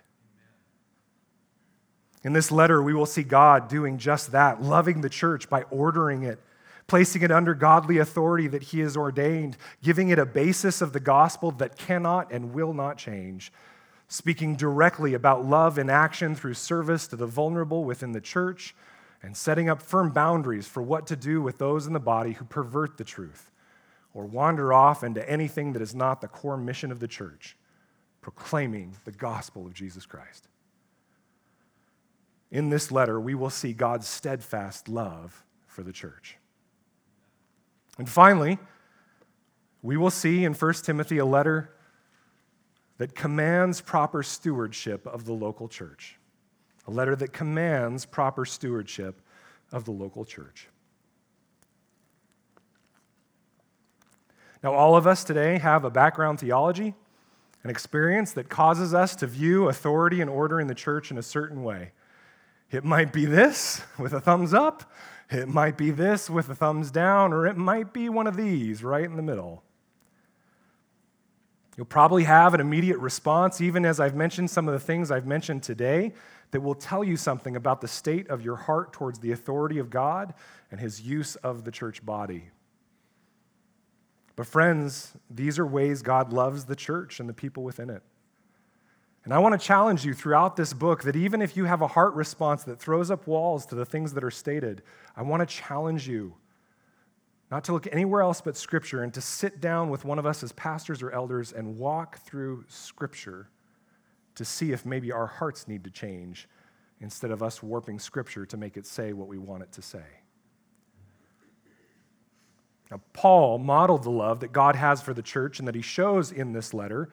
In 2.22 2.34
this 2.34 2.52
letter, 2.52 2.80
we 2.80 2.94
will 2.94 3.04
see 3.04 3.24
God 3.24 3.66
doing 3.66 3.98
just 3.98 4.30
that, 4.30 4.62
loving 4.62 5.00
the 5.00 5.10
church 5.10 5.50
by 5.50 5.62
ordering 5.72 6.22
it, 6.22 6.38
placing 6.86 7.22
it 7.22 7.30
under 7.30 7.54
godly 7.54 7.98
authority 7.98 8.46
that 8.48 8.64
He 8.64 8.80
has 8.80 8.96
ordained, 8.96 9.56
giving 9.82 10.10
it 10.10 10.18
a 10.18 10.26
basis 10.26 10.82
of 10.82 10.92
the 10.92 11.00
gospel 11.00 11.50
that 11.52 11.76
cannot 11.76 12.30
and 12.32 12.52
will 12.52 12.74
not 12.74 12.98
change, 12.98 13.52
speaking 14.08 14.54
directly 14.56 15.14
about 15.14 15.44
love 15.44 15.78
in 15.78 15.88
action 15.88 16.34
through 16.34 16.54
service 16.54 17.06
to 17.08 17.16
the 17.16 17.26
vulnerable 17.26 17.84
within 17.84 18.12
the 18.12 18.20
church, 18.20 18.74
and 19.22 19.36
setting 19.36 19.70
up 19.70 19.80
firm 19.80 20.10
boundaries 20.10 20.66
for 20.66 20.82
what 20.82 21.06
to 21.06 21.16
do 21.16 21.40
with 21.40 21.56
those 21.58 21.86
in 21.86 21.94
the 21.94 22.00
body 22.00 22.32
who 22.32 22.44
pervert 22.44 22.98
the 22.98 23.04
truth 23.04 23.50
or 24.12 24.26
wander 24.26 24.72
off 24.72 25.02
into 25.02 25.28
anything 25.28 25.72
that 25.72 25.82
is 25.82 25.94
not 25.94 26.20
the 26.20 26.28
core 26.28 26.56
mission 26.56 26.92
of 26.92 27.00
the 27.00 27.08
church, 27.08 27.56
proclaiming 28.20 28.94
the 29.04 29.10
gospel 29.10 29.66
of 29.66 29.74
Jesus 29.74 30.06
Christ. 30.06 30.46
In 32.50 32.68
this 32.68 32.92
letter, 32.92 33.18
we 33.18 33.34
will 33.34 33.50
see 33.50 33.72
God's 33.72 34.06
steadfast 34.06 34.88
love 34.88 35.42
for 35.66 35.82
the 35.82 35.92
church. 35.92 36.36
And 37.98 38.08
finally, 38.08 38.58
we 39.82 39.96
will 39.96 40.10
see 40.10 40.44
in 40.44 40.54
1 40.54 40.72
Timothy 40.74 41.18
a 41.18 41.24
letter 41.24 41.70
that 42.98 43.14
commands 43.14 43.80
proper 43.80 44.22
stewardship 44.22 45.06
of 45.06 45.24
the 45.24 45.32
local 45.32 45.68
church. 45.68 46.18
A 46.86 46.90
letter 46.90 47.16
that 47.16 47.32
commands 47.32 48.06
proper 48.06 48.44
stewardship 48.44 49.20
of 49.72 49.84
the 49.84 49.90
local 49.90 50.24
church. 50.24 50.68
Now, 54.62 54.72
all 54.72 54.96
of 54.96 55.06
us 55.06 55.24
today 55.24 55.58
have 55.58 55.84
a 55.84 55.90
background 55.90 56.40
theology, 56.40 56.94
an 57.62 57.70
experience 57.70 58.32
that 58.32 58.48
causes 58.48 58.94
us 58.94 59.14
to 59.16 59.26
view 59.26 59.68
authority 59.68 60.20
and 60.20 60.30
order 60.30 60.60
in 60.60 60.66
the 60.66 60.74
church 60.74 61.10
in 61.10 61.18
a 61.18 61.22
certain 61.22 61.62
way. 61.62 61.92
It 62.70 62.84
might 62.84 63.12
be 63.12 63.26
this 63.26 63.82
with 63.98 64.14
a 64.14 64.20
thumbs 64.20 64.54
up, 64.54 64.90
it 65.30 65.48
might 65.48 65.76
be 65.76 65.90
this 65.90 66.28
with 66.28 66.48
a 66.48 66.54
thumbs 66.54 66.90
down, 66.90 67.32
or 67.32 67.46
it 67.46 67.56
might 67.56 67.92
be 67.92 68.08
one 68.08 68.26
of 68.26 68.36
these 68.36 68.84
right 68.84 69.04
in 69.04 69.16
the 69.16 69.22
middle. 69.22 69.62
You'll 71.76 71.86
probably 71.86 72.24
have 72.24 72.54
an 72.54 72.60
immediate 72.60 72.98
response, 72.98 73.60
even 73.60 73.84
as 73.84 73.98
I've 73.98 74.14
mentioned 74.14 74.50
some 74.50 74.68
of 74.68 74.74
the 74.74 74.80
things 74.80 75.10
I've 75.10 75.26
mentioned 75.26 75.62
today, 75.62 76.12
that 76.52 76.60
will 76.60 76.74
tell 76.74 77.02
you 77.02 77.16
something 77.16 77.56
about 77.56 77.80
the 77.80 77.88
state 77.88 78.28
of 78.28 78.42
your 78.42 78.54
heart 78.54 78.92
towards 78.92 79.18
the 79.18 79.32
authority 79.32 79.78
of 79.78 79.90
God 79.90 80.34
and 80.70 80.78
his 80.78 81.00
use 81.00 81.34
of 81.36 81.64
the 81.64 81.72
church 81.72 82.04
body. 82.06 82.50
But, 84.36 84.46
friends, 84.46 85.14
these 85.28 85.58
are 85.58 85.66
ways 85.66 86.02
God 86.02 86.32
loves 86.32 86.64
the 86.64 86.76
church 86.76 87.18
and 87.18 87.28
the 87.28 87.34
people 87.34 87.64
within 87.64 87.90
it. 87.90 88.02
And 89.24 89.32
I 89.32 89.38
want 89.38 89.58
to 89.58 89.66
challenge 89.66 90.04
you 90.04 90.12
throughout 90.12 90.54
this 90.54 90.74
book 90.74 91.02
that 91.04 91.16
even 91.16 91.40
if 91.40 91.56
you 91.56 91.64
have 91.64 91.80
a 91.80 91.86
heart 91.86 92.14
response 92.14 92.64
that 92.64 92.78
throws 92.78 93.10
up 93.10 93.26
walls 93.26 93.64
to 93.66 93.74
the 93.74 93.86
things 93.86 94.12
that 94.12 94.22
are 94.22 94.30
stated, 94.30 94.82
I 95.16 95.22
want 95.22 95.40
to 95.40 95.46
challenge 95.46 96.06
you 96.06 96.34
not 97.50 97.64
to 97.64 97.72
look 97.72 97.86
anywhere 97.92 98.20
else 98.20 98.40
but 98.40 98.56
Scripture, 98.56 99.02
and 99.02 99.14
to 99.14 99.20
sit 99.20 99.60
down 99.60 99.88
with 99.88 100.04
one 100.04 100.18
of 100.18 100.26
us 100.26 100.42
as 100.42 100.52
pastors 100.52 101.02
or 101.02 101.12
elders 101.12 101.52
and 101.52 101.78
walk 101.78 102.18
through 102.18 102.64
Scripture 102.68 103.48
to 104.34 104.44
see 104.44 104.72
if 104.72 104.84
maybe 104.84 105.12
our 105.12 105.26
hearts 105.26 105.68
need 105.68 105.84
to 105.84 105.90
change 105.90 106.48
instead 107.00 107.30
of 107.30 107.42
us 107.42 107.62
warping 107.62 107.98
Scripture 107.98 108.44
to 108.44 108.56
make 108.56 108.76
it 108.76 108.86
say 108.86 109.12
what 109.12 109.28
we 109.28 109.38
want 109.38 109.62
it 109.62 109.72
to 109.72 109.82
say. 109.82 110.04
Now, 112.90 113.00
Paul 113.12 113.58
modeled 113.58 114.02
the 114.02 114.10
love 114.10 114.40
that 114.40 114.52
God 114.52 114.76
has 114.76 115.00
for 115.00 115.14
the 115.14 115.22
church 115.22 115.58
and 115.58 115.68
that 115.68 115.74
he 115.74 115.82
shows 115.82 116.32
in 116.32 116.52
this 116.52 116.74
letter 116.74 117.10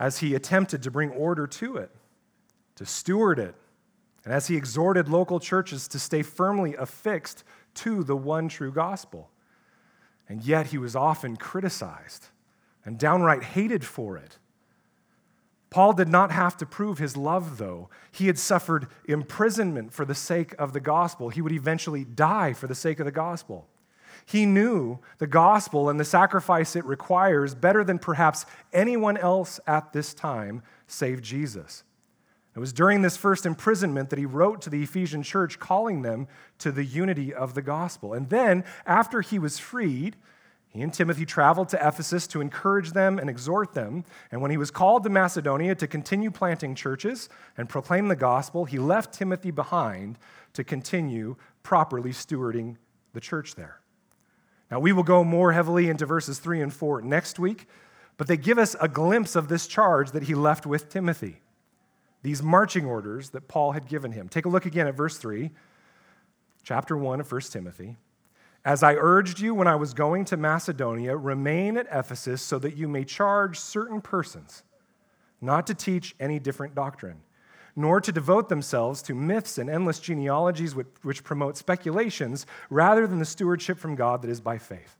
as 0.00 0.18
he 0.18 0.34
attempted 0.34 0.82
to 0.82 0.90
bring 0.90 1.10
order 1.10 1.46
to 1.46 1.76
it, 1.76 1.90
to 2.74 2.86
steward 2.86 3.38
it, 3.38 3.54
and 4.24 4.32
as 4.32 4.48
he 4.48 4.56
exhorted 4.56 5.08
local 5.08 5.38
churches 5.38 5.86
to 5.88 5.98
stay 5.98 6.22
firmly 6.22 6.74
affixed 6.74 7.44
to 7.74 8.02
the 8.02 8.16
one 8.16 8.48
true 8.48 8.72
gospel. 8.72 9.30
And 10.28 10.42
yet 10.42 10.68
he 10.68 10.78
was 10.78 10.96
often 10.96 11.36
criticized 11.36 12.28
and 12.84 12.98
downright 12.98 13.42
hated 13.42 13.84
for 13.84 14.16
it. 14.16 14.38
Paul 15.68 15.92
did 15.92 16.08
not 16.08 16.32
have 16.32 16.56
to 16.56 16.66
prove 16.66 16.98
his 16.98 17.16
love, 17.16 17.58
though. 17.58 17.90
He 18.10 18.26
had 18.26 18.38
suffered 18.38 18.88
imprisonment 19.04 19.92
for 19.92 20.04
the 20.04 20.14
sake 20.14 20.54
of 20.58 20.72
the 20.72 20.80
gospel. 20.80 21.28
He 21.28 21.42
would 21.42 21.52
eventually 21.52 22.04
die 22.04 22.54
for 22.54 22.66
the 22.66 22.74
sake 22.74 22.98
of 22.98 23.06
the 23.06 23.12
gospel. 23.12 23.68
He 24.30 24.46
knew 24.46 25.00
the 25.18 25.26
gospel 25.26 25.88
and 25.88 25.98
the 25.98 26.04
sacrifice 26.04 26.76
it 26.76 26.84
requires 26.84 27.52
better 27.52 27.82
than 27.82 27.98
perhaps 27.98 28.46
anyone 28.72 29.16
else 29.16 29.58
at 29.66 29.92
this 29.92 30.14
time, 30.14 30.62
save 30.86 31.20
Jesus. 31.20 31.82
It 32.54 32.60
was 32.60 32.72
during 32.72 33.02
this 33.02 33.16
first 33.16 33.44
imprisonment 33.44 34.08
that 34.10 34.20
he 34.20 34.26
wrote 34.26 34.62
to 34.62 34.70
the 34.70 34.84
Ephesian 34.84 35.24
church, 35.24 35.58
calling 35.58 36.02
them 36.02 36.28
to 36.58 36.70
the 36.70 36.84
unity 36.84 37.34
of 37.34 37.54
the 37.54 37.62
gospel. 37.62 38.14
And 38.14 38.28
then, 38.30 38.62
after 38.86 39.20
he 39.20 39.40
was 39.40 39.58
freed, 39.58 40.14
he 40.68 40.80
and 40.80 40.94
Timothy 40.94 41.26
traveled 41.26 41.68
to 41.70 41.84
Ephesus 41.84 42.28
to 42.28 42.40
encourage 42.40 42.92
them 42.92 43.18
and 43.18 43.28
exhort 43.28 43.74
them. 43.74 44.04
And 44.30 44.40
when 44.40 44.52
he 44.52 44.56
was 44.56 44.70
called 44.70 45.02
to 45.02 45.10
Macedonia 45.10 45.74
to 45.74 45.88
continue 45.88 46.30
planting 46.30 46.76
churches 46.76 47.28
and 47.58 47.68
proclaim 47.68 48.06
the 48.06 48.14
gospel, 48.14 48.64
he 48.64 48.78
left 48.78 49.12
Timothy 49.12 49.50
behind 49.50 50.20
to 50.52 50.62
continue 50.62 51.34
properly 51.64 52.12
stewarding 52.12 52.76
the 53.12 53.20
church 53.20 53.56
there. 53.56 53.80
Now, 54.70 54.78
we 54.78 54.92
will 54.92 55.02
go 55.02 55.24
more 55.24 55.52
heavily 55.52 55.88
into 55.88 56.06
verses 56.06 56.38
3 56.38 56.60
and 56.60 56.72
4 56.72 57.02
next 57.02 57.38
week, 57.38 57.66
but 58.16 58.28
they 58.28 58.36
give 58.36 58.58
us 58.58 58.76
a 58.80 58.88
glimpse 58.88 59.34
of 59.34 59.48
this 59.48 59.66
charge 59.66 60.12
that 60.12 60.24
he 60.24 60.34
left 60.34 60.66
with 60.66 60.88
Timothy, 60.88 61.40
these 62.22 62.42
marching 62.42 62.84
orders 62.84 63.30
that 63.30 63.48
Paul 63.48 63.72
had 63.72 63.88
given 63.88 64.12
him. 64.12 64.28
Take 64.28 64.44
a 64.44 64.48
look 64.48 64.66
again 64.66 64.86
at 64.86 64.94
verse 64.94 65.16
3, 65.16 65.50
chapter 66.62 66.96
1 66.96 67.20
of 67.20 67.32
1 67.32 67.40
Timothy. 67.42 67.96
As 68.64 68.82
I 68.82 68.94
urged 68.94 69.40
you 69.40 69.54
when 69.54 69.66
I 69.66 69.74
was 69.74 69.94
going 69.94 70.26
to 70.26 70.36
Macedonia, 70.36 71.16
remain 71.16 71.76
at 71.78 71.86
Ephesus 71.90 72.42
so 72.42 72.58
that 72.58 72.76
you 72.76 72.88
may 72.88 73.04
charge 73.04 73.58
certain 73.58 74.00
persons 74.00 74.62
not 75.40 75.66
to 75.66 75.74
teach 75.74 76.14
any 76.20 76.38
different 76.38 76.74
doctrine, 76.74 77.22
nor 77.76 78.00
to 78.00 78.12
devote 78.12 78.48
themselves 78.48 79.02
to 79.02 79.14
myths 79.14 79.58
and 79.58 79.70
endless 79.70 79.98
genealogies 79.98 80.74
which, 80.74 81.24
promote 81.24 81.56
speculations 81.56 82.46
rather 82.68 83.06
than 83.06 83.18
the 83.18 83.24
stewardship 83.24 83.78
from 83.78 83.94
God 83.94 84.22
that 84.22 84.30
is 84.30 84.40
by 84.40 84.58
faith. 84.58 84.96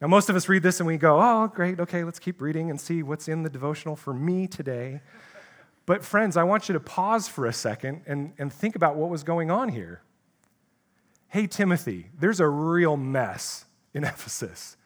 Now, 0.00 0.08
most 0.08 0.28
of 0.28 0.36
us 0.36 0.48
read 0.48 0.62
this 0.62 0.80
and 0.80 0.86
we 0.86 0.96
go, 0.96 1.20
oh, 1.20 1.48
great, 1.48 1.80
okay, 1.80 2.04
let's 2.04 2.18
keep 2.18 2.40
reading 2.40 2.70
and 2.70 2.80
see 2.80 3.02
what's 3.02 3.28
in 3.28 3.42
the 3.42 3.50
devotional 3.50 3.96
for 3.96 4.12
me 4.12 4.46
today. 4.46 5.00
But, 5.86 6.04
friends, 6.04 6.36
I 6.36 6.42
want 6.44 6.68
you 6.68 6.72
to 6.72 6.80
pause 6.80 7.28
for 7.28 7.46
a 7.46 7.52
second 7.52 8.02
and, 8.06 8.32
and 8.38 8.52
think 8.52 8.76
about 8.76 8.96
what 8.96 9.10
was 9.10 9.22
going 9.22 9.50
on 9.50 9.68
here 9.68 10.02
hey, 11.34 11.48
Timothy, 11.48 12.06
there's 12.16 12.38
a 12.38 12.46
real 12.46 12.96
mess 12.96 13.64
in 13.92 14.04
Ephesus. 14.04 14.76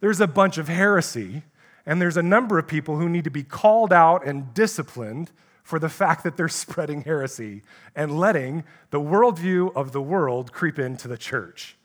There's 0.00 0.20
a 0.20 0.26
bunch 0.26 0.58
of 0.58 0.66
heresy, 0.66 1.44
and 1.86 2.02
there's 2.02 2.16
a 2.16 2.24
number 2.24 2.58
of 2.58 2.66
people 2.66 2.96
who 2.96 3.08
need 3.08 3.22
to 3.22 3.30
be 3.30 3.44
called 3.44 3.92
out 3.92 4.26
and 4.26 4.52
disciplined 4.52 5.30
for 5.62 5.78
the 5.78 5.88
fact 5.88 6.24
that 6.24 6.36
they're 6.36 6.48
spreading 6.64 7.02
heresy 7.02 7.62
and 7.94 8.18
letting 8.18 8.64
the 8.90 9.00
worldview 9.00 9.74
of 9.74 9.92
the 9.92 10.02
world 10.02 10.52
creep 10.52 10.78
into 10.78 11.08
the 11.08 11.18
church. 11.18 11.76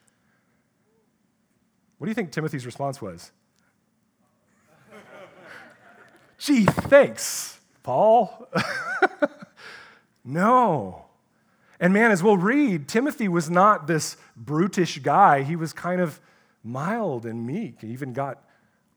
What 1.98 2.06
do 2.06 2.12
you 2.12 2.16
think 2.16 2.32
Timothy's 2.32 2.66
response 2.66 3.02
was? 3.02 3.32
Gee, 6.38 6.66
thanks, 6.66 7.60
Paul. 7.84 8.50
no. 10.26 11.06
And 11.80 11.94
man, 11.94 12.12
as 12.12 12.24
we'll 12.24 12.38
read, 12.38 12.88
Timothy 12.88 13.28
was 13.28 13.50
not 13.50 13.88
this 13.88 14.18
brutish 14.36 15.00
guy. 15.00 15.44
He 15.44 15.56
was 15.56 15.74
kind 15.74 16.02
of 16.02 16.20
mild 16.64 17.26
and 17.26 17.46
meek. 17.46 17.82
He 17.82 17.88
even 17.88 18.14
got 18.14 18.44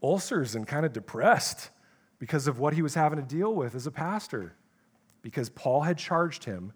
ulcers 0.03 0.55
and 0.55 0.67
kind 0.67 0.87
of 0.87 0.93
depressed 0.93 1.71
because 2.19 2.47
of 2.47 2.59
what 2.59 2.75
he 2.75 2.83
was 2.83 2.95
having 2.95 3.19
to 3.19 3.25
deal 3.25 3.55
with 3.55 3.75
as 3.75 3.87
a 3.87 3.91
pastor, 3.91 4.55
because 5.23 5.49
Paul 5.51 5.83
had 5.83 5.99
charged 5.99 6.45
him 6.45 6.73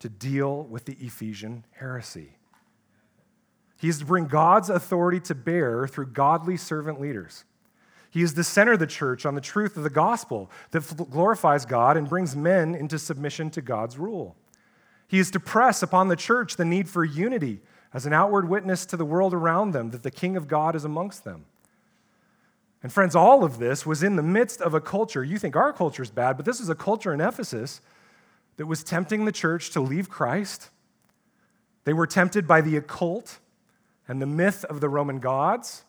to 0.00 0.08
deal 0.08 0.64
with 0.64 0.84
the 0.84 0.96
Ephesian 1.00 1.64
heresy. 1.72 2.36
He 3.80 3.88
is 3.88 3.98
to 3.98 4.04
bring 4.04 4.26
God's 4.26 4.70
authority 4.70 5.20
to 5.20 5.34
bear 5.34 5.86
through 5.86 6.06
godly 6.06 6.56
servant 6.56 7.00
leaders. 7.00 7.44
He 8.10 8.22
is 8.22 8.34
the 8.34 8.44
center 8.44 8.76
the 8.76 8.86
church 8.86 9.26
on 9.26 9.34
the 9.34 9.40
truth 9.40 9.76
of 9.76 9.82
the 9.82 9.90
gospel 9.90 10.50
that 10.70 11.10
glorifies 11.10 11.66
God 11.66 11.96
and 11.96 12.08
brings 12.08 12.36
men 12.36 12.74
into 12.74 12.98
submission 12.98 13.50
to 13.50 13.60
God's 13.60 13.98
rule. 13.98 14.36
He 15.08 15.18
is 15.18 15.30
to 15.32 15.40
press 15.40 15.82
upon 15.82 16.08
the 16.08 16.16
church 16.16 16.56
the 16.56 16.64
need 16.64 16.88
for 16.88 17.04
unity 17.04 17.60
as 17.92 18.06
an 18.06 18.12
outward 18.12 18.48
witness 18.48 18.86
to 18.86 18.96
the 18.96 19.04
world 19.04 19.34
around 19.34 19.72
them 19.72 19.90
that 19.90 20.02
the 20.02 20.10
King 20.10 20.36
of 20.36 20.48
God 20.48 20.74
is 20.74 20.84
amongst 20.84 21.24
them. 21.24 21.46
And 22.84 22.92
friends, 22.92 23.16
all 23.16 23.44
of 23.44 23.58
this 23.58 23.86
was 23.86 24.02
in 24.02 24.16
the 24.16 24.22
midst 24.22 24.60
of 24.60 24.74
a 24.74 24.80
culture. 24.80 25.24
You 25.24 25.38
think 25.38 25.56
our 25.56 25.72
culture 25.72 26.02
is 26.02 26.10
bad, 26.10 26.36
but 26.36 26.44
this 26.44 26.60
is 26.60 26.68
a 26.68 26.74
culture 26.74 27.14
in 27.14 27.20
Ephesus 27.22 27.80
that 28.58 28.66
was 28.66 28.84
tempting 28.84 29.24
the 29.24 29.32
church 29.32 29.70
to 29.70 29.80
leave 29.80 30.10
Christ. 30.10 30.68
They 31.84 31.94
were 31.94 32.06
tempted 32.06 32.46
by 32.46 32.60
the 32.60 32.76
occult 32.76 33.38
and 34.06 34.20
the 34.20 34.26
myth 34.26 34.66
of 34.66 34.82
the 34.82 34.90
Roman 34.90 35.18
gods. 35.18 35.84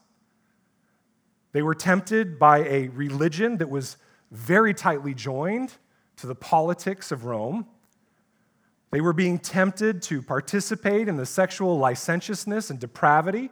They 1.51 1.61
were 1.61 1.75
tempted 1.75 2.39
by 2.39 2.59
a 2.59 2.87
religion 2.87 3.57
that 3.57 3.69
was 3.69 3.97
very 4.31 4.73
tightly 4.73 5.13
joined 5.13 5.73
to 6.15 6.27
the 6.27 6.35
politics 6.35 7.11
of 7.11 7.25
Rome. 7.25 7.67
They 8.91 9.01
were 9.01 9.11
being 9.11 9.37
tempted 9.37 10.01
to 10.03 10.21
participate 10.21 11.09
in 11.09 11.17
the 11.17 11.25
sexual 11.25 11.77
licentiousness 11.77 12.69
and 12.69 12.79
depravity 12.79 13.49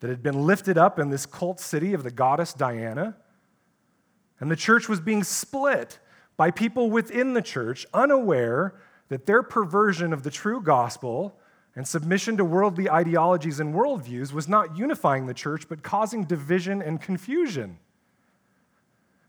that 0.00 0.08
had 0.08 0.22
been 0.22 0.46
lifted 0.46 0.76
up 0.76 0.98
in 0.98 1.10
this 1.10 1.26
cult 1.26 1.60
city 1.60 1.94
of 1.94 2.02
the 2.02 2.10
goddess 2.10 2.52
Diana. 2.52 3.16
And 4.40 4.50
the 4.50 4.56
church 4.56 4.88
was 4.88 5.00
being 5.00 5.22
split 5.22 5.98
by 6.36 6.50
people 6.50 6.90
within 6.90 7.34
the 7.34 7.42
church, 7.42 7.86
unaware 7.92 8.80
that 9.08 9.26
their 9.26 9.42
perversion 9.42 10.12
of 10.12 10.22
the 10.22 10.30
true 10.30 10.62
gospel 10.62 11.38
and 11.76 11.86
submission 11.86 12.36
to 12.38 12.44
worldly 12.44 12.88
ideologies 12.88 13.60
and 13.60 13.74
worldviews 13.74 14.32
was 14.32 14.48
not 14.48 14.76
unifying 14.76 15.26
the 15.26 15.34
church, 15.34 15.68
but 15.68 15.82
causing 15.82 16.24
division 16.24 16.80
and 16.80 17.00
confusion. 17.00 17.78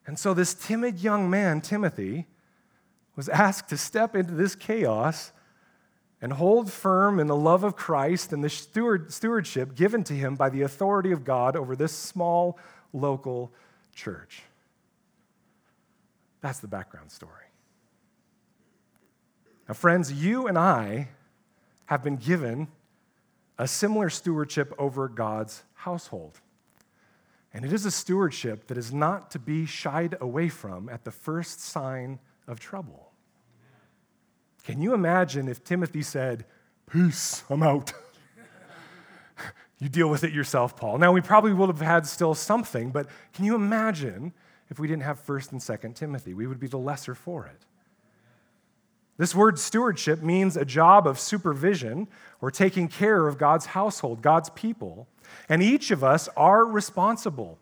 And 0.07 0.17
so, 0.17 0.33
this 0.33 0.53
timid 0.53 0.99
young 0.99 1.29
man, 1.29 1.61
Timothy, 1.61 2.27
was 3.15 3.29
asked 3.29 3.69
to 3.69 3.77
step 3.77 4.15
into 4.15 4.33
this 4.33 4.55
chaos 4.55 5.31
and 6.21 6.33
hold 6.33 6.71
firm 6.71 7.19
in 7.19 7.27
the 7.27 7.35
love 7.35 7.63
of 7.63 7.75
Christ 7.75 8.31
and 8.31 8.43
the 8.43 8.49
steward, 8.49 9.11
stewardship 9.11 9.75
given 9.75 10.03
to 10.05 10.13
him 10.13 10.35
by 10.35 10.49
the 10.49 10.61
authority 10.61 11.11
of 11.11 11.23
God 11.23 11.55
over 11.55 11.75
this 11.75 11.91
small 11.91 12.59
local 12.93 13.51
church. 13.95 14.43
That's 16.41 16.59
the 16.59 16.67
background 16.67 17.11
story. 17.11 17.33
Now, 19.67 19.73
friends, 19.73 20.11
you 20.11 20.47
and 20.47 20.57
I 20.57 21.09
have 21.85 22.03
been 22.03 22.17
given 22.17 22.67
a 23.57 23.67
similar 23.67 24.09
stewardship 24.09 24.73
over 24.77 25.07
God's 25.07 25.63
household. 25.73 26.39
And 27.53 27.65
it 27.65 27.73
is 27.73 27.85
a 27.85 27.91
stewardship 27.91 28.67
that 28.67 28.77
is 28.77 28.93
not 28.93 29.31
to 29.31 29.39
be 29.39 29.65
shied 29.65 30.17
away 30.21 30.49
from 30.49 30.89
at 30.89 31.03
the 31.03 31.11
first 31.11 31.59
sign 31.61 32.19
of 32.47 32.59
trouble. 32.59 33.10
Can 34.63 34.81
you 34.81 34.93
imagine 34.93 35.47
if 35.47 35.63
Timothy 35.63 36.01
said, 36.01 36.45
Peace, 36.91 37.43
I'm 37.49 37.63
out? 37.63 37.93
you 39.79 39.89
deal 39.89 40.09
with 40.09 40.23
it 40.23 40.33
yourself, 40.33 40.75
Paul. 40.75 40.97
Now, 40.97 41.11
we 41.11 41.21
probably 41.21 41.53
would 41.53 41.69
have 41.69 41.81
had 41.81 42.05
still 42.05 42.35
something, 42.35 42.91
but 42.91 43.07
can 43.33 43.45
you 43.45 43.55
imagine 43.55 44.33
if 44.69 44.77
we 44.77 44.87
didn't 44.87 45.03
have 45.03 45.25
1st 45.25 45.51
and 45.53 45.61
2nd 45.61 45.95
Timothy? 45.95 46.33
We 46.33 46.47
would 46.47 46.59
be 46.59 46.67
the 46.67 46.77
lesser 46.77 47.15
for 47.15 47.45
it. 47.45 47.65
This 49.17 49.35
word 49.35 49.59
stewardship 49.59 50.21
means 50.21 50.57
a 50.57 50.65
job 50.65 51.05
of 51.05 51.19
supervision 51.19 52.07
or 52.41 52.49
taking 52.49 52.87
care 52.87 53.27
of 53.27 53.37
God's 53.37 53.67
household, 53.67 54.21
God's 54.21 54.49
people. 54.49 55.07
And 55.47 55.61
each 55.61 55.91
of 55.91 56.03
us 56.03 56.27
are 56.35 56.65
responsible 56.65 57.59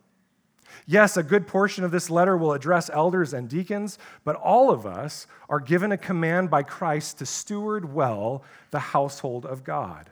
Yes, 0.86 1.16
a 1.16 1.22
good 1.22 1.46
portion 1.46 1.84
of 1.84 1.90
this 1.90 2.10
letter 2.10 2.36
will 2.36 2.52
address 2.52 2.90
elders 2.92 3.32
and 3.32 3.48
deacons, 3.48 3.98
but 4.24 4.36
all 4.36 4.70
of 4.70 4.86
us 4.86 5.26
are 5.48 5.60
given 5.60 5.92
a 5.92 5.96
command 5.96 6.50
by 6.50 6.62
Christ 6.62 7.18
to 7.18 7.26
steward 7.26 7.92
well 7.92 8.42
the 8.70 8.78
household 8.78 9.46
of 9.46 9.64
God. 9.64 10.10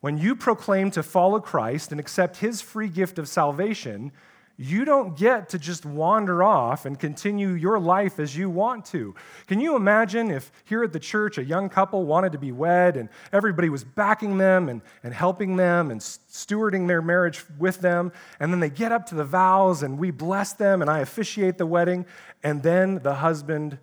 When 0.00 0.16
you 0.18 0.36
proclaim 0.36 0.90
to 0.92 1.02
follow 1.02 1.40
Christ 1.40 1.90
and 1.90 2.00
accept 2.00 2.36
his 2.36 2.60
free 2.60 2.88
gift 2.88 3.18
of 3.18 3.28
salvation, 3.28 4.12
you 4.60 4.84
don't 4.84 5.16
get 5.16 5.50
to 5.50 5.58
just 5.58 5.86
wander 5.86 6.42
off 6.42 6.84
and 6.84 6.98
continue 6.98 7.50
your 7.50 7.78
life 7.78 8.18
as 8.18 8.36
you 8.36 8.50
want 8.50 8.84
to. 8.86 9.14
Can 9.46 9.60
you 9.60 9.76
imagine 9.76 10.32
if 10.32 10.50
here 10.64 10.82
at 10.82 10.92
the 10.92 10.98
church 10.98 11.38
a 11.38 11.44
young 11.44 11.68
couple 11.68 12.04
wanted 12.04 12.32
to 12.32 12.38
be 12.38 12.50
wed 12.50 12.96
and 12.96 13.08
everybody 13.32 13.68
was 13.68 13.84
backing 13.84 14.36
them 14.36 14.68
and, 14.68 14.82
and 15.04 15.14
helping 15.14 15.56
them 15.56 15.92
and 15.92 16.00
stewarding 16.00 16.88
their 16.88 17.00
marriage 17.00 17.44
with 17.56 17.80
them, 17.80 18.10
and 18.40 18.52
then 18.52 18.58
they 18.58 18.68
get 18.68 18.90
up 18.90 19.06
to 19.06 19.14
the 19.14 19.24
vows 19.24 19.84
and 19.84 19.96
we 19.96 20.10
bless 20.10 20.54
them 20.54 20.82
and 20.82 20.90
I 20.90 20.98
officiate 20.98 21.56
the 21.56 21.66
wedding, 21.66 22.04
and 22.42 22.60
then 22.60 22.98
the 23.04 23.14
husband 23.14 23.78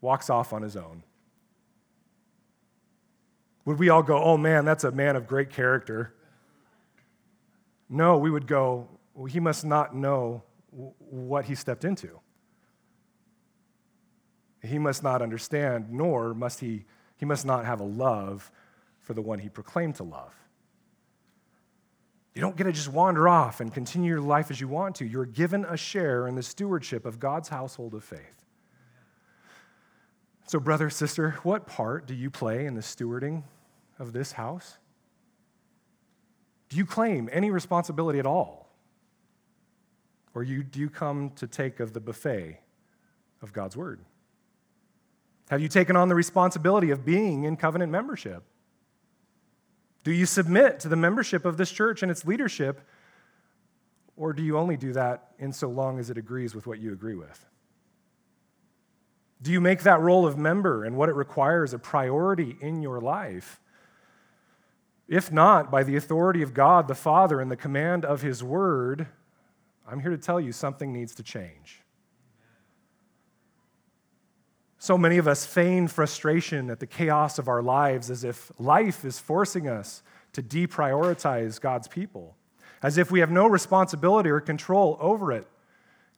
walks 0.00 0.28
off 0.28 0.52
on 0.52 0.62
his 0.62 0.76
own? 0.76 1.04
Would 3.64 3.78
we 3.78 3.90
all 3.90 4.02
go, 4.02 4.20
oh 4.20 4.36
man, 4.36 4.64
that's 4.64 4.82
a 4.82 4.90
man 4.90 5.14
of 5.14 5.28
great 5.28 5.50
character? 5.50 6.14
No, 7.88 8.18
we 8.18 8.28
would 8.28 8.48
go, 8.48 8.88
he 9.24 9.40
must 9.40 9.64
not 9.64 9.94
know 9.96 10.42
what 10.70 11.46
he 11.46 11.54
stepped 11.54 11.84
into. 11.84 12.20
He 14.62 14.78
must 14.78 15.02
not 15.02 15.22
understand, 15.22 15.90
nor 15.90 16.34
must 16.34 16.60
he, 16.60 16.84
he 17.16 17.24
must 17.24 17.46
not 17.46 17.64
have 17.64 17.80
a 17.80 17.84
love 17.84 18.50
for 19.00 19.14
the 19.14 19.22
one 19.22 19.38
he 19.38 19.48
proclaimed 19.48 19.94
to 19.96 20.02
love. 20.02 20.34
You 22.34 22.42
don't 22.42 22.54
get 22.56 22.64
to 22.64 22.72
just 22.72 22.88
wander 22.88 23.28
off 23.28 23.60
and 23.60 23.72
continue 23.72 24.10
your 24.10 24.20
life 24.20 24.50
as 24.50 24.60
you 24.60 24.68
want 24.68 24.96
to. 24.96 25.06
You're 25.06 25.24
given 25.24 25.64
a 25.64 25.76
share 25.76 26.28
in 26.28 26.34
the 26.34 26.42
stewardship 26.42 27.06
of 27.06 27.18
God's 27.18 27.48
household 27.48 27.94
of 27.94 28.04
faith. 28.04 28.44
So, 30.46 30.60
brother, 30.60 30.90
sister, 30.90 31.38
what 31.42 31.66
part 31.66 32.06
do 32.06 32.14
you 32.14 32.30
play 32.30 32.66
in 32.66 32.74
the 32.74 32.82
stewarding 32.82 33.44
of 33.98 34.12
this 34.12 34.32
house? 34.32 34.76
Do 36.68 36.76
you 36.76 36.84
claim 36.84 37.30
any 37.32 37.50
responsibility 37.50 38.18
at 38.18 38.26
all? 38.26 38.65
Or 40.36 40.42
you, 40.42 40.62
do 40.62 40.78
you 40.78 40.90
come 40.90 41.30
to 41.36 41.46
take 41.46 41.80
of 41.80 41.94
the 41.94 42.00
buffet 42.00 42.60
of 43.40 43.54
God's 43.54 43.74
word? 43.74 44.00
Have 45.48 45.62
you 45.62 45.68
taken 45.68 45.96
on 45.96 46.10
the 46.10 46.14
responsibility 46.14 46.90
of 46.90 47.06
being 47.06 47.44
in 47.44 47.56
covenant 47.56 47.90
membership? 47.90 48.42
Do 50.04 50.12
you 50.12 50.26
submit 50.26 50.78
to 50.80 50.90
the 50.90 50.96
membership 50.96 51.46
of 51.46 51.56
this 51.56 51.70
church 51.70 52.02
and 52.02 52.10
its 52.10 52.26
leadership? 52.26 52.82
Or 54.14 54.34
do 54.34 54.42
you 54.42 54.58
only 54.58 54.76
do 54.76 54.92
that 54.92 55.28
in 55.38 55.54
so 55.54 55.70
long 55.70 55.98
as 55.98 56.10
it 56.10 56.18
agrees 56.18 56.54
with 56.54 56.66
what 56.66 56.80
you 56.80 56.92
agree 56.92 57.14
with? 57.14 57.46
Do 59.40 59.50
you 59.50 59.60
make 59.62 59.84
that 59.84 60.00
role 60.00 60.26
of 60.26 60.36
member 60.36 60.84
and 60.84 60.98
what 60.98 61.08
it 61.08 61.14
requires 61.14 61.72
a 61.72 61.78
priority 61.78 62.58
in 62.60 62.82
your 62.82 63.00
life? 63.00 63.58
If 65.08 65.32
not, 65.32 65.70
by 65.70 65.82
the 65.82 65.96
authority 65.96 66.42
of 66.42 66.52
God 66.52 66.88
the 66.88 66.94
Father 66.94 67.40
and 67.40 67.50
the 67.50 67.56
command 67.56 68.04
of 68.04 68.20
His 68.20 68.44
Word, 68.44 69.06
I'm 69.88 70.00
here 70.00 70.10
to 70.10 70.18
tell 70.18 70.40
you 70.40 70.52
something 70.52 70.92
needs 70.92 71.14
to 71.14 71.22
change. 71.22 71.82
So 74.78 74.98
many 74.98 75.18
of 75.18 75.26
us 75.26 75.46
feign 75.46 75.88
frustration 75.88 76.70
at 76.70 76.80
the 76.80 76.86
chaos 76.86 77.38
of 77.38 77.48
our 77.48 77.62
lives 77.62 78.10
as 78.10 78.24
if 78.24 78.52
life 78.58 79.04
is 79.04 79.18
forcing 79.18 79.68
us 79.68 80.02
to 80.32 80.42
deprioritize 80.42 81.60
God's 81.60 81.88
people, 81.88 82.36
as 82.82 82.98
if 82.98 83.10
we 83.10 83.20
have 83.20 83.30
no 83.30 83.46
responsibility 83.46 84.28
or 84.28 84.40
control 84.40 84.96
over 85.00 85.32
it. 85.32 85.46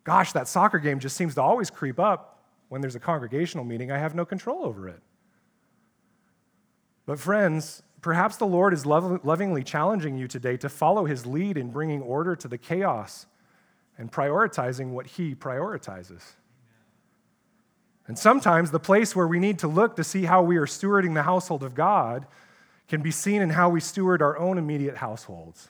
Gosh, 0.05 0.33
that 0.33 0.49
soccer 0.49 0.79
game 0.79 0.99
just 0.99 1.17
seems 1.17 1.35
to 1.37 1.43
always 1.43 1.71
creep 1.71 2.01
up 2.01 2.43
when 2.69 2.81
there's 2.81 2.97
a 2.97 3.01
congregational 3.01 3.65
meeting. 3.65 3.93
I 3.93 3.99
have 3.99 4.15
no 4.15 4.25
control 4.25 4.65
over 4.65 4.89
it. 4.89 5.01
But, 7.07 7.19
friends, 7.19 7.83
perhaps 8.03 8.37
the 8.37 8.47
Lord 8.47 8.75
is 8.75 8.85
lovingly 8.85 9.63
challenging 9.63 10.19
you 10.19 10.29
today 10.29 10.57
to 10.59 10.69
follow 10.69 11.05
his 11.05 11.25
lead 11.25 11.57
in 11.57 11.71
bringing 11.71 12.03
order 12.03 12.37
to 12.37 12.49
the 12.49 12.59
chaos 12.59 13.27
and 13.99 14.11
prioritizing 14.11 14.91
what 14.91 15.07
he 15.07 15.35
prioritizes. 15.35 16.23
And 18.07 18.19
sometimes 18.19 18.71
the 18.71 18.81
place 18.81 19.15
where 19.15 19.27
we 19.27 19.39
need 19.39 19.59
to 19.59 19.69
look 19.69 19.97
to 19.97 20.05
see 20.05 20.25
how 20.25 20.43
we 20.43 20.57
are 20.57 20.67
stewarding 20.67 21.15
the 21.15 21.25
household 21.25 21.63
of 21.63 21.75
God 21.75 22.27
can 22.89 23.03
be 23.03 23.11
seen 23.11 23.43
in 23.43 23.51
how 23.51 23.69
we 23.69 23.81
steward 23.81 24.23
our 24.23 24.39
own 24.39 24.57
immediate 24.57 24.97
households. 24.97 25.69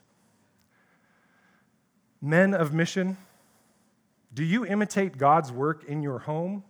Men 2.21 2.55
of 2.55 2.73
mission, 2.73 3.17
do 4.33 4.45
you 4.45 4.65
imitate 4.65 5.19
God's 5.19 5.51
work 5.51 5.85
in 5.85 6.03
your 6.03 6.21
home? 6.21 6.63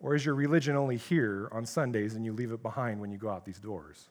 Or 0.00 0.14
is 0.14 0.24
your 0.24 0.34
religion 0.34 0.76
only 0.76 0.96
here 0.96 1.48
on 1.52 1.66
Sundays 1.66 2.14
and 2.14 2.24
you 2.24 2.32
leave 2.32 2.52
it 2.52 2.62
behind 2.62 3.00
when 3.00 3.10
you 3.10 3.18
go 3.18 3.30
out 3.30 3.44
these 3.44 3.58
doors? 3.58 4.08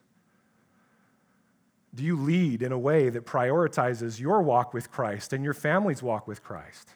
Do 1.95 2.03
you 2.03 2.15
lead 2.15 2.63
in 2.63 2.71
a 2.71 2.77
way 2.77 3.09
that 3.09 3.25
prioritizes 3.25 4.19
your 4.19 4.41
walk 4.41 4.73
with 4.73 4.89
Christ 4.89 5.31
and 5.31 5.43
your 5.43 5.53
family's 5.53 6.01
walk 6.01 6.27
with 6.27 6.43
Christ? 6.43 6.89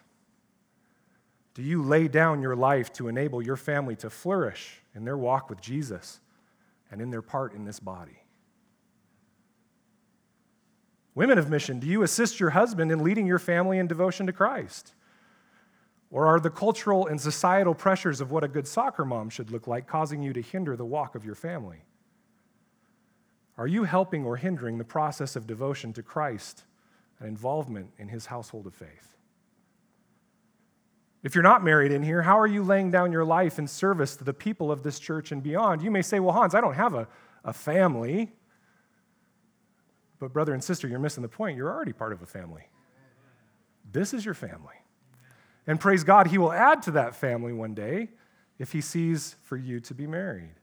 Do 1.53 1.61
you 1.61 1.83
lay 1.83 2.07
down 2.07 2.41
your 2.41 2.55
life 2.55 2.91
to 2.93 3.07
enable 3.07 3.41
your 3.41 3.57
family 3.57 3.95
to 3.97 4.09
flourish 4.09 4.81
in 4.95 5.05
their 5.05 5.17
walk 5.17 5.49
with 5.49 5.61
Jesus 5.61 6.19
and 6.91 7.01
in 7.01 7.09
their 7.11 7.21
part 7.21 7.53
in 7.53 7.65
this 7.65 7.79
body? 7.79 8.23
Women 11.13 11.39
of 11.39 11.49
mission, 11.49 11.79
do 11.79 11.87
you 11.87 12.03
assist 12.03 12.39
your 12.39 12.51
husband 12.51 12.91
in 12.91 13.03
leading 13.03 13.25
your 13.25 13.39
family 13.39 13.79
in 13.79 13.87
devotion 13.87 14.27
to 14.27 14.33
Christ? 14.33 14.93
Or 16.11 16.27
are 16.27 16.39
the 16.39 16.51
cultural 16.51 17.07
and 17.07 17.19
societal 17.19 17.73
pressures 17.73 18.21
of 18.21 18.31
what 18.31 18.43
a 18.43 18.47
good 18.47 18.67
soccer 18.67 19.03
mom 19.03 19.29
should 19.29 19.51
look 19.51 19.67
like 19.67 19.87
causing 19.87 20.21
you 20.21 20.33
to 20.33 20.41
hinder 20.41 20.75
the 20.75 20.85
walk 20.85 21.15
of 21.15 21.25
your 21.25 21.35
family? 21.35 21.83
Are 23.58 23.68
you 23.68 23.84
helping 23.84 24.26
or 24.26 24.38
hindering 24.38 24.78
the 24.78 24.84
process 24.84 25.36
of 25.36 25.47
devotion 25.47 25.93
to 25.93 26.03
Christ 26.03 26.64
and 27.20 27.28
involvement 27.28 27.91
in 27.97 28.08
his 28.08 28.28
household 28.28 28.68
of 28.68 28.76
faith? 28.76 29.16
If 31.24 31.34
you're 31.34 31.43
not 31.43 31.64
married 31.64 31.91
in 31.91 32.03
here, 32.03 32.22
how 32.22 32.39
are 32.39 32.47
you 32.47 32.64
laying 32.64 32.91
down 32.91 33.12
your 33.12 33.26
life 33.26 33.58
in 33.58 33.68
service 33.68 34.16
to 34.18 34.24
the 34.24 34.34
people 34.34 34.72
of 34.72 34.84
this 34.84 34.99
church 34.99 35.32
and 35.32 35.41
beyond? 35.41 35.82
You 35.82 35.89
may 35.89 36.03
say, 36.03 36.20
Well, 36.20 36.34
Hans, 36.34 36.53
I 36.53 36.62
don't 36.62 36.76
have 36.76 36.93
a, 36.93 37.08
a 37.43 37.53
family. 37.53 38.32
But, 40.20 40.34
brother 40.34 40.53
and 40.53 40.64
sister, 40.64 40.88
you're 40.88 40.99
missing 40.99 41.22
the 41.22 41.30
point. 41.30 41.58
You're 41.58 41.72
already 41.72 41.93
part 41.93 42.12
of 42.14 42.22
a 42.22 42.26
family. 42.26 42.64
This 43.91 44.14
is 44.14 44.26
your 44.26 44.34
family. 44.34 44.76
And 45.66 45.80
praise 45.80 46.03
God, 46.03 46.28
He 46.28 46.38
will 46.38 46.53
add 46.53 46.82
to 46.84 46.91
that 46.91 47.16
family 47.16 47.53
one 47.53 47.74
day 47.74 48.10
if 48.58 48.72
He 48.72 48.82
sees 48.82 49.36
for 49.43 49.58
you 49.58 49.80
to 49.82 49.93
be 49.93 50.08
married. 50.08 50.55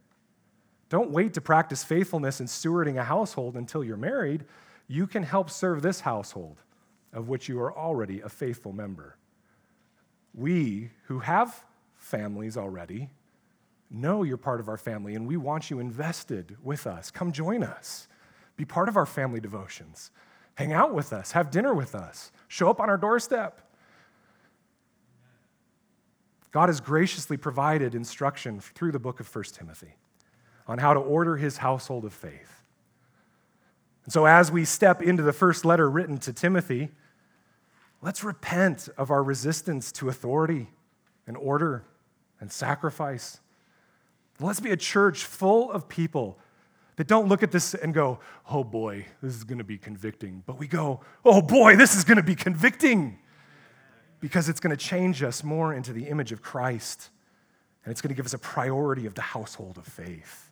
Don't 0.95 1.11
wait 1.11 1.35
to 1.35 1.41
practice 1.41 1.83
faithfulness 1.83 2.39
in 2.39 2.47
stewarding 2.47 3.01
a 3.01 3.03
household 3.03 3.57
until 3.57 3.83
you're 3.83 3.97
married. 3.97 4.45
You 4.87 5.09
can 5.09 5.25
help 5.25 5.51
serve 5.51 5.83
this 5.83 5.99
household, 5.99 6.63
of 7.13 7.29
which 7.29 7.49
you 7.49 7.59
are 7.59 7.77
already 7.77 8.21
a 8.21 8.29
faithful 8.29 8.73
member. 8.73 9.17
We 10.33 10.93
who 11.07 11.19
have 11.19 11.65
families 11.97 12.57
already 12.57 13.11
know 13.91 14.23
you're 14.23 14.37
part 14.37 14.61
of 14.61 14.69
our 14.69 14.77
family 14.77 15.17
and 15.17 15.27
we 15.27 15.37
want 15.37 15.69
you 15.69 15.81
invested 15.81 16.57
with 16.63 16.87
us. 16.87 17.11
Come 17.11 17.33
join 17.33 17.65
us. 17.65 18.07
Be 18.57 18.65
part 18.65 18.89
of 18.89 18.97
our 18.97 19.05
family 19.05 19.41
devotions. 19.41 20.13
Hang 20.55 20.73
out 20.73 20.95
with 20.95 21.13
us. 21.13 21.33
Have 21.33 21.51
dinner 21.51 21.75
with 21.75 21.97
us. 21.97 22.31
Show 22.47 22.71
up 22.71 22.79
on 22.79 22.89
our 22.89 22.99
doorstep. 22.99 23.61
God 26.53 26.69
has 26.69 26.81
graciously 26.81 27.37
provided 27.37 27.97
instruction 27.97 28.61
through 28.61 28.93
the 28.93 29.01
book 29.01 29.19
of 29.19 29.35
1 29.35 29.43
Timothy 29.47 29.97
on 30.67 30.79
how 30.79 30.95
to 30.95 31.01
order 31.01 31.37
his 31.37 31.59
household 31.59 32.05
of 32.05 32.12
faith. 32.12 32.62
And 34.05 34.12
so, 34.12 34.27
as 34.27 34.53
we 34.53 34.65
step 34.65 35.03
into 35.03 35.23
the 35.23 35.33
first 35.33 35.65
letter 35.65 35.89
written 35.89 36.19
to 36.19 36.33
Timothy, 36.33 36.91
Let's 38.05 38.23
repent 38.23 38.91
of 38.99 39.11
our 39.11 39.23
resistance 39.23 39.91
to 39.93 40.11
authority 40.11 40.69
and 41.27 41.39
order 41.39 41.87
and 42.39 42.53
sacrifice. 42.53 43.41
Let's 44.39 44.61
be 44.61 44.73
a 44.73 44.77
church 44.77 45.25
full 45.25 45.73
of 45.73 45.89
people 45.89 46.39
that 46.97 47.07
don't 47.07 47.29
look 47.29 47.43
at 47.43 47.51
this 47.51 47.73
and 47.73 47.95
go, 47.95 48.19
oh 48.51 48.62
boy, 48.62 49.07
this 49.23 49.35
is 49.35 49.43
going 49.43 49.57
to 49.57 49.65
be 49.65 49.79
convicting. 49.79 50.43
But 50.45 50.59
we 50.59 50.67
go, 50.67 51.01
oh 51.25 51.41
boy, 51.41 51.77
this 51.77 51.97
is 51.97 52.05
going 52.05 52.19
to 52.19 52.23
be 52.23 52.35
convicting 52.35 53.21
because 54.21 54.51
it's 54.51 54.61
going 54.61 54.77
to 54.77 54.85
change 54.85 55.23
us 55.23 55.43
more 55.43 55.73
into 55.73 55.95
the 55.95 56.09
image 56.09 56.31
of 56.31 56.43
Christ 56.43 57.09
and 57.87 57.91
it's 57.91 58.03
going 58.03 58.11
to 58.11 58.15
give 58.15 58.27
us 58.27 58.35
a 58.35 58.39
priority 58.39 59.07
of 59.07 59.15
the 59.15 59.23
household 59.23 59.79
of 59.79 59.87
faith. 59.87 60.44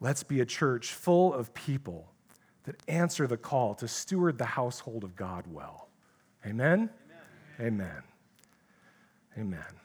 Let's 0.00 0.22
be 0.22 0.40
a 0.40 0.44
church 0.44 0.92
full 0.92 1.32
of 1.32 1.54
people 1.54 2.12
that 2.64 2.76
answer 2.88 3.26
the 3.26 3.36
call 3.36 3.74
to 3.76 3.88
steward 3.88 4.38
the 4.38 4.44
household 4.44 5.04
of 5.04 5.16
God 5.16 5.44
well. 5.46 5.88
Amen? 6.46 6.90
Amen. 7.58 7.72
Amen. 7.74 8.02
Amen. 9.38 9.83